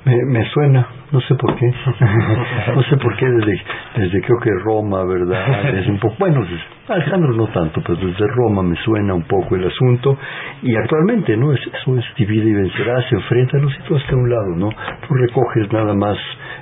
Me, 0.06 0.14
me 0.24 0.48
suena, 0.50 0.86
no 1.10 1.20
sé 1.20 1.34
por 1.34 1.56
qué, 1.56 1.66
no 2.76 2.82
sé 2.84 2.96
por 2.96 3.16
qué 3.16 3.26
desde, 3.26 3.60
desde 3.96 4.20
creo 4.20 4.38
que 4.40 4.50
Roma, 4.62 5.04
¿verdad? 5.04 5.72
Desde 5.72 5.90
un 5.90 5.98
poco, 5.98 6.14
bueno, 6.20 6.42
desde 6.42 6.62
Alejandro 6.86 7.32
no 7.32 7.48
tanto, 7.48 7.82
pero 7.84 7.98
desde 7.98 8.24
Roma 8.28 8.62
me 8.62 8.76
suena 8.76 9.14
un 9.14 9.24
poco 9.24 9.56
el 9.56 9.66
asunto 9.66 10.16
y 10.62 10.76
actualmente, 10.76 11.36
¿no? 11.36 11.52
Es, 11.52 11.60
eso 11.60 11.98
es 11.98 12.04
divide 12.16 12.50
y 12.50 12.52
vencerá, 12.52 13.02
se 13.08 13.16
enfrenta, 13.16 13.58
no 13.58 13.68
sé, 13.68 13.78
todo 13.88 13.98
está 13.98 14.12
a 14.12 14.16
un 14.16 14.30
lado, 14.30 14.54
¿no? 14.54 14.68
Tú 15.08 15.14
recoges 15.14 15.72
nada 15.72 15.92
más 15.92 16.16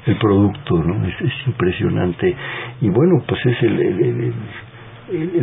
el 0.07 0.17
producto, 0.17 0.83
¿no? 0.83 1.07
Es, 1.07 1.21
es 1.21 1.47
impresionante 1.47 2.35
y 2.81 2.89
bueno, 2.89 3.23
pues 3.29 3.45
es 3.45 3.63
el, 3.63 3.79
el, 3.79 4.01
el 4.01 4.35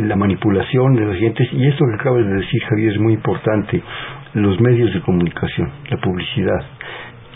la 0.08 0.16
manipulación 0.16 0.94
de 0.94 1.06
las 1.06 1.18
gentes 1.18 1.48
y 1.52 1.68
esto 1.68 1.84
que 1.86 1.94
acabas 2.00 2.26
de 2.26 2.34
decir 2.34 2.62
Javier 2.64 2.92
es 2.94 3.00
muy 3.00 3.14
importante 3.14 3.80
los 4.34 4.60
medios 4.60 4.92
de 4.92 5.00
comunicación 5.02 5.70
la 5.88 5.98
publicidad 5.98 6.66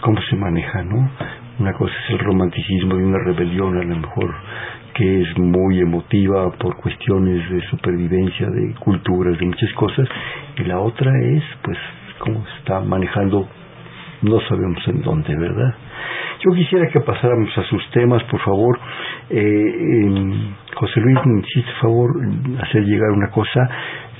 cómo 0.01 0.21
se 0.23 0.37
maneja, 0.37 0.83
¿no? 0.83 1.11
Una 1.59 1.73
cosa 1.73 1.95
es 2.05 2.11
el 2.11 2.19
romanticismo 2.19 2.97
de 2.97 3.05
una 3.05 3.19
rebelión, 3.19 3.77
a 3.79 3.85
lo 3.85 3.97
mejor 3.97 4.35
que 4.95 5.23
es 5.23 5.39
muy 5.39 5.81
emotiva 5.81 6.51
por 6.53 6.77
cuestiones 6.77 7.51
de 7.51 7.61
supervivencia, 7.69 8.49
de 8.49 8.75
culturas, 8.77 9.39
de 9.39 9.47
muchas 9.47 9.73
cosas, 9.75 10.09
y 10.57 10.65
la 10.65 10.81
otra 10.81 11.11
es, 11.23 11.43
pues, 11.63 11.79
cómo 12.19 12.45
está 12.59 12.81
manejando, 12.81 13.47
no 14.23 14.41
sabemos 14.49 14.83
en 14.89 15.03
dónde, 15.03 15.37
¿verdad? 15.37 15.75
Yo 16.45 16.53
quisiera 16.53 16.89
que 16.89 17.01
pasáramos 17.01 17.57
a 17.57 17.63
sus 17.65 17.91
temas, 17.91 18.23
por 18.25 18.41
favor. 18.41 18.79
Eh, 19.31 20.51
José 20.75 21.01
Luis, 21.01 21.19
me 21.25 21.41
hiciste 21.41 21.73
favor 21.81 22.11
hacer 22.63 22.85
llegar 22.85 23.11
una 23.11 23.31
cosa. 23.31 23.69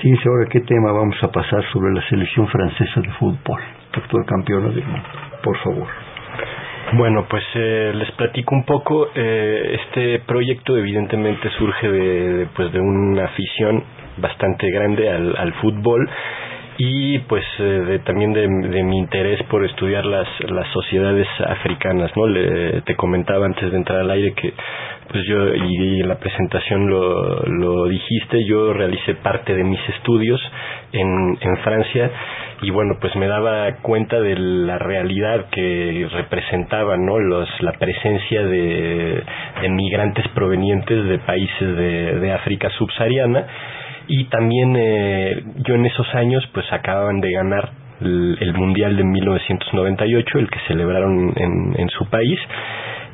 Fíjense 0.01 0.29
ahora 0.29 0.49
qué 0.51 0.61
tema 0.61 0.93
vamos 0.93 1.17
a 1.23 1.29
pasar 1.31 1.63
sobre 1.73 1.95
la 1.95 2.03
selección 2.09 2.49
francesa 2.49 3.01
de 3.01 3.11
fútbol, 3.13 3.61
actual 3.97 4.25
campeona 4.27 4.69
del 4.69 4.85
mundo 4.85 5.09
por 5.47 5.57
favor. 5.59 5.87
Bueno, 6.95 7.27
pues 7.29 7.45
eh, 7.55 7.93
les 7.95 8.11
platico 8.13 8.55
un 8.55 8.65
poco. 8.65 9.09
Eh, 9.15 9.79
este 9.81 10.19
proyecto 10.27 10.77
evidentemente 10.77 11.49
surge 11.51 11.89
de, 11.89 12.49
pues 12.55 12.73
de 12.73 12.81
una 12.81 13.25
afición 13.27 13.83
bastante 14.19 14.69
grande 14.71 15.09
al, 15.09 15.37
al 15.37 15.53
fútbol 15.55 16.09
y 16.79 17.19
pues 17.21 17.45
eh, 17.59 17.63
de, 17.63 17.99
también 18.01 18.33
de, 18.33 18.49
mi 18.49 18.99
interés 18.99 19.43
por 19.45 19.65
estudiar 19.65 20.05
las, 20.05 20.29
las 20.49 20.67
sociedades 20.73 21.27
africanas, 21.47 22.11
¿no? 22.17 22.27
Le, 22.27 22.83
te 22.83 22.97
comentaba 22.97 23.47
antes 23.47 23.71
de 23.71 23.77
entrar 23.77 24.01
al 24.01 24.11
aire 24.11 24.33
que 24.33 24.53
pues 25.09 25.25
yo 25.29 25.55
y, 25.55 26.01
en 26.01 26.09
la 26.09 26.19
presentación 26.19 26.91
lo, 26.91 27.41
lo 27.47 27.87
dijiste, 27.87 28.45
yo 28.45 28.73
realicé 28.73 29.15
parte 29.15 29.55
de 29.55 29.65
mis 29.65 29.81
estudios 29.91 30.41
en, 30.93 31.39
en 31.41 31.57
Francia 31.59 32.11
y 32.63 32.71
bueno 32.71 32.97
pues 33.01 33.15
me 33.17 33.27
daba 33.27 33.71
cuenta 33.83 34.21
de 34.21 34.37
la 34.37 34.79
realidad 34.79 35.47
que 35.51 36.09
representaba 36.11 36.97
no 36.97 37.19
los 37.19 37.49
la 37.61 37.73
presencia 37.73 38.43
de, 38.43 39.23
de 39.61 39.69
migrantes 39.69 40.27
provenientes 40.29 41.05
de 41.07 41.19
países 41.19 41.77
de, 41.77 42.21
de 42.21 42.33
África 42.33 42.71
subsahariana. 42.79 43.47
Y 44.09 44.25
también 44.27 44.75
eh, 44.77 45.43
yo 45.67 45.75
en 45.75 45.85
esos 45.85 46.07
años 46.15 46.49
pues 46.55 46.73
acababan 46.73 47.21
de 47.21 47.33
ganar 47.33 47.71
el, 48.01 48.39
el 48.41 48.55
mundial 48.55 48.97
de 48.97 49.05
1998 49.05 50.39
el 50.39 50.49
que 50.49 50.59
celebraron 50.69 51.33
en, 51.37 51.75
en 51.77 51.89
su 51.91 52.09
país. 52.09 52.39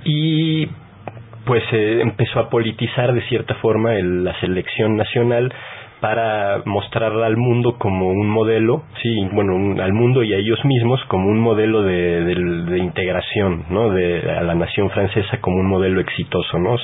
Y 0.05 0.68
pues 1.45 1.62
eh, 1.72 2.01
empezó 2.03 2.40
a 2.40 2.51
politizar 2.51 3.12
de 3.12 3.22
cierta 3.22 3.55
forma 3.57 3.95
el, 3.95 4.24
la 4.24 4.38
selección 4.40 4.97
nacional 4.97 5.53
para 6.03 6.62
mostrarla 6.64 7.26
al 7.26 7.36
mundo 7.36 7.76
como 7.78 8.11
un 8.11 8.28
modelo, 8.28 8.82
sí, 9.00 9.28
bueno, 9.30 9.55
un, 9.55 9.80
al 9.80 9.92
mundo 9.92 10.24
y 10.24 10.34
a 10.34 10.36
ellos 10.36 10.59
mismos 10.64 11.00
como 11.07 11.28
un 11.28 11.38
modelo 11.38 11.82
de, 11.82 12.24
de, 12.24 12.34
de 12.34 12.78
integración, 12.78 13.66
¿no? 13.70 13.90
De, 13.90 14.28
a 14.28 14.42
la 14.42 14.57
nación 14.57 14.90
francesa 14.90 15.40
como 15.40 15.59
un 15.59 15.68
modelo 15.68 16.00
exitoso, 16.00 16.59
¿no? 16.59 16.76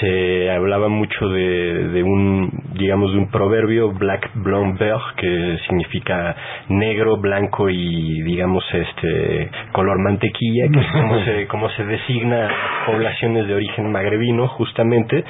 Se 0.00 0.50
hablaba 0.50 0.88
mucho 0.88 1.28
de, 1.28 1.88
de 1.88 2.02
un, 2.02 2.50
digamos, 2.74 3.12
de 3.12 3.18
un 3.18 3.30
proverbio, 3.30 3.92
black, 3.92 4.30
blond, 4.34 4.78
beurre, 4.78 5.14
que 5.16 5.58
significa 5.66 6.34
negro, 6.68 7.18
blanco 7.18 7.68
y, 7.68 8.22
digamos, 8.22 8.64
este, 8.72 9.50
color 9.72 9.98
mantequilla, 9.98 10.68
que 10.72 10.80
es 10.80 10.86
como 10.92 11.24
se, 11.24 11.46
como 11.48 11.68
se 11.70 11.84
designa 11.84 12.48
poblaciones 12.86 13.46
de 13.46 13.54
origen 13.54 13.92
magrebino, 13.92 14.48
justamente, 14.48 15.24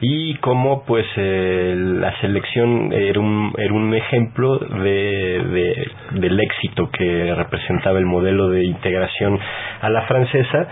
y 0.00 0.34
cómo 0.36 0.84
pues 0.84 1.06
eh, 1.16 1.74
la 1.76 2.18
selección 2.20 2.92
era 2.92 3.18
un, 3.20 3.52
era 3.58 3.72
un 3.72 3.94
ejemplo 3.94 4.58
de, 4.58 5.88
del 6.12 6.40
éxito 6.40 6.90
que 6.90 7.34
representaba 7.34 7.98
el 7.98 8.06
modelo 8.06 8.48
de 8.48 8.64
integración 8.64 9.38
a 9.80 9.90
la 9.90 10.02
francesa 10.02 10.68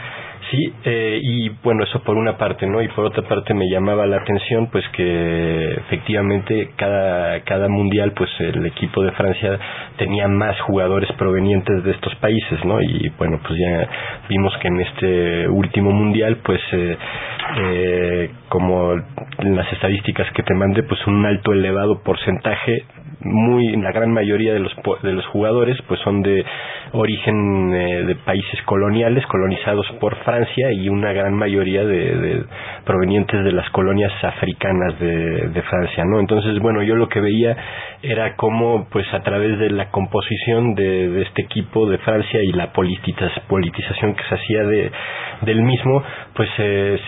Sí, 0.51 0.73
eh, 0.85 1.19
y 1.23 1.49
bueno, 1.65 1.83
eso 1.83 2.01
por 2.05 2.17
una 2.17 2.39
parte, 2.39 2.67
¿no? 2.69 2.81
Y 2.81 2.87
por 2.89 3.05
otra 3.07 3.25
parte 3.27 3.53
me 3.53 3.69
llamaba 3.69 4.07
la 4.07 4.19
atención, 4.19 4.69
pues 4.71 4.85
que 4.93 5.73
efectivamente 5.73 6.71
cada, 6.77 7.41
cada 7.41 7.69
mundial, 7.69 8.13
pues 8.13 8.31
el 8.39 8.65
equipo 8.65 9.03
de 9.03 9.11
Francia 9.13 9.59
tenía 9.97 10.29
más 10.29 10.61
jugadores 10.61 11.11
provenientes 11.19 11.83
de 11.83 11.91
estos 11.91 12.15
países, 12.17 12.65
¿no? 12.65 12.81
Y 12.81 13.11
bueno, 13.19 13.41
pues 13.45 13.59
ya 13.59 13.89
vimos 14.29 14.57
que 14.59 14.69
en 14.69 14.81
este 14.81 15.49
último 15.49 15.91
mundial, 15.91 16.37
pues 16.45 16.61
eh, 16.73 16.97
eh, 17.59 18.31
como 18.49 18.93
en 18.93 19.57
las 19.57 19.73
estadísticas 19.73 20.31
que 20.33 20.45
te 20.45 20.55
mandé, 20.55 20.85
pues 20.85 21.05
un 21.09 21.27
alto 21.27 21.53
elevado 21.53 22.03
porcentaje 22.05 22.85
muy 23.27 23.77
la 23.77 23.93
gran 23.93 24.13
mayoría 24.13 24.53
de 24.53 24.61
los 24.61 24.73
de 25.03 25.13
los 25.13 25.27
jugadores 25.27 25.77
pues 25.89 26.01
son 26.01 26.23
de 26.23 26.45
origen 26.93 27.75
eh, 27.75 28.05
de 28.05 28.15
países 28.17 28.61
coloniales 28.65 29.27
colonizados 29.27 29.87
por 30.01 30.17
Francia 30.25 30.73
y 30.73 30.89
una 30.89 31.13
gran 31.13 31.35
mayoría 31.35 31.85
de, 31.85 32.45
provenientes 32.85 33.45
de 33.45 33.53
las 33.53 33.69
colonias 33.71 34.13
africanas 34.23 34.99
de, 34.99 35.49
de, 35.49 35.63
Francia 35.63 36.05
no 36.05 36.21
entonces 36.21 36.59
bueno 36.61 36.83
yo 36.83 36.97
lo 36.97 37.09
que 37.09 37.21
veía 37.21 37.57
era 38.03 38.37
cómo 38.37 38.87
pues 38.91 39.07
a 39.13 39.21
través 39.23 39.59
de 39.59 39.71
la 39.71 39.91
composición 39.91 40.75
de, 40.75 41.11
de 41.11 41.23
este 41.23 41.43
equipo 41.43 41.89
de 41.89 41.99
Francia 41.99 42.41
y 42.43 42.53
la 42.53 42.73
politización 42.73 44.15
que 44.15 44.23
se 44.29 44.35
hacía 44.35 44.65
de 44.65 44.93
del 45.43 45.63
mismo 45.63 46.03
pues 46.37 46.51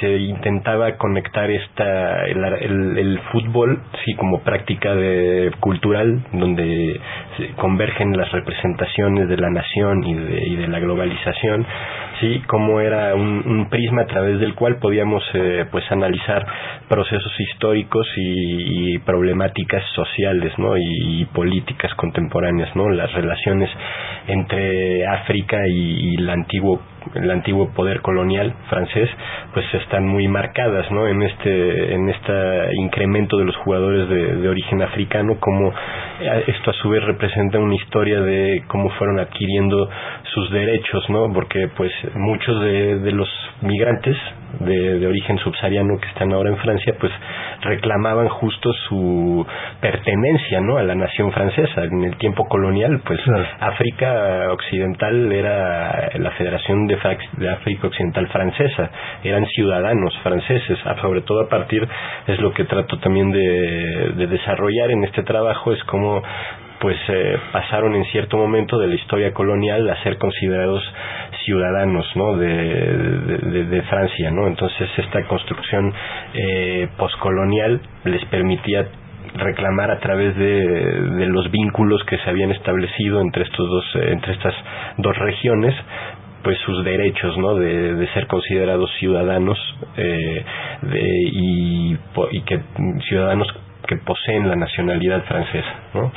se 0.01 0.17
intentaba 0.17 0.97
conectar 0.97 1.51
esta 1.51 2.25
el, 2.25 2.99
el, 2.99 3.21
fútbol 3.31 3.83
sí 4.05 4.15
como 4.15 4.41
práctica 4.41 4.95
de 4.95 5.53
cultural 5.61 6.25
donde 6.33 6.99
se 7.37 7.49
convergen 7.57 8.17
las 8.17 8.33
representaciones 8.33 9.29
de 9.29 9.37
la 9.37 9.51
nación 9.51 10.03
y 10.05 10.15
de, 10.15 10.47
y 10.49 10.57
de 10.57 10.69
la 10.69 10.81
globalización 10.81 11.67
sí 12.21 12.43
como 12.47 12.81
era 12.81 13.15
un, 13.15 13.43
un, 13.47 13.69
prisma 13.69 14.03
a 14.03 14.07
través 14.07 14.41
del 14.41 14.55
cual 14.55 14.77
podíamos 14.77 15.23
eh, 15.35 15.67
pues 15.71 15.85
analizar 15.93 16.47
procesos 16.89 17.33
históricos 17.39 18.07
y, 18.17 18.95
y 18.95 18.99
problemáticas 18.99 19.85
sociales 19.95 20.55
no 20.59 20.77
y, 20.79 21.21
y, 21.21 21.25
políticas 21.27 21.93
contemporáneas 21.95 22.75
no 22.75 22.89
las 22.89 23.13
relaciones 23.13 23.69
entre 24.27 25.07
África 25.07 25.59
y, 25.69 26.13
y 26.13 26.15
el 26.17 26.31
antiguo 26.31 26.81
el 27.15 27.31
antiguo 27.31 27.71
poder 27.71 28.01
colonial 28.01 28.55
francés 28.69 29.09
pues 29.55 29.65
están 29.75 30.07
muy 30.07 30.29
marcadas 30.29 30.91
no 30.91 31.07
en 31.07 31.23
este 31.23 31.95
en 31.95 32.09
este 32.09 32.75
incremento 32.77 33.37
de 33.37 33.45
los 33.45 33.57
jugadores 33.57 34.09
de, 34.09 34.49
origen 34.49 34.83
africano 34.83 35.37
como 35.41 35.69
eh, 36.21 36.45
esto 36.47 36.71
a 36.71 36.75
su 36.75 36.89
vez 36.91 37.05
representa 37.05 37.59
una 37.59 37.75
historia 37.75 38.21
de 38.21 38.65
cómo 38.67 38.91
fueron 38.91 39.19
adquiriendo 39.21 39.89
sus 40.35 40.51
derechos 40.51 41.09
no 41.11 41.33
porque 41.33 41.69
pues 41.77 41.93
muchos 42.15 42.61
de 42.63 43.13
los 43.13 43.29
migrantes 43.63 44.17
de, 44.61 44.99
de, 44.99 45.07
origen 45.07 45.39
subsahariano 45.39 45.99
que 45.99 46.09
están 46.09 46.33
ahora 46.33 46.51
en 46.51 46.57
Francia 46.59 46.95
pues 46.99 47.13
reclamaban 47.63 48.29
justo 48.29 48.73
su 48.89 49.47
pertenencia 49.81 50.61
no 50.61 50.79
a 50.79 50.83
la 50.83 50.95
nación 50.95 51.33
francesa. 51.33 51.85
En 51.85 52.05
el 52.05 52.17
tiempo 52.17 52.45
colonial 52.49 53.01
pues 53.05 53.21
África 53.61 54.53
occidental 54.53 55.33
era 55.33 56.11
la 56.19 56.31
Federación 56.33 56.87
de, 56.87 56.99
de 57.37 57.51
África 57.51 57.87
occidental 57.89 58.29
francesa. 58.29 58.91
Eran 59.23 59.47
ciudadanos 59.47 60.17
franceses. 60.23 60.79
Sobre 61.01 61.23
todo 61.23 61.43
a 61.43 61.49
partir 61.49 61.87
es 62.27 62.41
lo 62.41 62.53
que 62.53 62.65
trato 62.65 62.99
también 62.99 63.31
de, 63.31 64.13
de 64.17 64.27
desarrollar 64.27 64.91
en 64.91 65.05
este 65.05 65.23
trabajo 65.23 65.73
es 65.73 65.83
como 65.85 66.23
pues 66.81 66.97
eh, 67.09 67.37
pasaron 67.53 67.95
en 67.95 68.05
cierto 68.07 68.37
momento 68.37 68.79
de 68.79 68.87
la 68.87 68.95
historia 68.95 69.33
colonial 69.33 69.89
a 69.91 70.03
ser 70.03 70.19
considerados 70.19 70.83
ciudadanos 71.45 72.07
¿no? 72.15 72.37
de, 72.37 73.83
Francia 73.89 74.31
¿no? 74.31 74.47
entonces 74.47 74.89
esta 74.97 75.25
construcción 75.25 75.93
eh, 76.35 76.89
poscolonial 76.97 77.81
les 78.05 78.25
permitía 78.27 78.87
reclamar 79.35 79.91
a 79.91 79.99
través 79.99 80.37
de, 80.37 80.65
de, 81.17 81.27
los 81.27 81.51
vínculos 81.51 82.03
que 82.05 82.19
se 82.19 82.31
habían 82.31 82.51
establecido 82.51 83.21
entre 83.21 83.45
estos 83.45 83.69
dos 83.69 83.85
entre 84.03 84.33
estas 84.33 84.55
dos 84.99 85.17
regiones 85.19 85.75
pues 86.43 86.59
sus 86.61 86.85
derechos 86.85 87.37
no 87.39 87.55
de, 87.55 87.95
de 87.95 88.07
ser 88.09 88.27
considerados 88.27 88.91
ciudadanos 88.99 89.59
eh, 89.97 90.45
de, 90.83 91.01
y, 91.33 91.99
y 92.33 92.41
que 92.43 92.61
ciudadanos 93.09 93.49
que 93.87 93.97
poseen 93.97 94.49
la 94.49 94.57
nacionalidad 94.57 95.25
francesa 95.25 95.75
¿no? 95.95 96.13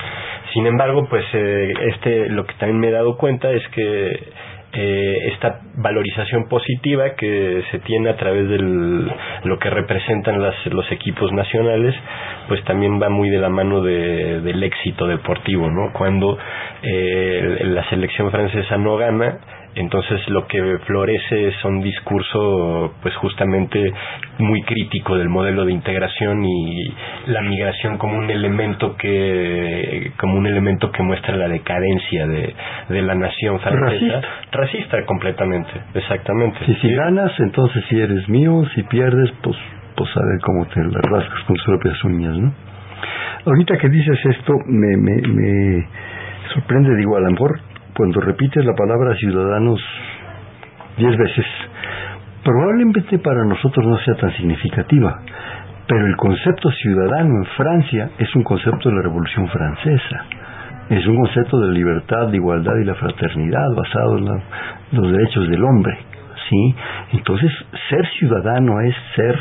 Sin 0.53 0.65
embargo 0.65 1.07
pues 1.09 1.23
eh, 1.33 1.73
este 1.93 2.29
lo 2.29 2.45
que 2.45 2.53
también 2.55 2.79
me 2.79 2.87
he 2.89 2.91
dado 2.91 3.17
cuenta 3.17 3.51
es 3.51 3.67
que 3.69 4.11
eh, 4.73 5.31
esta 5.33 5.59
valorización 5.75 6.47
positiva 6.47 7.15
que 7.15 7.61
se 7.71 7.79
tiene 7.79 8.09
a 8.09 8.15
través 8.15 8.47
de 8.47 8.57
lo 8.57 9.59
que 9.59 9.69
representan 9.69 10.41
las, 10.41 10.55
los 10.67 10.89
equipos 10.93 11.29
nacionales, 11.33 11.93
pues 12.47 12.63
también 12.63 13.01
va 13.01 13.09
muy 13.09 13.29
de 13.29 13.39
la 13.39 13.49
mano 13.49 13.81
de, 13.81 14.39
del 14.39 14.63
éxito 14.63 15.07
deportivo, 15.07 15.69
¿no? 15.69 15.91
Cuando 15.91 16.37
eh, 16.83 17.59
la 17.65 17.83
selección 17.89 18.31
francesa 18.31 18.77
no 18.77 18.95
gana, 18.95 19.39
entonces 19.75 20.27
lo 20.29 20.47
que 20.47 20.79
florece 20.85 21.47
es 21.47 21.65
un 21.65 21.81
discurso 21.81 22.93
pues 23.01 23.15
justamente 23.15 23.93
muy 24.39 24.61
crítico 24.63 25.17
del 25.17 25.29
modelo 25.29 25.65
de 25.65 25.71
integración 25.71 26.43
y 26.43 26.93
la 27.27 27.41
migración 27.41 27.97
como 27.97 28.17
un 28.17 28.29
elemento 28.29 28.97
que 28.97 30.11
como 30.19 30.37
un 30.37 30.47
elemento 30.47 30.91
que 30.91 31.03
muestra 31.03 31.37
la 31.37 31.47
decadencia 31.47 32.27
de, 32.27 32.53
de 32.89 33.01
la 33.01 33.15
nación 33.15 33.59
francesa. 33.59 33.89
Racista, 33.89 34.21
racista 34.51 35.05
completamente 35.05 35.71
exactamente. 35.93 36.65
Si, 36.65 36.75
si 36.75 36.93
ganas 36.93 37.31
entonces 37.39 37.83
si 37.89 37.99
eres 37.99 38.27
mío 38.27 38.63
si 38.75 38.83
pierdes 38.83 39.31
pues 39.41 39.57
pues 39.95 40.09
a 40.17 40.19
ver 40.19 40.39
cómo 40.41 40.65
te 40.65 40.83
las 40.83 41.11
rascas 41.11 41.43
con 41.45 41.55
tus 41.55 41.65
propias 41.65 42.03
uñas 42.03 42.37
no 42.37 42.53
ahorita 43.45 43.77
que 43.77 43.87
dices 43.87 44.19
esto 44.25 44.53
me, 44.67 44.97
me, 44.97 45.21
me 45.27 45.87
sorprende 46.53 46.95
digo 46.97 47.15
a 47.15 47.21
lo 47.21 47.31
mejor 47.31 47.70
cuando 47.95 48.21
repites 48.21 48.65
la 48.65 48.73
palabra 48.73 49.15
ciudadanos 49.15 49.79
diez 50.97 51.17
veces, 51.17 51.45
probablemente 52.43 53.19
para 53.19 53.45
nosotros 53.45 53.85
no 53.85 53.97
sea 53.99 54.15
tan 54.15 54.31
significativa, 54.33 55.19
pero 55.87 56.05
el 56.05 56.15
concepto 56.15 56.71
ciudadano 56.71 57.35
en 57.35 57.45
Francia 57.57 58.09
es 58.17 58.33
un 58.35 58.43
concepto 58.43 58.89
de 58.89 58.95
la 58.95 59.01
Revolución 59.01 59.47
Francesa. 59.49 60.25
Es 60.89 61.05
un 61.07 61.15
concepto 61.15 61.59
de 61.59 61.73
libertad, 61.73 62.27
de 62.27 62.37
igualdad 62.37 62.75
y 62.81 62.85
la 62.85 62.95
fraternidad 62.95 63.67
basado 63.75 64.17
en 64.17 64.25
los 64.91 65.11
derechos 65.11 65.49
del 65.49 65.63
hombre. 65.63 65.97
¿sí? 66.49 66.75
Entonces, 67.13 67.51
ser 67.89 68.05
ciudadano 68.19 68.81
es 68.81 68.95
ser 69.15 69.37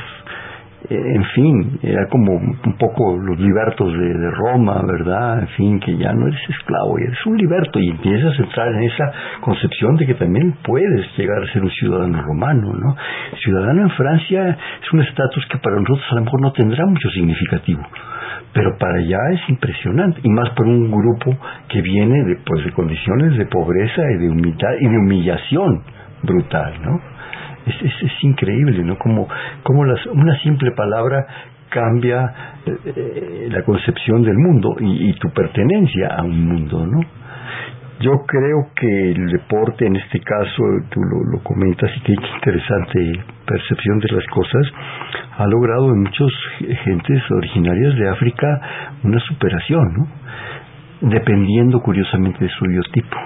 en 0.89 1.25
fin, 1.35 1.79
era 1.83 2.09
como 2.09 2.33
un 2.33 2.77
poco 2.79 3.19
los 3.19 3.39
libertos 3.39 3.93
de, 3.93 4.15
de, 4.15 4.31
Roma, 4.31 4.83
¿verdad? 4.87 5.41
En 5.41 5.49
fin, 5.49 5.81
que 5.81 5.97
ya 5.97 6.13
no 6.13 6.27
eres 6.27 6.41
esclavo, 6.49 6.99
eres 6.99 7.27
un 7.27 7.37
liberto 7.37 7.79
y 7.79 7.91
empiezas 7.91 8.39
a 8.39 8.43
entrar 8.43 8.69
en 8.69 8.83
esa 8.85 9.13
concepción 9.41 9.97
de 9.97 10.07
que 10.07 10.15
también 10.15 10.55
puedes 10.65 11.07
llegar 11.19 11.43
a 11.43 11.53
ser 11.53 11.63
un 11.63 11.71
ciudadano 11.71 12.23
romano, 12.23 12.73
¿no? 12.73 12.97
Ciudadano 13.43 13.83
en 13.83 13.91
Francia 13.91 14.57
es 14.83 14.93
un 14.93 15.03
estatus 15.03 15.47
que 15.51 15.59
para 15.59 15.77
nosotros 15.77 16.07
a 16.11 16.15
lo 16.15 16.21
mejor 16.23 16.41
no 16.41 16.53
tendrá 16.53 16.87
mucho 16.87 17.11
significativo, 17.11 17.83
pero 18.55 18.77
para 18.79 18.99
allá 18.99 19.19
es 19.33 19.49
impresionante, 19.51 20.21
y 20.23 20.31
más 20.31 20.49
por 20.51 20.67
un 20.67 20.91
grupo 20.91 21.37
que 21.69 21.83
viene 21.83 22.25
de, 22.25 22.37
pues, 22.47 22.65
de 22.65 22.73
condiciones 22.73 23.37
de 23.37 23.47
pobreza 23.47 24.03
y 24.13 24.19
de 24.19 24.31
humildad 24.31 24.73
y 24.81 24.89
de 24.89 24.97
humillación 24.97 25.83
brutal, 26.23 26.75
¿no? 26.83 27.10
Es, 27.71 28.03
es, 28.03 28.25
increíble, 28.25 28.83
¿no? 28.85 28.99
Como, 28.99 29.29
como 29.63 29.85
las, 29.85 30.05
una 30.07 30.37
simple 30.41 30.73
palabra 30.73 31.27
cambia 31.69 32.33
eh, 32.67 33.49
la 33.51 33.63
concepción 33.63 34.23
del 34.23 34.37
mundo 34.37 34.77
y, 34.81 35.11
y, 35.11 35.13
tu 35.15 35.31
pertenencia 35.31 36.09
a 36.17 36.23
un 36.23 36.47
mundo, 36.47 36.87
¿no? 36.87 37.01
Yo 38.01 38.13
creo 38.27 38.73
que 38.75 39.11
el 39.13 39.27
deporte, 39.31 39.87
en 39.87 39.95
este 39.97 40.21
caso, 40.21 40.63
tú 40.89 41.01
lo, 41.01 41.37
lo 41.37 41.43
comentas 41.45 41.91
y 41.97 42.01
qué 42.01 42.15
interesante 42.15 43.25
percepción 43.47 43.99
de 43.99 44.09
las 44.17 44.27
cosas, 44.29 44.63
ha 45.37 45.47
logrado 45.47 45.91
en 45.91 46.01
muchas 46.01 46.31
gentes 46.83 47.31
originarias 47.31 47.97
de 47.97 48.09
África 48.09 48.61
una 49.05 49.21
superación, 49.21 49.85
¿no? 49.93 51.11
Dependiendo 51.11 51.81
curiosamente 51.81 52.43
de 52.43 52.51
su 52.51 52.65
biotipo. 52.65 53.17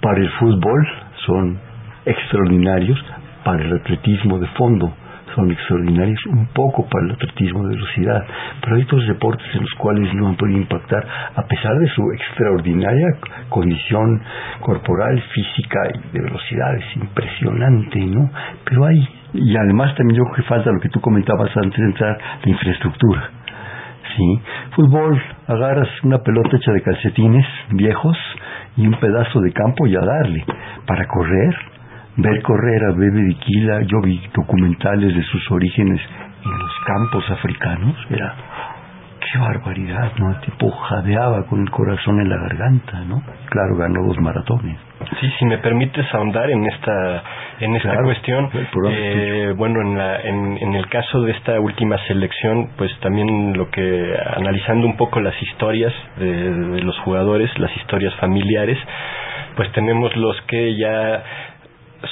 Para 0.00 0.18
el 0.18 0.30
fútbol 0.30 0.88
son 1.26 1.58
extraordinarios, 2.06 2.98
para 3.44 3.62
el 3.62 3.72
atletismo 3.72 4.38
de 4.38 4.46
fondo 4.48 4.92
son 5.34 5.50
extraordinarios, 5.50 6.18
un 6.26 6.46
poco 6.48 6.86
para 6.88 7.06
el 7.06 7.12
atletismo 7.12 7.62
de 7.64 7.76
velocidad, 7.76 8.24
pero 8.62 8.76
hay 8.76 8.82
otros 8.82 9.06
deportes 9.06 9.46
en 9.54 9.60
los 9.60 9.72
cuales 9.74 10.12
no 10.14 10.28
han 10.28 10.36
podido 10.36 10.58
impactar 10.58 11.06
a 11.34 11.42
pesar 11.42 11.78
de 11.78 11.88
su 11.88 12.02
extraordinaria 12.12 13.06
condición 13.48 14.20
corporal, 14.60 15.22
física 15.32 15.78
y 15.94 16.12
de 16.12 16.22
velocidad, 16.22 16.74
es 16.76 16.96
impresionante, 16.96 18.00
¿no? 18.06 18.30
Pero 18.64 18.86
hay 18.86 19.08
Y 19.32 19.56
además 19.56 19.94
también 19.94 20.18
yo 20.18 20.24
creo 20.24 20.36
que 20.36 20.42
falta 20.42 20.72
lo 20.72 20.80
que 20.80 20.88
tú 20.88 21.00
comentabas 21.00 21.56
antes 21.56 21.78
de 21.78 21.86
entrar, 21.86 22.18
la 22.42 22.50
infraestructura. 22.50 23.30
¿sí? 24.16 24.40
Fútbol, 24.74 25.22
agarras 25.46 25.88
una 26.02 26.18
pelota 26.18 26.56
hecha 26.56 26.72
de 26.72 26.82
calcetines 26.82 27.46
viejos 27.70 28.16
y 28.76 28.86
un 28.88 28.94
pedazo 28.94 29.40
de 29.40 29.52
campo 29.52 29.86
y 29.86 29.94
a 29.94 30.00
darle. 30.00 30.44
Para 30.84 31.06
correr, 31.06 31.54
ver 32.22 32.42
correr 32.42 32.84
a 32.84 32.92
Bebe 32.92 33.22
Diquila, 33.22 33.82
yo 33.82 34.00
vi 34.02 34.20
documentales 34.34 35.14
de 35.14 35.22
sus 35.24 35.50
orígenes 35.50 36.00
en 36.44 36.58
los 36.58 36.72
campos 36.86 37.30
africanos, 37.30 37.96
era 38.10 38.34
qué 39.20 39.38
barbaridad, 39.38 40.12
¿no? 40.18 40.30
El 40.30 40.40
tipo 40.40 40.70
jadeaba 40.70 41.44
con 41.46 41.60
el 41.60 41.70
corazón 41.70 42.20
en 42.20 42.28
la 42.28 42.36
garganta, 42.36 43.00
¿no? 43.00 43.22
Claro, 43.48 43.76
ganó 43.76 44.06
dos 44.06 44.18
maratones. 44.18 44.78
Sí, 45.20 45.30
si 45.38 45.44
me 45.44 45.58
permites 45.58 46.06
ahondar 46.14 46.50
en 46.50 46.64
esta 46.66 47.22
en 47.60 47.76
esta 47.76 48.02
cuestión, 48.02 48.48
eh, 48.88 49.52
bueno, 49.56 49.82
en, 49.82 49.98
la, 49.98 50.20
en, 50.22 50.56
en, 50.56 50.74
el 50.74 50.88
caso 50.88 51.20
de 51.22 51.32
esta 51.32 51.60
última 51.60 51.98
selección, 52.06 52.70
pues 52.78 52.90
también 53.00 53.52
lo 53.56 53.70
que 53.70 54.14
analizando 54.34 54.86
un 54.86 54.96
poco 54.96 55.20
las 55.20 55.34
historias 55.42 55.92
de, 56.16 56.54
de 56.54 56.82
los 56.82 56.98
jugadores, 57.00 57.50
las 57.58 57.74
historias 57.76 58.14
familiares, 58.16 58.78
pues 59.56 59.70
tenemos 59.72 60.16
los 60.16 60.40
que 60.42 60.74
ya 60.76 61.22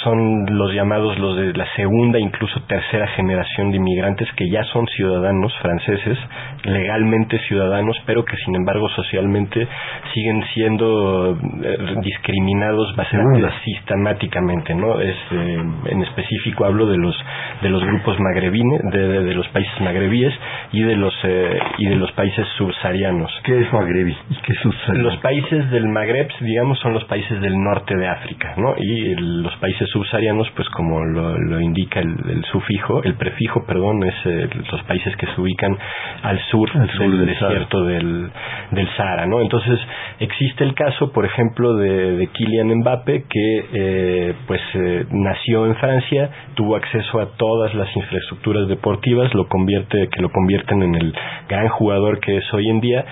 son 0.02 0.46
los 0.50 0.72
llamados 0.72 1.18
los 1.18 1.36
de 1.36 1.52
la 1.54 1.66
segunda, 1.74 2.18
incluso 2.18 2.60
tercera 2.62 3.06
generación 3.08 3.70
de 3.70 3.78
inmigrantes 3.78 4.28
que 4.36 4.48
ya 4.50 4.62
son 4.64 4.86
ciudadanos 4.88 5.52
franceses, 5.60 6.18
legalmente 6.64 7.38
ciudadanos, 7.48 7.96
pero 8.06 8.24
que 8.24 8.36
sin 8.44 8.54
embargo 8.54 8.88
socialmente 8.90 9.66
siguen 10.12 10.44
siendo 10.54 11.38
eh, 11.62 11.94
discriminados 12.02 12.94
bastante 12.96 13.48
sistemáticamente, 13.64 14.74
¿no? 14.74 15.00
Es, 15.00 15.16
eh, 15.30 15.64
en 15.86 16.02
específico 16.02 16.64
hablo 16.64 16.86
de 16.86 16.96
los 16.96 17.16
de 17.62 17.68
los 17.68 17.82
grupos 17.84 18.18
magrebines, 18.20 18.80
de, 18.92 19.22
de, 19.24 19.34
los 19.34 19.48
países 19.48 19.80
magrebíes 19.80 20.32
y 20.72 20.82
de 20.82 20.96
los 20.96 21.14
eh, 21.24 21.58
y 21.78 21.86
de 21.86 21.96
los 21.96 22.12
países 22.12 22.46
subsaharianos. 22.56 23.30
¿Qué 23.44 23.60
es 23.60 23.72
magrebí 23.72 24.16
qué 24.42 24.52
es 24.52 24.98
Los 24.98 25.16
países 25.18 25.70
del 25.70 25.88
Magreb, 25.88 26.28
digamos, 26.40 26.78
son 26.80 26.92
los 26.92 27.04
países 27.04 27.40
del 27.40 27.58
norte 27.58 27.96
de 27.96 28.06
África, 28.06 28.54
¿no? 28.56 28.74
Y 28.78 29.14
los 29.14 29.54
países 29.56 29.77
subsaharianos, 29.86 30.48
pues 30.54 30.68
como 30.70 31.04
lo, 31.04 31.60
indica 31.60 32.00
el, 32.00 32.44
sufijo, 32.50 33.02
el 33.02 33.14
prefijo, 33.14 33.64
perdón, 33.66 34.02
es 34.04 34.14
eh, 34.24 34.48
los 34.70 34.82
países 34.84 35.14
que 35.16 35.26
se 35.26 35.40
ubican 35.40 35.76
al 36.22 36.38
sur, 36.50 36.70
del, 36.72 37.26
desierto 37.26 37.84
del, 37.84 38.30
del 38.70 38.88
Sahara, 38.96 39.26
¿no? 39.26 39.40
Entonces 39.40 39.78
existe 40.20 40.64
el 40.64 40.74
caso, 40.74 41.12
por 41.12 41.24
ejemplo, 41.24 41.74
de, 41.76 42.16
de 42.16 42.26
Kylian 42.28 42.68
Mbappe 42.78 43.24
que 43.28 43.64
eh, 43.72 44.34
pues 44.46 44.60
eh, 44.74 45.06
nació 45.10 45.66
en 45.66 45.74
Francia, 45.76 46.30
tuvo 46.54 46.76
acceso 46.76 47.20
a 47.20 47.36
todas 47.36 47.74
las 47.74 47.94
infraestructuras 47.96 48.68
deportivas, 48.68 49.32
lo 49.34 49.48
convierte, 49.48 50.08
que 50.08 50.22
lo 50.22 50.30
convierten 50.30 50.82
en 50.82 50.94
el 50.94 51.14
gran 51.48 51.68
jugador 51.68 52.20
que 52.20 52.38
es 52.38 52.54
hoy 52.54 52.68
en 52.68 52.80
día 52.80 53.04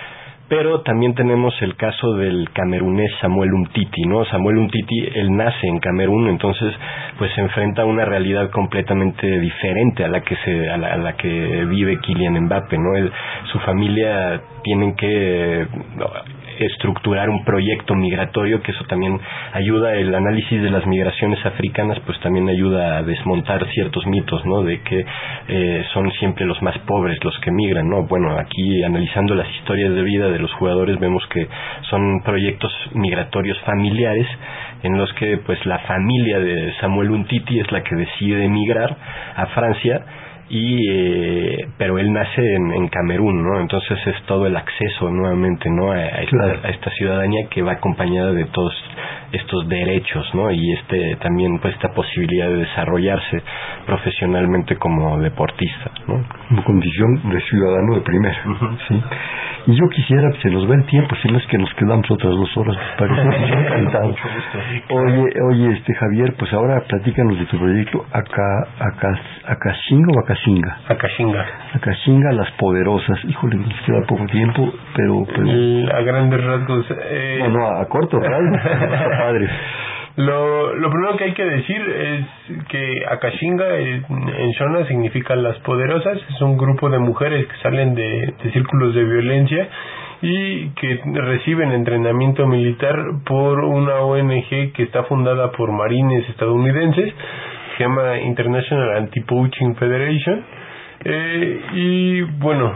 pero 0.48 0.82
también 0.82 1.14
tenemos 1.14 1.54
el 1.60 1.76
caso 1.76 2.14
del 2.14 2.48
camerunés 2.52 3.10
Samuel 3.20 3.52
Umtiti, 3.52 4.02
¿no? 4.02 4.24
Samuel 4.26 4.58
Umtiti, 4.58 5.08
él 5.14 5.36
nace 5.36 5.66
en 5.66 5.80
Camerún, 5.80 6.28
entonces 6.28 6.72
pues 7.18 7.32
se 7.34 7.40
enfrenta 7.40 7.82
a 7.82 7.84
una 7.84 8.04
realidad 8.04 8.50
completamente 8.50 9.40
diferente 9.40 10.04
a 10.04 10.08
la 10.08 10.20
que 10.20 10.36
se 10.36 10.68
a 10.68 10.76
la, 10.76 11.16
que 11.16 11.64
vive 11.64 11.98
Kylian 12.00 12.44
Mbappe, 12.44 12.78
¿no? 12.78 13.10
su 13.52 13.58
familia 13.60 14.40
tienen 14.62 14.94
que 14.94 15.66
estructurar 16.58 17.28
un 17.28 17.44
proyecto 17.44 17.94
migratorio, 17.94 18.62
que 18.62 18.72
eso 18.72 18.84
también 18.84 19.18
ayuda, 19.52 19.94
el 19.94 20.14
análisis 20.14 20.62
de 20.62 20.70
las 20.70 20.86
migraciones 20.86 21.44
africanas, 21.44 21.98
pues 22.06 22.18
también 22.20 22.48
ayuda 22.48 22.98
a 22.98 23.02
desmontar 23.02 23.66
ciertos 23.72 24.06
mitos, 24.06 24.44
¿no? 24.46 24.62
De 24.62 24.80
que 24.82 25.04
eh, 25.48 25.84
son 25.92 26.10
siempre 26.12 26.46
los 26.46 26.60
más 26.62 26.78
pobres 26.80 27.22
los 27.24 27.38
que 27.40 27.50
migran, 27.50 27.88
¿no? 27.88 28.04
Bueno, 28.04 28.36
aquí 28.38 28.82
analizando 28.82 29.34
las 29.34 29.48
historias 29.56 29.94
de 29.94 30.02
vida 30.02 30.28
de 30.28 30.38
los 30.38 30.52
jugadores 30.54 30.98
vemos 30.98 31.26
que 31.28 31.48
son 31.90 32.22
proyectos 32.24 32.72
migratorios 32.94 33.58
familiares 33.60 34.26
en 34.82 34.96
los 34.96 35.12
que 35.14 35.38
pues 35.38 35.64
la 35.66 35.78
familia 35.80 36.38
de 36.38 36.72
Samuel 36.80 37.10
Untiti 37.10 37.60
es 37.60 37.70
la 37.72 37.82
que 37.82 37.96
decide 37.96 38.44
emigrar 38.44 38.96
a 39.36 39.46
Francia 39.46 40.04
y 40.48 40.88
eh, 40.88 41.68
pero 41.76 41.98
él 41.98 42.12
nace 42.12 42.54
en, 42.54 42.72
en, 42.72 42.88
Camerún 42.88 43.42
no 43.42 43.60
entonces 43.60 43.98
es 44.06 44.22
todo 44.26 44.46
el 44.46 44.56
acceso 44.56 45.10
nuevamente 45.10 45.68
no 45.68 45.90
a, 45.90 46.04
esta, 46.06 46.44
a, 46.64 46.70
esta, 46.70 46.90
ciudadanía 46.92 47.48
que 47.48 47.62
va 47.62 47.72
acompañada 47.72 48.32
de 48.32 48.44
todos 48.46 48.72
estos 49.32 49.68
derechos 49.68 50.24
no 50.34 50.50
y 50.50 50.72
este 50.72 51.16
también 51.16 51.58
pues 51.60 51.74
esta 51.74 51.92
posibilidad 51.92 52.48
de 52.48 52.56
desarrollarse 52.58 53.42
profesionalmente 53.86 54.76
como 54.76 55.18
deportista 55.18 55.90
no 56.06 56.24
como 56.48 56.64
condición 56.64 57.30
de 57.30 57.40
ciudadano 57.40 57.94
de 57.96 58.00
primera 58.02 58.42
sí 58.88 59.02
y 59.68 59.74
yo 59.74 59.88
quisiera, 59.88 60.30
se 60.42 60.48
nos 60.50 60.70
va 60.70 60.76
el 60.76 60.84
tiempo, 60.84 61.16
si 61.20 61.28
no 61.28 61.38
es 61.38 61.46
que 61.46 61.58
nos 61.58 61.72
quedamos 61.74 62.08
otras 62.08 62.32
dos 62.32 62.56
horas, 62.56 62.76
parece 62.96 63.20
Oye, 64.94 65.24
oye, 65.42 65.72
este 65.72 65.92
Javier, 65.92 66.34
pues 66.38 66.52
ahora 66.52 66.80
platícanos 66.86 67.36
de 67.36 67.46
tu 67.46 67.58
proyecto 67.58 68.06
acá, 68.12 68.68
acá, 68.78 69.08
Acashinga 69.44 70.06
o 70.14 70.20
Acasinga. 70.20 70.78
Acashinga. 70.88 71.44
Acashinga, 71.74 72.32
las 72.32 72.50
poderosas. 72.52 73.18
Híjole, 73.24 73.56
nos 73.56 73.80
queda 73.80 74.06
poco 74.06 74.24
tiempo, 74.26 74.72
pero... 74.94 75.24
a 75.92 76.00
grandes 76.02 76.44
rasgos... 76.44 76.86
Eh... 77.10 77.38
No, 77.40 77.48
no, 77.48 77.66
a 77.66 77.88
corto 77.88 78.20
plazo, 78.20 78.44
padre. 79.18 79.48
Lo, 80.16 80.74
lo 80.74 80.90
primero 80.90 81.16
que 81.18 81.24
hay 81.24 81.32
que 81.32 81.44
decir 81.44 81.76
es 81.78 82.66
que 82.68 83.02
Akashinga 83.10 83.78
en 83.78 84.50
Shona 84.52 84.86
significa 84.86 85.36
las 85.36 85.58
poderosas, 85.58 86.18
es 86.30 86.40
un 86.40 86.56
grupo 86.56 86.88
de 86.88 86.98
mujeres 86.98 87.46
que 87.46 87.56
salen 87.62 87.94
de, 87.94 88.34
de 88.42 88.52
círculos 88.52 88.94
de 88.94 89.04
violencia 89.04 89.68
y 90.22 90.70
que 90.70 91.00
reciben 91.12 91.72
entrenamiento 91.72 92.46
militar 92.46 92.96
por 93.26 93.60
una 93.60 94.00
ONG 94.00 94.72
que 94.72 94.84
está 94.84 95.02
fundada 95.04 95.52
por 95.52 95.70
marines 95.70 96.26
estadounidenses, 96.30 97.12
se 97.76 97.82
llama 97.82 98.18
International 98.18 98.96
Anti-Poaching 98.96 99.74
Federation. 99.74 100.44
Eh, 101.04 101.60
y 101.74 102.22
bueno, 102.22 102.72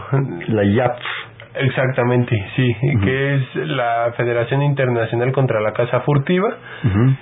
la 0.47 0.63
IAPF 0.63 1.01
Exactamente, 1.53 2.45
sí, 2.55 2.75
que 3.03 3.35
es 3.35 3.55
la 3.55 4.13
Federación 4.15 4.61
Internacional 4.61 5.33
contra 5.33 5.59
la 5.59 5.73
Caza 5.73 5.99
Furtiva. 6.01 6.49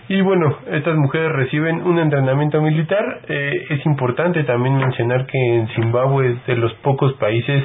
Y 0.08 0.22
bueno, 0.22 0.56
estas 0.72 0.96
mujeres 0.98 1.32
reciben 1.32 1.82
un 1.82 1.98
entrenamiento 1.98 2.62
militar. 2.62 3.22
Eh, 3.28 3.66
es 3.70 3.86
importante 3.86 4.44
también 4.44 4.78
mencionar 4.78 5.26
que 5.26 5.56
en 5.56 5.68
Zimbabue 5.70 6.30
es 6.30 6.46
de 6.46 6.56
los 6.58 6.74
pocos 6.76 7.14
países 7.14 7.64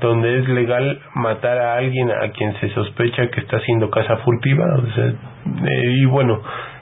donde 0.00 0.38
es 0.38 0.48
legal 0.48 1.00
matar 1.14 1.58
a 1.58 1.74
alguien 1.76 2.10
a 2.10 2.30
quien 2.30 2.58
se 2.58 2.70
sospecha 2.70 3.28
que 3.28 3.40
está 3.40 3.58
haciendo 3.58 3.88
caza 3.90 4.16
furtiva. 4.18 4.64
O 4.78 4.86
sea, 4.94 5.04
eh, 5.06 5.82
y 5.86 6.06
bueno, 6.06 6.40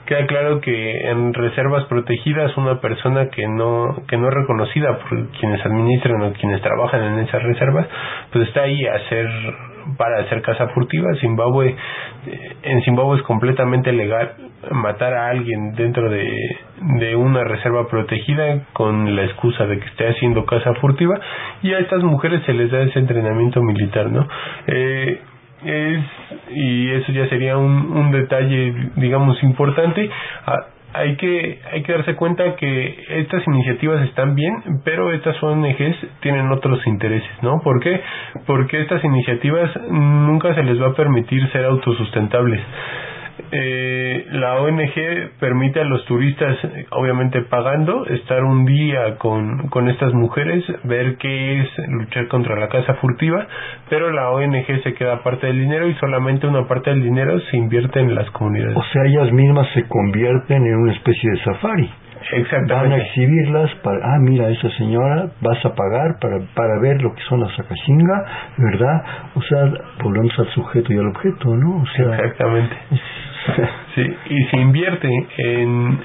queda 0.09 0.25
claro 0.25 0.59
que 0.59 1.09
en 1.11 1.35
reservas 1.35 1.85
protegidas 1.85 2.57
una 2.57 2.81
persona 2.81 3.29
que 3.29 3.47
no 3.47 4.03
que 4.07 4.17
no 4.17 4.27
es 4.27 4.33
reconocida 4.33 4.97
por 4.97 5.29
quienes 5.39 5.63
administran 5.63 6.21
o 6.23 6.33
quienes 6.33 6.61
trabajan 6.63 7.03
en 7.03 7.19
esas 7.19 7.43
reservas 7.43 7.87
pues 8.31 8.47
está 8.47 8.63
ahí 8.63 8.85
hacer 8.87 9.27
para 9.97 10.19
hacer 10.21 10.41
caza 10.41 10.67
furtiva. 10.69 11.13
Zimbabue 11.21 11.75
eh, 12.25 12.55
en 12.63 12.81
Zimbabue 12.81 13.17
es 13.17 13.23
completamente 13.23 13.91
legal 13.91 14.33
matar 14.71 15.13
a 15.13 15.29
alguien 15.29 15.73
dentro 15.75 16.09
de, 16.09 16.27
de 16.99 17.15
una 17.15 17.43
reserva 17.43 17.87
protegida 17.87 18.65
con 18.73 19.15
la 19.15 19.25
excusa 19.25 19.65
de 19.67 19.79
que 19.79 19.85
esté 19.85 20.09
haciendo 20.09 20.45
caza 20.45 20.73
furtiva. 20.75 21.19
Y 21.61 21.73
a 21.73 21.79
estas 21.79 22.03
mujeres 22.03 22.43
se 22.45 22.53
les 22.53 22.71
da 22.71 22.81
ese 22.81 22.99
entrenamiento 22.99 23.61
militar 23.61 24.09
no 24.09 24.27
eh, 24.67 25.21
es 25.65 26.05
y 26.51 26.89
eso 26.91 27.11
ya 27.11 27.27
sería 27.27 27.57
un, 27.57 27.91
un 27.91 28.11
detalle 28.11 28.73
digamos 28.95 29.41
importante 29.43 30.09
hay 30.93 31.15
que 31.17 31.59
hay 31.71 31.83
que 31.83 31.91
darse 31.91 32.15
cuenta 32.15 32.55
que 32.55 33.05
estas 33.09 33.45
iniciativas 33.47 34.03
están 34.05 34.35
bien 34.35 34.81
pero 34.83 35.11
estas 35.11 35.41
ONGs 35.41 35.97
tienen 36.21 36.51
otros 36.51 36.85
intereses 36.87 37.29
no 37.41 37.61
¿por 37.61 37.79
qué? 37.79 38.01
porque 38.45 38.81
estas 38.81 39.03
iniciativas 39.03 39.69
nunca 39.89 40.55
se 40.55 40.63
les 40.63 40.81
va 40.81 40.87
a 40.87 40.93
permitir 40.93 41.47
ser 41.51 41.65
autosustentables 41.65 42.61
eh, 43.51 44.25
la 44.31 44.61
ONG 44.61 45.39
permite 45.39 45.81
a 45.81 45.83
los 45.83 46.05
turistas, 46.05 46.57
obviamente 46.91 47.41
pagando, 47.43 48.05
estar 48.07 48.43
un 48.43 48.65
día 48.65 49.17
con, 49.17 49.69
con 49.69 49.89
estas 49.89 50.13
mujeres, 50.13 50.63
ver 50.83 51.17
qué 51.17 51.61
es 51.61 51.69
luchar 51.87 52.27
contra 52.27 52.59
la 52.59 52.67
casa 52.69 52.95
furtiva, 52.95 53.47
pero 53.89 54.11
la 54.11 54.29
ONG 54.31 54.83
se 54.83 54.93
queda 54.93 55.23
parte 55.23 55.47
del 55.47 55.59
dinero 55.59 55.87
y 55.87 55.95
solamente 55.95 56.47
una 56.47 56.67
parte 56.67 56.89
del 56.91 57.03
dinero 57.03 57.39
se 57.51 57.57
invierte 57.57 57.99
en 57.99 58.15
las 58.15 58.29
comunidades. 58.31 58.77
O 58.77 58.83
sea, 58.91 59.03
ellas 59.05 59.31
mismas 59.31 59.67
se 59.73 59.83
convierten 59.87 60.65
en 60.65 60.75
una 60.75 60.93
especie 60.93 61.31
de 61.31 61.43
safari. 61.43 61.89
Exactamente. 62.31 62.73
Van 62.73 62.91
a 62.91 62.97
exhibirlas 62.97 63.75
para, 63.75 63.97
ah, 64.03 64.19
mira, 64.19 64.49
esa 64.49 64.69
señora, 64.71 65.31
vas 65.41 65.65
a 65.65 65.73
pagar 65.73 66.19
para, 66.19 66.39
para 66.53 66.79
ver 66.81 67.01
lo 67.01 67.13
que 67.15 67.21
son 67.23 67.39
las 67.39 67.57
acachinga, 67.57 68.25
¿verdad? 68.57 69.03
O 69.35 69.41
sea, 69.41 69.71
volvemos 70.03 70.37
al 70.37 70.49
sujeto 70.49 70.93
y 70.93 70.97
al 70.97 71.07
objeto, 71.07 71.55
¿no? 71.55 71.81
O 71.81 71.85
sea, 71.95 72.15
Exactamente 72.15 72.75
sí, 73.95 74.03
y 74.29 74.43
se 74.45 74.57
invierte 74.57 75.09
en, 75.37 75.99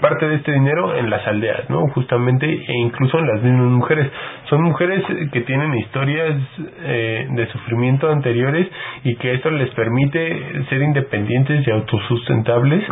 parte 0.00 0.28
de 0.28 0.36
este 0.36 0.52
dinero 0.52 0.94
en 0.96 1.10
las 1.10 1.26
aldeas, 1.26 1.68
¿no? 1.68 1.88
Justamente, 1.88 2.46
e 2.46 2.72
incluso 2.78 3.18
en 3.18 3.26
las 3.26 3.42
mismas 3.42 3.70
mujeres. 3.70 4.10
Son 4.48 4.62
mujeres 4.62 5.02
que 5.32 5.40
tienen 5.42 5.74
historias 5.74 6.36
eh, 6.84 7.26
de 7.30 7.46
sufrimiento 7.48 8.10
anteriores 8.10 8.68
y 9.04 9.16
que 9.16 9.34
esto 9.34 9.50
les 9.50 9.70
permite 9.70 10.64
ser 10.68 10.82
independientes 10.82 11.66
y 11.66 11.70
autosustentables, 11.70 12.84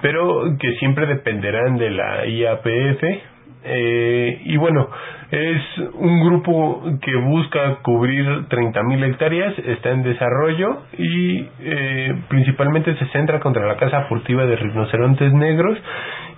pero 0.00 0.56
que 0.58 0.72
siempre 0.74 1.06
dependerán 1.06 1.76
de 1.76 1.90
la 1.90 2.26
IAPF 2.26 3.31
eh, 3.64 4.40
y 4.44 4.56
bueno, 4.56 4.88
es 5.30 5.62
un 5.94 6.24
grupo 6.24 6.82
que 7.00 7.14
busca 7.16 7.76
cubrir 7.82 8.26
30.000 8.48 9.04
hectáreas, 9.08 9.58
está 9.58 9.90
en 9.90 10.02
desarrollo 10.02 10.82
y 10.98 11.46
eh, 11.60 12.14
principalmente 12.28 12.94
se 12.96 13.06
centra 13.06 13.40
contra 13.40 13.66
la 13.66 13.76
caza 13.76 14.02
furtiva 14.02 14.44
de 14.44 14.56
rinocerontes 14.56 15.32
negros 15.32 15.78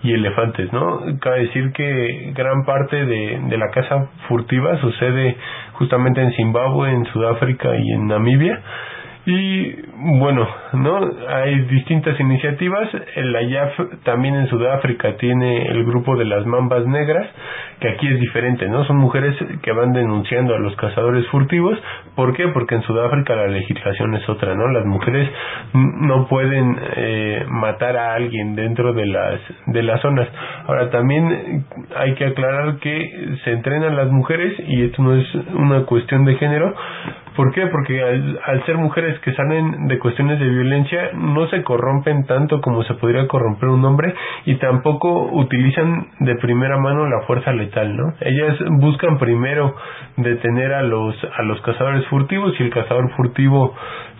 y 0.02 0.12
elefantes, 0.12 0.72
¿no? 0.72 1.00
Cabe 1.20 1.46
decir 1.46 1.72
que 1.72 2.32
gran 2.34 2.64
parte 2.64 3.04
de, 3.04 3.40
de 3.48 3.58
la 3.58 3.70
caza 3.70 4.10
furtiva 4.28 4.78
sucede 4.80 5.36
justamente 5.72 6.22
en 6.22 6.32
Zimbabue, 6.32 6.90
en 6.90 7.04
Sudáfrica 7.06 7.74
y 7.76 7.92
en 7.92 8.06
Namibia 8.06 8.62
y 9.26 9.74
bueno, 10.18 10.46
¿no? 10.74 11.00
Hay 11.28 11.60
distintas 11.62 12.18
iniciativas. 12.20 12.88
La 13.16 13.42
IAF 13.42 13.72
también 14.02 14.34
en 14.34 14.48
Sudáfrica 14.48 15.16
tiene 15.16 15.66
el 15.68 15.84
grupo 15.84 16.14
de 16.16 16.26
las 16.26 16.44
mambas 16.44 16.86
negras, 16.86 17.26
que 17.80 17.88
aquí 17.88 18.06
es 18.06 18.20
diferente, 18.20 18.68
¿no? 18.68 18.84
Son 18.84 18.98
mujeres 18.98 19.34
que 19.62 19.72
van 19.72 19.92
denunciando 19.92 20.54
a 20.54 20.58
los 20.58 20.76
cazadores 20.76 21.26
furtivos. 21.28 21.78
¿Por 22.14 22.36
qué? 22.36 22.48
Porque 22.48 22.74
en 22.74 22.82
Sudáfrica 22.82 23.34
la 23.34 23.46
legislación 23.46 24.14
es 24.14 24.28
otra, 24.28 24.54
¿no? 24.54 24.68
Las 24.68 24.84
mujeres 24.84 25.30
no 25.72 26.26
pueden 26.28 26.78
eh, 26.96 27.46
matar 27.48 27.96
a 27.96 28.14
alguien 28.14 28.54
dentro 28.54 28.92
de 28.92 29.06
las 29.06 29.40
de 29.66 29.82
las 29.82 30.02
zonas. 30.02 30.28
Ahora 30.66 30.90
también 30.90 31.64
hay 31.96 32.14
que 32.14 32.26
aclarar 32.26 32.76
que 32.76 33.36
se 33.42 33.52
entrenan 33.52 33.96
las 33.96 34.10
mujeres 34.10 34.52
y 34.66 34.84
esto 34.84 35.02
no 35.02 35.16
es 35.16 35.34
una 35.54 35.84
cuestión 35.86 36.26
de 36.26 36.34
género. 36.36 36.74
¿Por 37.37 37.53
qué? 37.53 37.66
Porque 37.66 38.01
al, 38.03 38.39
al 38.45 38.64
ser 38.64 38.76
mujeres 38.76 39.18
que 39.20 39.32
salen 39.35 39.89
de 39.89 39.99
cuestiones 39.99 40.39
de 40.39 40.49
violencia 40.49 41.11
no 41.14 41.49
se 41.49 41.62
corrompen 41.62 42.26
tanto 42.26 42.61
como 42.61 42.82
se 42.85 42.95
podría 42.95 43.26
corromper 43.26 43.68
un 43.68 43.85
hombre 43.85 44.14
y 44.47 44.57
tampoco 44.57 45.30
utilizan 45.32 46.09
de 46.20 46.37
primera 46.37 46.78
mano 46.78 47.09
la 47.09 47.22
fuerza 47.22 47.53
letal, 47.53 47.97
¿no? 47.97 48.14
Ellas 48.20 48.57
buscan 48.78 49.18
primero 49.18 49.74
detener 50.16 50.72
a 50.74 50.82
los 50.82 51.14
a 51.37 51.43
los 51.43 51.61
cazadores 51.62 52.07
furtivos 52.07 52.55
y 52.59 52.62
el 52.62 52.70
cazador 52.70 53.11
furtivo 53.16 53.74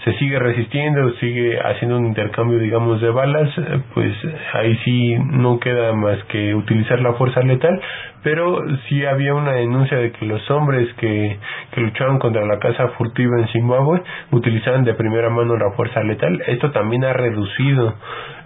se 0.05 0.12
sigue 0.18 0.38
resistiendo, 0.38 1.11
sigue 1.14 1.59
haciendo 1.59 1.96
un 1.96 2.07
intercambio, 2.07 2.59
digamos, 2.59 3.00
de 3.00 3.11
balas, 3.11 3.50
pues 3.94 4.14
ahí 4.52 4.76
sí 4.84 5.16
no 5.18 5.59
queda 5.59 5.94
más 5.94 6.22
que 6.24 6.55
utilizar 6.55 7.00
la 7.00 7.14
fuerza 7.14 7.40
letal, 7.40 7.80
pero 8.22 8.62
sí 8.88 9.05
había 9.07 9.34
una 9.34 9.52
denuncia 9.52 9.96
de 9.96 10.12
que 10.12 10.26
los 10.26 10.48
hombres 10.50 10.92
que, 10.94 11.38
que 11.72 11.80
lucharon 11.80 12.18
contra 12.18 12.44
la 12.44 12.59
caza 12.59 12.88
furtiva 12.98 13.38
en 13.38 13.48
Zimbabue 13.48 14.02
utilizaban 14.30 14.84
de 14.84 14.92
primera 14.92 15.30
mano 15.30 15.57
la 15.57 15.70
fuerza 15.72 16.02
letal. 16.02 16.42
Esto 16.48 16.70
también 16.70 17.05
ha 17.05 17.14
reducido 17.14 17.94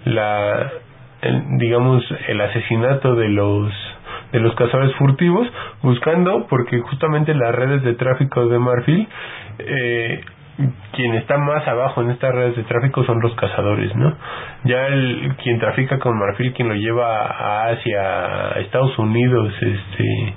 la, 0.04 0.70
digamos, 1.58 2.04
el 2.28 2.40
asesinato 2.40 3.16
de 3.16 3.28
los 3.28 3.72
de 4.32 4.40
los 4.40 4.54
cazadores 4.56 4.94
furtivos 4.96 5.48
buscando 5.82 6.46
porque 6.48 6.80
justamente 6.80 7.34
las 7.34 7.54
redes 7.54 7.82
de 7.82 7.94
tráfico 7.94 8.46
de 8.46 8.58
marfil 8.58 9.08
eh, 9.58 10.20
quien 10.92 11.14
está 11.14 11.38
más 11.38 11.66
abajo 11.68 12.02
en 12.02 12.10
estas 12.10 12.34
redes 12.34 12.56
de 12.56 12.64
tráfico 12.64 13.04
son 13.04 13.20
los 13.20 13.34
cazadores, 13.36 13.94
¿no? 13.94 14.16
Ya 14.64 14.86
el, 14.86 15.36
quien 15.42 15.60
trafica 15.60 15.98
con 15.98 16.18
marfil, 16.18 16.52
quien 16.52 16.68
lo 16.68 16.74
lleva 16.74 17.26
a 17.26 17.68
Asia, 17.68 18.54
a 18.54 18.60
Estados 18.60 18.98
Unidos, 18.98 19.52
este, 19.60 20.34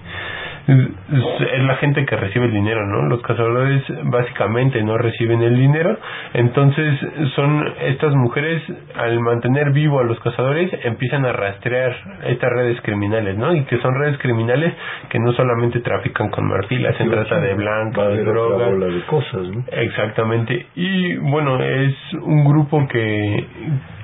es 0.71 1.63
la 1.63 1.75
gente 1.75 2.05
que 2.05 2.15
recibe 2.15 2.45
el 2.45 2.53
dinero, 2.53 2.85
¿no? 2.87 3.07
Los 3.07 3.21
cazadores 3.21 3.83
básicamente 4.03 4.81
no 4.83 4.97
reciben 4.97 5.41
el 5.41 5.57
dinero, 5.57 5.97
entonces 6.33 6.99
son 7.35 7.65
estas 7.81 8.15
mujeres 8.15 8.61
al 8.95 9.19
mantener 9.19 9.71
vivo 9.71 9.99
a 9.99 10.03
los 10.03 10.19
cazadores 10.19 10.71
empiezan 10.83 11.25
a 11.25 11.33
rastrear 11.33 11.95
estas 12.27 12.49
redes 12.51 12.81
criminales, 12.81 13.37
¿no? 13.37 13.53
Y 13.53 13.63
que 13.65 13.77
son 13.79 13.93
redes 13.95 14.17
criminales 14.19 14.73
que 15.09 15.19
no 15.19 15.33
solamente 15.33 15.79
trafican 15.79 16.29
con 16.29 16.47
marfil, 16.47 16.85
hacen 16.85 17.09
trata 17.09 17.39
de 17.39 17.53
blanca, 17.53 18.07
de 18.07 18.23
droga, 18.23 18.71
de 18.71 19.01
cosas, 19.01 19.47
¿no? 19.47 19.63
Exactamente. 19.71 20.67
Y 20.75 21.17
bueno, 21.17 21.61
es 21.61 21.95
un 22.21 22.45
grupo 22.45 22.87
que 22.87 23.45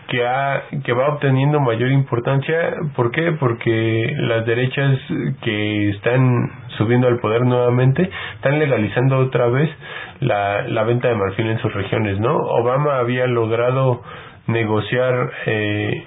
que, 0.07 0.25
ha, 0.25 0.63
que 0.83 0.93
va 0.93 1.09
obteniendo 1.09 1.59
mayor 1.59 1.91
importancia. 1.91 2.75
¿Por 2.95 3.11
qué? 3.11 3.33
Porque 3.33 4.13
las 4.17 4.45
derechas 4.45 4.99
que 5.41 5.89
están 5.89 6.49
subiendo 6.77 7.07
al 7.07 7.19
poder 7.19 7.41
nuevamente 7.45 8.09
están 8.35 8.59
legalizando 8.59 9.17
otra 9.17 9.47
vez 9.47 9.69
la, 10.19 10.63
la 10.67 10.83
venta 10.83 11.07
de 11.07 11.15
marfil 11.15 11.47
en 11.47 11.59
sus 11.59 11.73
regiones, 11.73 12.19
¿no? 12.19 12.35
Obama 12.35 12.99
había 12.99 13.27
logrado 13.27 14.01
negociar 14.47 15.31
eh, 15.45 16.05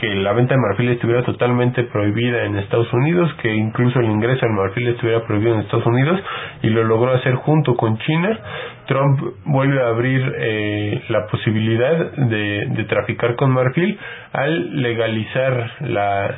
que 0.00 0.14
la 0.16 0.32
venta 0.32 0.54
de 0.54 0.60
marfil 0.60 0.88
estuviera 0.90 1.22
totalmente 1.22 1.84
prohibida 1.84 2.44
en 2.44 2.56
Estados 2.56 2.92
Unidos, 2.92 3.32
que 3.40 3.54
incluso 3.54 4.00
el 4.00 4.06
ingreso 4.06 4.44
al 4.44 4.52
marfil 4.52 4.88
estuviera 4.88 5.24
prohibido 5.24 5.54
en 5.54 5.60
Estados 5.60 5.86
Unidos 5.86 6.20
y 6.62 6.68
lo 6.70 6.82
logró 6.84 7.12
hacer 7.12 7.34
junto 7.36 7.76
con 7.76 7.96
China. 7.98 8.38
Trump 8.86 9.20
vuelve 9.44 9.82
a 9.82 9.88
abrir 9.88 10.34
eh, 10.36 11.02
la 11.08 11.26
posibilidad 11.26 12.12
de, 12.12 12.66
de 12.70 12.84
traficar 12.84 13.36
con 13.36 13.52
marfil 13.52 13.98
al 14.32 14.82
legalizar 14.82 15.70
la, 15.80 16.34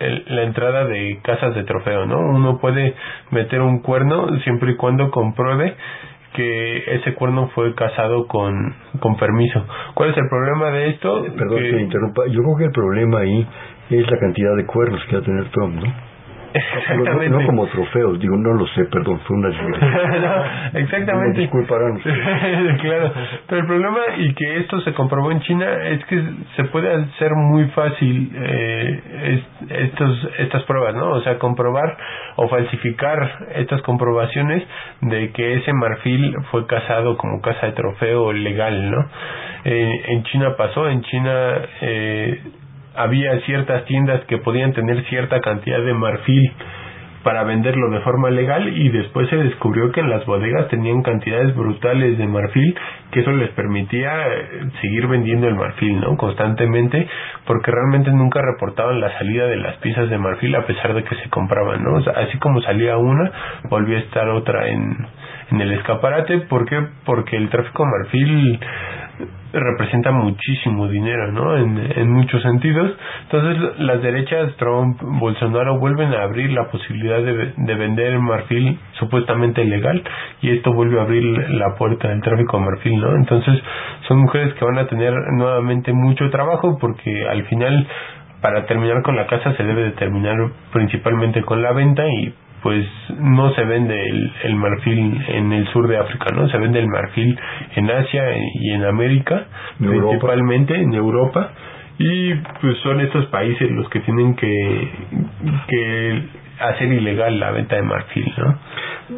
la 0.00 0.42
entrada 0.42 0.84
de 0.84 1.20
casas 1.22 1.54
de 1.54 1.64
trofeo, 1.64 2.06
¿no? 2.06 2.18
Uno 2.20 2.58
puede 2.58 2.94
meter 3.30 3.60
un 3.60 3.82
cuerno 3.82 4.28
siempre 4.40 4.72
y 4.72 4.76
cuando 4.76 5.10
compruebe 5.10 5.74
que 6.38 6.94
ese 6.94 7.14
cuerno 7.14 7.48
fue 7.52 7.74
casado 7.74 8.28
con, 8.28 8.54
con 9.00 9.16
permiso. 9.16 9.66
¿Cuál 9.94 10.10
es 10.10 10.16
el 10.18 10.28
problema 10.28 10.70
de 10.70 10.90
esto? 10.90 11.24
Perdón 11.36 11.58
que... 11.58 11.80
interrumpa. 11.80 12.26
Yo 12.28 12.42
creo 12.42 12.56
que 12.56 12.64
el 12.66 12.70
problema 12.70 13.18
ahí 13.18 13.44
es 13.90 14.08
la 14.08 14.18
cantidad 14.20 14.54
de 14.56 14.64
cuernos 14.64 15.04
que 15.06 15.16
va 15.16 15.22
a 15.22 15.24
tener 15.24 15.50
Trump, 15.50 15.82
¿no? 15.82 16.07
Exactamente. 16.52 17.28
No, 17.28 17.44
como 17.46 17.66
trofeos, 17.66 18.18
digo, 18.18 18.36
no 18.36 18.54
lo 18.54 18.66
sé, 18.68 18.84
perdón, 18.86 19.20
fue 19.26 19.36
una 19.36 19.48
no, 20.72 20.78
Exactamente. 20.78 21.40
disculparán 21.40 21.98
claro, 22.80 23.12
pero 23.46 23.60
el 23.60 23.66
problema, 23.66 24.00
y 24.16 24.34
que 24.34 24.58
esto 24.58 24.80
se 24.80 24.92
comprobó 24.94 25.30
en 25.30 25.40
China, 25.40 25.66
es 25.84 26.04
que 26.06 26.22
se 26.56 26.64
puede 26.64 26.92
hacer 26.92 27.32
muy 27.34 27.66
fácil 27.70 28.32
eh, 28.34 29.42
estos, 29.68 30.30
estas 30.38 30.62
pruebas, 30.64 30.94
¿no? 30.94 31.10
O 31.10 31.20
sea, 31.20 31.38
comprobar 31.38 31.96
o 32.36 32.48
falsificar 32.48 33.48
estas 33.56 33.82
comprobaciones 33.82 34.62
de 35.02 35.30
que 35.32 35.54
ese 35.54 35.72
marfil 35.72 36.34
fue 36.50 36.66
casado 36.66 37.16
como 37.16 37.40
casa 37.40 37.66
de 37.66 37.72
trofeo 37.72 38.32
legal, 38.32 38.90
¿no? 38.90 39.06
Eh, 39.64 40.02
en 40.08 40.22
China 40.24 40.54
pasó, 40.56 40.88
en 40.88 41.02
China... 41.02 41.60
Eh, 41.82 42.40
había 42.94 43.40
ciertas 43.40 43.84
tiendas 43.84 44.24
que 44.24 44.38
podían 44.38 44.72
tener 44.72 45.04
cierta 45.04 45.40
cantidad 45.40 45.80
de 45.82 45.94
marfil 45.94 46.52
para 47.22 47.44
venderlo 47.44 47.90
de 47.90 48.00
forma 48.00 48.30
legal 48.30 48.68
y 48.68 48.88
después 48.88 49.28
se 49.28 49.36
descubrió 49.36 49.90
que 49.92 50.00
en 50.00 50.08
las 50.08 50.24
bodegas 50.24 50.68
tenían 50.68 51.02
cantidades 51.02 51.54
brutales 51.54 52.16
de 52.16 52.26
marfil 52.26 52.74
que 53.10 53.20
eso 53.20 53.32
les 53.32 53.50
permitía 53.50 54.28
eh, 54.28 54.70
seguir 54.80 55.06
vendiendo 55.08 55.48
el 55.48 55.54
marfil, 55.54 56.00
¿no? 56.00 56.16
Constantemente 56.16 57.06
porque 57.44 57.70
realmente 57.70 58.10
nunca 58.12 58.40
reportaban 58.40 59.00
la 59.00 59.16
salida 59.18 59.46
de 59.46 59.56
las 59.56 59.76
piezas 59.76 60.08
de 60.08 60.18
marfil 60.18 60.54
a 60.54 60.66
pesar 60.66 60.94
de 60.94 61.04
que 61.04 61.16
se 61.16 61.28
compraban, 61.28 61.82
¿no? 61.82 61.98
así 61.98 62.38
como 62.38 62.60
salía 62.62 62.96
una, 62.96 63.30
volvía 63.68 63.98
a 63.98 64.00
estar 64.00 64.28
otra 64.28 64.68
en, 64.68 64.96
en 65.50 65.60
el 65.60 65.72
escaparate, 65.72 66.38
¿por 66.48 66.66
qué? 66.66 66.80
Porque 67.04 67.36
el 67.36 67.48
tráfico 67.50 67.84
de 67.84 67.90
marfil 67.90 68.60
representa 69.52 70.10
muchísimo 70.10 70.88
dinero, 70.88 71.32
¿no? 71.32 71.56
En, 71.56 72.10
muchos 72.10 72.42
sentidos. 72.42 72.92
Entonces, 73.22 73.78
las 73.78 74.02
derechas, 74.02 74.54
Trump, 74.56 75.00
Bolsonaro, 75.02 75.78
vuelven 75.78 76.12
a 76.14 76.22
abrir 76.22 76.50
la 76.52 76.70
posibilidad 76.70 77.22
de, 77.22 77.52
de 77.56 77.74
vender 77.74 78.18
marfil 78.18 78.78
supuestamente 78.98 79.64
legal 79.64 80.02
y 80.42 80.50
esto 80.50 80.72
vuelve 80.72 80.98
a 80.98 81.02
abrir 81.02 81.24
la 81.50 81.74
puerta 81.76 82.08
del 82.08 82.20
tráfico 82.20 82.58
de 82.58 82.64
marfil, 82.64 83.00
¿no? 83.00 83.14
Entonces, 83.16 83.62
son 84.06 84.18
mujeres 84.18 84.54
que 84.54 84.64
van 84.64 84.78
a 84.78 84.86
tener 84.86 85.12
nuevamente 85.32 85.92
mucho 85.92 86.28
trabajo 86.30 86.78
porque 86.80 87.26
al 87.28 87.44
final 87.44 87.86
para 88.40 88.66
terminar 88.66 89.02
con 89.02 89.16
la 89.16 89.26
casa 89.26 89.54
se 89.56 89.62
debe 89.62 89.82
de 89.82 89.90
terminar 89.92 90.36
principalmente 90.72 91.42
con 91.42 91.62
la 91.62 91.72
venta 91.72 92.06
y 92.06 92.32
pues 92.62 92.84
no 93.18 93.52
se 93.54 93.64
vende 93.64 93.94
el, 94.44 94.56
marfil 94.56 95.24
en 95.28 95.52
el 95.52 95.66
sur 95.68 95.86
de 95.88 95.96
África, 95.96 96.26
¿no? 96.34 96.48
Se 96.48 96.58
vende 96.58 96.80
el 96.80 96.88
marfil 96.88 97.38
en 97.76 97.90
Asia 97.90 98.24
y 98.54 98.70
en 98.72 98.84
América, 98.84 99.46
principalmente 99.78 100.74
en 100.74 100.92
Europa, 100.94 101.52
y 101.98 102.34
pues 102.60 102.78
son 102.78 103.00
estos 103.00 103.26
países 103.26 103.70
los 103.70 103.88
que 103.90 104.00
tienen 104.00 104.34
que, 104.34 104.88
que 105.68 106.22
hacer 106.60 106.92
ilegal 106.92 107.38
la 107.38 107.50
venta 107.50 107.76
de 107.76 107.82
marfil, 107.82 108.32
¿no? 108.36 108.58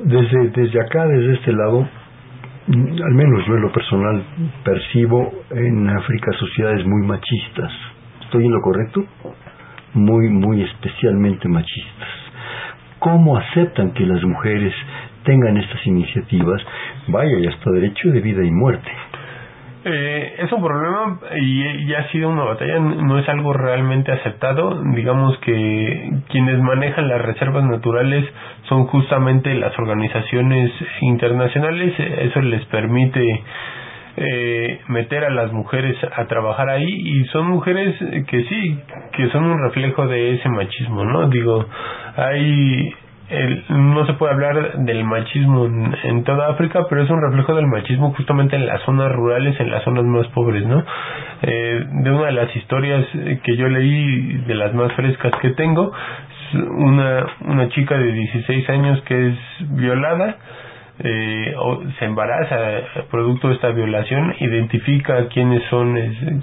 Desde, 0.05 0.51
desde 0.51 0.81
acá, 0.81 1.07
desde 1.07 1.35
este 1.35 1.53
lado, 1.53 1.89
mm, 2.67 3.03
al 3.03 3.15
menos 3.15 3.47
yo 3.47 3.55
en 3.55 3.63
lo 3.63 3.73
personal 3.73 4.23
percibo 4.65 5.33
en 5.51 5.89
África 5.89 6.33
sociedades 6.39 6.87
muy 6.87 7.07
machistas. 7.07 7.73
¿Estoy 8.23 8.47
en 8.47 8.53
lo 8.53 8.61
correcto? 8.61 9.05
Muy, 9.95 10.29
muy 10.29 10.63
especialmente 10.63 11.49
machistas. 11.49 12.20
¿Cómo 13.01 13.37
aceptan 13.37 13.93
que 13.93 14.07
las 14.07 14.23
mujeres 14.23 14.73
tengan 15.25 15.57
estas 15.57 15.87
iniciativas? 15.87 16.63
Vaya, 17.09 17.39
y 17.39 17.47
hasta 17.47 17.71
derecho 17.71 18.11
de 18.11 18.21
vida 18.21 18.45
y 18.45 18.51
muerte. 18.51 18.91
Eh, 19.83 20.35
es 20.39 20.53
un 20.53 20.63
problema 20.63 21.19
y 21.41 21.87
ya 21.87 22.01
ha 22.01 22.09
sido 22.11 22.29
una 22.29 22.45
batalla, 22.45 22.79
no 22.79 23.19
es 23.19 23.27
algo 23.31 23.55
realmente 23.55 24.13
aceptado. 24.13 24.83
Digamos 24.95 25.39
que 25.39 26.11
quienes 26.29 26.61
manejan 26.61 27.09
las 27.09 27.23
reservas 27.23 27.65
naturales 27.65 28.27
son 28.69 28.87
justamente 28.87 29.55
las 29.55 29.77
organizaciones 29.79 30.71
internacionales, 31.01 31.95
eso 31.99 32.43
les 32.43 32.65
permite 32.67 33.43
eh, 34.17 34.81
meter 34.89 35.25
a 35.25 35.31
las 35.31 35.53
mujeres 35.53 35.97
a 36.17 36.27
trabajar 36.27 36.69
ahí 36.69 36.87
y 36.87 37.25
son 37.27 37.49
mujeres 37.49 37.97
que 38.27 38.45
sí, 38.45 38.79
que 39.13 39.29
son 39.31 39.45
un 39.45 39.63
reflejo 39.63 40.07
de 40.07 40.35
ese 40.35 40.49
machismo, 40.49 41.05
¿no? 41.05 41.29
Digo, 41.29 41.67
hay 42.17 42.95
no 43.69 44.07
se 44.07 44.15
puede 44.15 44.33
hablar 44.33 44.79
del 44.79 45.05
machismo 45.05 45.67
en, 45.67 46.25
toda 46.25 46.49
África, 46.49 46.87
pero 46.89 47.03
es 47.03 47.11
un 47.11 47.23
reflejo 47.23 47.55
del 47.55 47.67
machismo 47.69 48.13
justamente 48.15 48.57
en 48.57 48.67
las 48.67 48.83
zonas 48.83 49.13
rurales, 49.13 49.59
en 49.61 49.71
las 49.71 49.85
zonas 49.85 50.05
más 50.05 50.27
pobres, 50.29 50.67
¿no? 50.67 50.83
Eh, 51.43 51.85
de 52.03 52.11
una 52.11 52.27
de 52.27 52.33
las 52.33 52.57
historias 52.57 53.07
que 53.45 53.57
yo 53.57 53.69
leí, 53.69 54.33
de 54.47 54.55
las 54.55 54.75
más 54.75 54.93
frescas 54.95 55.33
que 55.41 55.51
tengo, 55.51 55.93
una, 56.55 57.27
una 57.45 57.69
chica 57.69 57.97
de 57.97 58.13
16 58.13 58.69
años 58.71 59.01
que 59.03 59.29
es 59.29 59.37
violada, 59.77 60.37
eh, 61.03 61.55
se 61.99 62.05
embaraza 62.05 62.57
producto 63.11 63.49
de 63.49 63.55
esta 63.55 63.71
violación, 63.71 64.35
identifica 64.39 65.29
quiénes 65.29 65.63
son, 65.71 65.97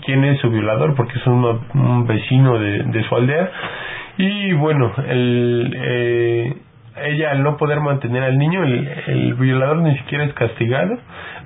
quién 0.06 0.24
es 0.26 0.40
su 0.40 0.50
violador, 0.50 0.96
porque 0.96 1.18
es 1.18 1.28
un, 1.28 1.44
un 1.74 2.08
vecino 2.08 2.60
de, 2.60 2.84
de 2.84 3.04
su 3.04 3.16
aldea, 3.16 3.52
y 4.18 4.54
bueno, 4.54 4.92
el, 5.08 5.76
eh, 5.78 6.54
ella 7.04 7.32
al 7.32 7.44
no 7.44 7.58
poder 7.58 7.80
mantener 7.80 8.24
al 8.24 8.38
niño, 8.38 8.64
el, 8.64 9.34
violador 9.36 9.78
ni 9.78 9.96
siquiera 9.98 10.24
es 10.24 10.34
castigado, 10.34 10.98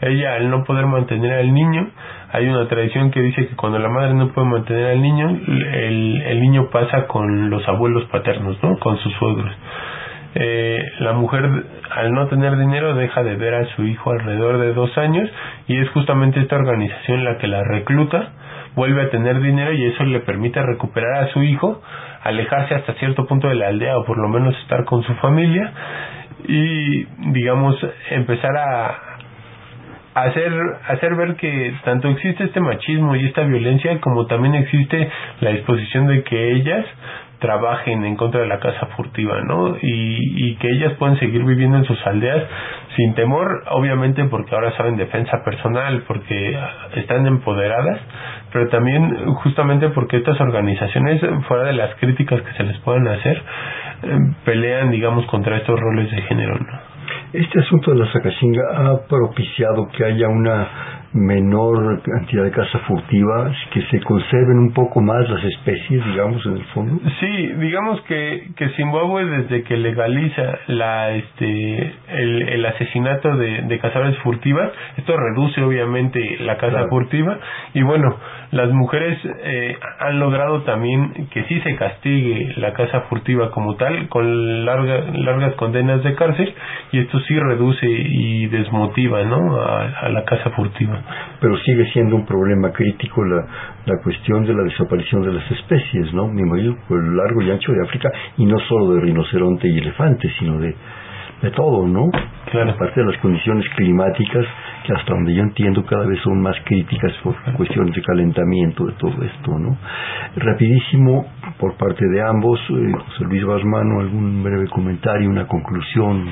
ella 0.02 0.36
al 0.36 0.50
no 0.50 0.64
poder 0.64 0.86
mantener 0.86 1.34
al 1.34 1.54
niño, 1.54 1.90
hay 2.32 2.48
una 2.48 2.68
tradición 2.68 3.12
que 3.12 3.22
dice 3.22 3.48
que 3.48 3.56
cuando 3.56 3.78
la 3.80 3.90
madre 3.90 4.14
no 4.14 4.30
puede 4.30 4.48
mantener 4.48 4.92
al 4.92 5.02
niño, 5.02 5.30
el, 5.30 6.24
el 6.26 6.42
niño 6.42 6.70
pasa 6.70 7.08
con 7.08 7.50
los 7.50 7.68
abuelos 7.68 8.06
paternos, 8.06 8.58
¿no? 8.64 8.78
Con 8.80 8.98
sus 9.00 9.14
suegros. 9.16 9.52
Eh, 10.34 10.92
la 11.00 11.14
mujer 11.14 11.50
al 11.92 12.14
no 12.14 12.28
tener 12.28 12.58
dinero 12.58 12.96
deja 12.96 13.22
de 13.22 13.36
ver 13.36 13.54
a 13.54 13.66
su 13.76 13.84
hijo 13.84 14.12
alrededor 14.12 14.60
de 14.60 14.74
dos 14.74 14.98
años 14.98 15.30
y 15.68 15.78
es 15.78 15.90
justamente 15.90 16.40
esta 16.40 16.56
organización 16.56 17.26
la 17.26 17.38
que 17.38 17.48
la 17.48 17.64
recluta, 17.64 18.32
vuelve 18.76 19.02
a 19.02 19.10
tener 19.10 19.42
dinero 19.42 19.74
y 19.74 19.86
eso 19.86 20.04
le 20.06 20.22
permite 20.22 20.62
recuperar 20.62 21.24
a 21.24 21.28
su 21.34 21.44
hijo 21.44 21.82
alejarse 22.24 22.76
hasta 22.76 22.94
cierto 22.94 23.26
punto 23.26 23.48
de 23.48 23.56
la 23.56 23.68
aldea 23.68 23.98
o 23.98 24.06
por 24.06 24.18
lo 24.18 24.30
menos 24.30 24.56
estar 24.60 24.86
con 24.86 25.04
su 25.04 25.14
familia 25.16 25.72
y 26.48 27.06
digamos 27.32 27.76
empezar 28.12 28.56
a 28.56 28.98
hacer 30.14 30.52
hacer 30.88 31.16
ver 31.16 31.36
que 31.36 31.74
tanto 31.84 32.10
existe 32.10 32.46
este 32.46 32.60
machismo 32.60 33.16
y 33.16 33.26
esta 33.26 33.44
violencia 33.44 34.00
como 34.00 34.28
también 34.28 34.56
existe 34.56 35.10
la 35.40 35.52
disposición 35.52 36.08
de 36.08 36.24
que 36.24 36.52
ellas 36.54 36.86
trabajen 37.42 38.06
en 38.06 38.16
contra 38.16 38.40
de 38.42 38.48
la 38.48 38.60
casa 38.60 38.86
furtiva, 38.96 39.42
¿no? 39.42 39.76
Y, 39.82 40.56
que 40.62 40.70
ellas 40.70 40.94
puedan 41.00 41.18
seguir 41.18 41.44
viviendo 41.44 41.78
en 41.78 41.86
sus 41.86 41.98
aldeas 42.06 42.44
sin 42.96 43.16
temor, 43.16 43.64
obviamente 43.72 44.24
porque 44.26 44.54
ahora 44.54 44.76
saben 44.78 44.96
defensa 44.96 45.44
personal, 45.44 46.04
porque 46.08 46.56
están 46.96 47.26
empoderadas, 47.26 48.00
pero 48.54 48.68
también 48.70 49.26
justamente 49.44 49.90
porque 49.90 50.18
estas 50.18 50.40
organizaciones, 50.40 51.20
fuera 51.48 51.64
de 51.64 51.74
las 51.74 51.96
críticas 51.96 52.42
que 52.42 52.54
se 52.54 52.64
les 52.64 52.78
puedan 52.80 53.08
hacer, 53.08 53.42
eh, 54.04 54.18
pelean, 54.46 54.92
digamos, 54.92 55.26
contra 55.26 55.58
estos 55.58 55.80
roles 55.80 56.12
de 56.12 56.22
género. 56.24 56.60
Este 57.34 57.60
asunto 57.60 57.92
de 57.92 57.98
la 57.98 58.12
Sacachinga 58.12 58.62
ha 58.76 59.08
propiciado 59.08 59.88
que 59.98 60.06
haya 60.06 60.28
una 60.28 61.01
menor 61.14 62.02
cantidad 62.04 62.44
de 62.44 62.52
caza 62.52 62.80
furtiva, 62.80 63.52
que 63.74 63.82
se 63.84 64.00
conserven 64.02 64.60
un 64.60 64.74
poco 64.74 65.02
más 65.02 65.30
las 65.30 65.44
especies, 65.44 66.06
digamos, 66.06 66.46
en 66.46 66.54
el 66.54 66.64
fondo? 66.66 67.02
Sí, 67.20 67.48
digamos 67.60 68.02
que, 68.02 68.48
que 68.56 68.70
Zimbabue 68.70 69.26
desde 69.26 69.64
que 69.64 69.78
legaliza 69.78 70.60
la 70.68 71.12
este 71.12 71.94
el, 72.10 72.42
el 72.50 72.66
asesinato 72.66 73.36
de, 73.36 73.64
de 73.64 73.80
cazadores 73.80 74.18
furtivas, 74.20 74.72
esto 74.98 75.16
reduce 75.18 75.62
obviamente 75.62 76.38
la 76.40 76.58
caza 76.58 76.88
furtiva 76.88 77.38
y 77.74 77.82
bueno, 77.82 78.16
las 78.52 78.70
mujeres 78.72 79.18
eh, 79.44 79.78
han 80.00 80.20
logrado 80.20 80.62
también 80.62 81.28
que 81.32 81.44
sí 81.46 81.60
se 81.62 81.76
castigue 81.76 82.54
la 82.58 82.74
caza 82.74 83.02
furtiva 83.02 83.52
como 83.52 83.76
tal 83.76 84.08
con 84.10 84.66
largas 84.66 85.14
largas 85.18 85.54
condenas 85.56 86.04
de 86.04 86.16
cárcel 86.16 86.54
y 86.92 87.00
esto 87.00 87.20
sí 87.22 87.38
reduce 87.38 87.88
y 87.88 88.48
desmotiva 88.48 89.24
¿no? 89.24 89.56
a, 89.62 89.88
a 90.02 90.10
la 90.10 90.24
caza 90.26 90.50
furtiva 90.52 91.01
pero 91.40 91.58
sigue 91.58 91.86
siendo 91.92 92.16
un 92.16 92.26
problema 92.26 92.72
crítico 92.72 93.24
la, 93.24 93.46
la 93.86 94.02
cuestión 94.04 94.46
de 94.46 94.54
la 94.54 94.64
desaparición 94.64 95.22
de 95.24 95.34
las 95.34 95.52
especies, 95.52 96.14
¿no? 96.14 96.28
Me 96.28 96.42
imagino 96.42 96.78
por 96.88 97.00
el 97.00 97.16
largo 97.16 97.42
y 97.42 97.52
ancho 97.52 97.72
de 97.72 97.84
África, 97.84 98.12
y 98.38 98.46
no 98.46 98.60
solo 98.60 98.94
de 98.94 99.02
rinoceronte 99.02 99.68
y 99.68 99.78
elefante, 99.78 100.30
sino 100.40 100.60
de, 100.60 100.76
de 101.42 101.52
todo, 101.52 101.88
¿no? 101.88 102.10
Claro. 102.52 102.72
Aparte 102.72 103.02
de 103.02 103.08
las 103.12 103.18
condiciones 103.22 103.66
climáticas, 103.76 104.46
que 104.86 104.94
hasta 104.94 105.14
donde 105.14 105.34
yo 105.34 105.42
entiendo 105.42 105.84
cada 105.86 106.06
vez 106.06 106.20
son 106.22 106.42
más 106.42 106.56
críticas 106.66 107.14
por 107.24 107.36
cuestiones 107.54 107.96
de 107.96 108.02
calentamiento, 108.02 108.86
de 108.86 108.94
todo 108.94 109.24
esto, 109.24 109.58
¿no? 109.58 109.78
Rapidísimo, 110.36 111.26
por 111.60 111.76
parte 111.78 112.06
de 112.08 112.22
ambos, 112.22 112.60
eh, 112.70 112.92
José 113.06 113.24
Luis 113.26 113.44
Basmano, 113.46 114.00
algún 114.02 114.44
breve 114.44 114.68
comentario, 114.68 115.30
una 115.30 115.48
conclusión. 115.48 116.28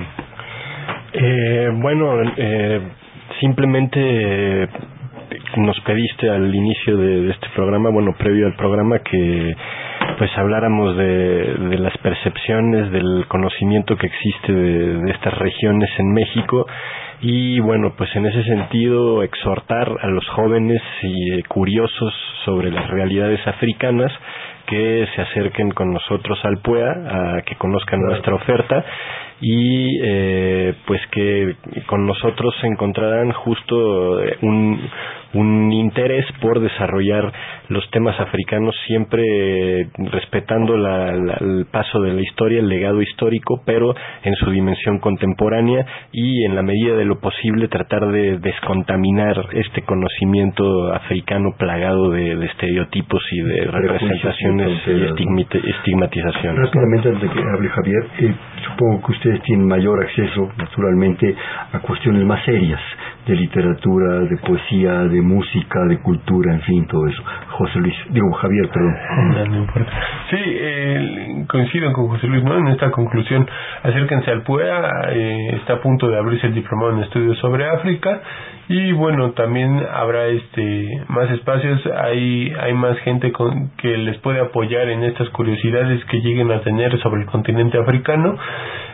Eh, 1.13 1.69
bueno, 1.81 2.21
eh, 2.37 2.81
simplemente 3.39 3.99
eh, 4.63 4.67
nos 5.57 5.79
pediste 5.81 6.29
al 6.29 6.53
inicio 6.53 6.97
de, 6.97 7.29
este 7.31 7.47
programa, 7.55 7.89
bueno, 7.89 8.13
previo 8.17 8.47
al 8.47 8.55
programa, 8.55 8.99
que 8.99 9.55
pues 10.17 10.31
habláramos 10.37 10.97
de, 10.97 11.53
de 11.69 11.77
las 11.77 11.97
percepciones, 11.99 12.91
del 12.91 13.25
conocimiento 13.27 13.95
que 13.95 14.07
existe 14.07 14.51
de, 14.53 15.11
estas 15.11 15.37
regiones 15.37 15.89
en 15.97 16.13
México. 16.13 16.65
Y 17.21 17.59
bueno, 17.59 17.93
pues 17.97 18.15
en 18.15 18.25
ese 18.25 18.43
sentido 18.43 19.23
exhortar 19.23 19.91
a 20.01 20.07
los 20.07 20.27
jóvenes 20.29 20.81
y 21.03 21.33
eh, 21.33 21.43
curiosos 21.47 22.13
sobre 22.45 22.71
las 22.71 22.89
realidades 22.89 23.45
africanas 23.45 24.11
que 24.67 25.07
se 25.15 25.21
acerquen 25.21 25.71
con 25.71 25.91
nosotros 25.91 26.39
al 26.43 26.59
PUEA, 26.59 26.91
a 26.91 27.41
que 27.41 27.55
conozcan 27.55 27.99
nuestra 28.01 28.35
oferta 28.35 28.85
y 29.41 29.99
eh, 30.03 30.73
pues 30.85 31.01
que 31.11 31.55
con 31.87 32.05
nosotros 32.05 32.53
se 32.61 32.67
encontrarán 32.67 33.31
justo 33.31 34.21
eh, 34.21 34.37
un, 34.41 34.79
un 35.33 35.71
interés 35.71 36.25
por 36.41 36.59
desarrollar 36.59 37.31
los 37.69 37.89
temas 37.91 38.19
africanos 38.19 38.75
siempre 38.87 39.87
respetando 40.11 40.75
la, 40.75 41.11
el 41.11 41.67
paso 41.71 42.01
de 42.01 42.13
la 42.13 42.21
historia, 42.21 42.59
el 42.59 42.67
legado 42.67 43.01
histórico, 43.01 43.61
pero 43.65 43.93
en 44.23 44.35
su 44.35 44.49
dimensión 44.49 44.99
contemporánea 44.99 45.85
y 46.11 46.45
en 46.45 46.55
la 46.55 46.63
medida 46.63 46.95
de 46.95 47.05
lo 47.05 47.19
posible 47.19 47.67
tratar 47.67 48.07
de 48.11 48.39
descontaminar 48.39 49.49
este 49.53 49.83
conocimiento 49.83 50.93
africano 50.93 51.53
plagado 51.57 52.09
de, 52.09 52.39
estereotipos 52.45 53.21
y 53.31 53.41
de 53.41 53.65
representaciones 53.65 54.81
y 54.87 55.69
estigmatizaciones. 55.69 56.65
Rápidamente, 56.65 57.09
antes 57.09 57.21
de 57.21 57.29
que 57.29 57.39
hable 57.39 57.69
Javier, 57.69 58.03
eh, 58.19 58.33
supongo 58.59 59.05
que 59.05 59.11
ustedes 59.13 59.41
tienen 59.43 59.67
mayor 59.67 60.03
acceso, 60.03 60.49
naturalmente, 60.57 61.35
a 61.73 61.79
cuestiones 61.79 62.25
más 62.25 62.43
serias 62.45 62.81
de 63.29 63.35
literatura, 63.35 64.21
de 64.21 64.37
poesía, 64.37 65.03
de 65.03 65.21
música, 65.21 65.85
de 65.85 65.99
cultura, 65.99 66.53
en 66.53 66.61
fin, 66.61 66.87
todo 66.87 67.07
eso. 67.07 67.23
José 67.51 67.79
Luis, 67.79 67.95
digo 68.09 68.31
Javier, 68.31 68.69
perdón. 68.69 69.51
No, 69.51 69.57
importa. 69.57 69.91
Sí, 70.29 70.37
eh, 70.39 71.45
coincido 71.47 71.93
con 71.93 72.07
José 72.07 72.27
Luis, 72.27 72.43
¿no? 72.43 72.57
En 72.57 72.69
esta 72.69 72.89
conclusión, 72.89 73.47
acérquense 73.83 74.31
al 74.31 74.41
PUEA, 74.41 74.89
eh, 75.11 75.55
está 75.57 75.73
a 75.73 75.81
punto 75.81 76.09
de 76.09 76.17
abrirse 76.17 76.47
el 76.47 76.55
diplomado 76.55 76.93
en 76.93 77.03
estudios 77.03 77.37
sobre 77.37 77.65
África 77.69 78.21
y 78.71 78.91
bueno, 78.91 79.31
también 79.31 79.83
habrá 79.91 80.27
este 80.27 80.87
más 81.07 81.29
espacios, 81.31 81.81
hay 81.87 82.53
hay 82.59 82.73
más 82.73 82.99
gente 82.99 83.31
con, 83.31 83.71
que 83.77 83.97
les 83.97 84.17
puede 84.19 84.39
apoyar 84.39 84.89
en 84.89 85.03
estas 85.03 85.27
curiosidades 85.29 86.05
que 86.05 86.21
lleguen 86.21 86.51
a 86.51 86.61
tener 86.61 86.95
sobre 86.99 87.21
el 87.21 87.27
continente 87.27 87.79
africano. 87.79 88.37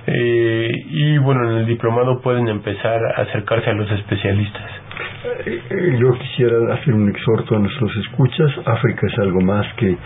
Eh, 0.07 0.71
y 0.87 1.17
bueno, 1.17 1.49
en 1.49 1.57
el 1.59 1.65
diplomado 1.65 2.21
pueden 2.21 2.47
empezar 2.47 3.03
a 3.03 3.21
acercarse 3.23 3.69
a 3.69 3.73
los 3.73 3.89
especialistas. 3.91 4.71
Eh, 5.45 5.97
yo 5.99 6.13
quisiera 6.19 6.73
hacer 6.73 6.93
un 6.93 7.09
exhorto 7.09 7.55
a 7.55 7.59
nuestros 7.59 7.91
escuchas. 7.97 8.51
África 8.65 9.07
es 9.11 9.19
algo 9.19 9.41
más 9.41 9.65
que 9.75 9.97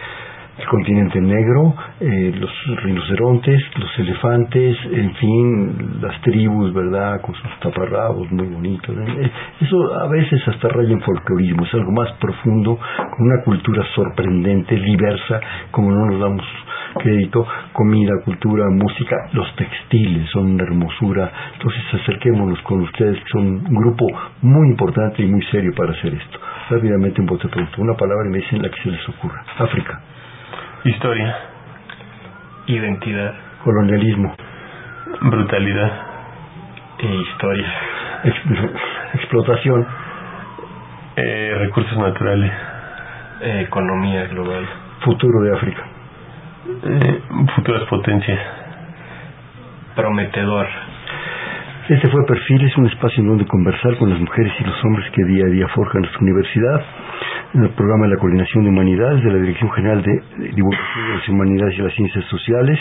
el 0.60 0.68
continente 0.68 1.22
negro, 1.22 1.74
eh, 2.01 2.34
los 2.36 2.51
rinocerontes, 2.84 3.62
los 3.78 3.99
elefantes, 3.99 4.78
en 4.91 5.14
fin, 5.16 6.01
las 6.01 6.20
tribus, 6.22 6.74
¿verdad? 6.74 7.22
Con 7.22 7.34
sus 7.36 7.60
taparrabos 7.62 8.30
muy 8.32 8.47
bonitos. 8.47 8.95
Eh, 8.95 9.32
eso 9.62 9.95
a 9.95 10.07
veces 10.07 10.45
hasta 10.47 10.68
raya 10.68 10.91
en 10.91 11.01
folclorismo, 11.01 11.66
es 11.66 11.74
algo 11.74 11.91
más 11.91 12.12
profundo, 12.20 12.78
con 12.78 13.28
una 13.28 13.41
cultura 13.43 13.86
sorprendente, 13.95 14.76
diversa, 14.76 15.39
como 15.72 15.91
no 15.91 16.05
nos 16.07 16.20
damos 16.20 16.45
crédito, 16.97 17.45
comida, 17.72 18.12
cultura, 18.26 18.66
música, 18.70 19.16
los 19.34 19.55
textiles 19.55 20.30
son 20.32 20.51
una 20.51 20.64
hermosura. 20.64 21.32
Entonces 21.53 21.82
acerquémonos 22.01 22.60
con 22.64 22.82
ustedes, 22.82 23.18
que 23.18 23.30
son 23.32 23.45
un 23.45 23.76
grupo 23.76 24.05
muy 24.41 24.70
importante 24.70 25.24
y 25.24 25.28
muy 25.28 25.41
serio 25.51 25.72
para 25.76 25.93
hacer 25.93 26.14
esto. 26.14 26.39
Rápidamente 26.70 27.22
un 27.22 27.28
bote 27.28 27.47
pronto, 27.47 27.82
una 27.82 27.93
palabra 27.93 28.28
y 28.28 28.32
me 28.32 28.38
dicen 28.39 28.62
la 28.62 28.70
que 28.70 28.82
se 28.82 28.89
les 28.89 29.10
ocurra. 29.10 29.43
África. 29.57 30.01
Historia. 30.86 31.36
Identidad. 32.67 33.34
Colonialismo. 33.63 34.34
Brutalidad. 35.21 35.91
E 36.99 37.15
historia. 37.15 37.67
explotación. 39.13 39.88
Eh, 41.15 41.55
recursos 41.59 41.97
naturales. 41.97 42.51
economía 43.41 44.25
global. 44.27 44.67
Futuro 45.01 45.41
de 45.41 45.55
África. 45.55 45.84
Eh, 46.84 47.21
futuras 47.55 47.84
potencias. 47.89 48.39
Prometedor. 49.95 50.67
Este 51.89 52.07
fue 52.07 52.23
Perfil, 52.23 52.67
es 52.67 52.77
un 52.77 52.85
espacio 52.85 53.23
en 53.23 53.29
donde 53.29 53.47
conversar 53.47 53.97
con 53.97 54.11
las 54.11 54.19
mujeres 54.19 54.53
y 54.59 54.63
los 54.63 54.75
hombres 54.85 55.09
que 55.11 55.25
día 55.25 55.43
a 55.43 55.49
día 55.49 55.67
forjan 55.69 56.03
nuestra 56.03 56.21
universidad 56.21 56.85
en 57.55 57.63
el 57.63 57.69
programa 57.71 58.05
de 58.05 58.13
la 58.13 58.19
Coordinación 58.19 58.63
de 58.63 58.69
Humanidades 58.69 59.23
de 59.23 59.31
la 59.31 59.39
Dirección 59.39 59.71
General 59.71 60.03
de 60.03 60.21
Divulgación 60.53 61.07
de 61.07 61.17
las 61.17 61.29
Humanidades 61.29 61.79
y 61.79 61.81
las 61.81 61.93
Ciencias 61.95 62.25
Sociales 62.25 62.79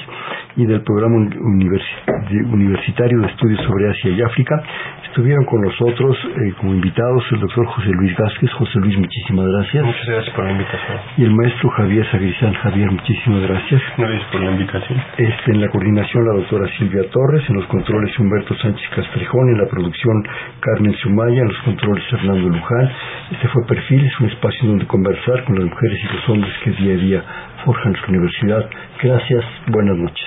y 0.56 0.66
del 0.66 0.82
Programa 0.82 1.16
Universitario 1.16 3.20
de 3.20 3.28
Estudios 3.28 3.64
sobre 3.64 3.88
Asia 3.88 4.10
y 4.10 4.20
África. 4.20 4.62
Estuvieron 5.08 5.44
con 5.46 5.60
nosotros 5.62 6.16
eh, 6.24 6.52
como 6.58 6.74
invitados 6.74 7.24
el 7.32 7.40
doctor 7.40 7.66
José 7.66 7.88
Luis 7.88 8.16
Vázquez. 8.16 8.52
José 8.52 8.78
Luis, 8.78 8.98
muchísimas 8.98 9.46
gracias. 9.46 9.84
Muchas 9.84 10.06
gracias 10.06 10.34
por 10.34 10.44
la 10.44 10.52
invitación. 10.52 10.98
Y 11.16 11.24
el 11.24 11.34
maestro 11.34 11.70
Javier 11.70 12.10
Sagrizán. 12.10 12.54
Javier, 12.54 12.90
muchísimas 12.92 13.42
gracias. 13.42 13.82
Gracias 13.96 14.22
por 14.30 14.40
la 14.42 14.50
invitación. 14.52 15.02
Este, 15.16 15.52
en 15.52 15.60
la 15.60 15.68
coordinación 15.68 16.24
la 16.24 16.34
doctora 16.34 16.68
Silvia 16.78 17.02
Torres, 17.10 17.42
en 17.48 17.56
los 17.56 17.66
controles 17.66 18.18
Humberto 18.18 18.54
Sánchez 18.58 18.88
Castrejón, 18.94 19.48
en 19.48 19.58
la 19.58 19.66
producción 19.66 20.22
Carmen 20.60 20.94
Sumaya, 20.94 21.40
en 21.40 21.48
los 21.48 21.58
controles 21.64 22.04
Fernando 22.10 22.48
Luján. 22.48 22.90
Este 23.32 23.48
fue 23.48 23.66
Perfil, 23.66 24.04
es 24.04 24.20
un 24.20 24.28
espacio 24.28 24.68
donde 24.68 24.86
conversar 24.86 25.44
con 25.44 25.56
las 25.56 25.64
mujeres 25.64 25.98
y 26.04 26.14
los 26.14 26.28
hombres 26.28 26.52
que 26.62 26.70
día 26.72 26.94
a 26.94 26.96
día 26.96 27.24
forjan 27.64 27.96
su 27.96 28.10
universidad. 28.10 28.68
Gracias, 29.02 29.44
buenas 29.68 29.96
noches. 29.96 30.26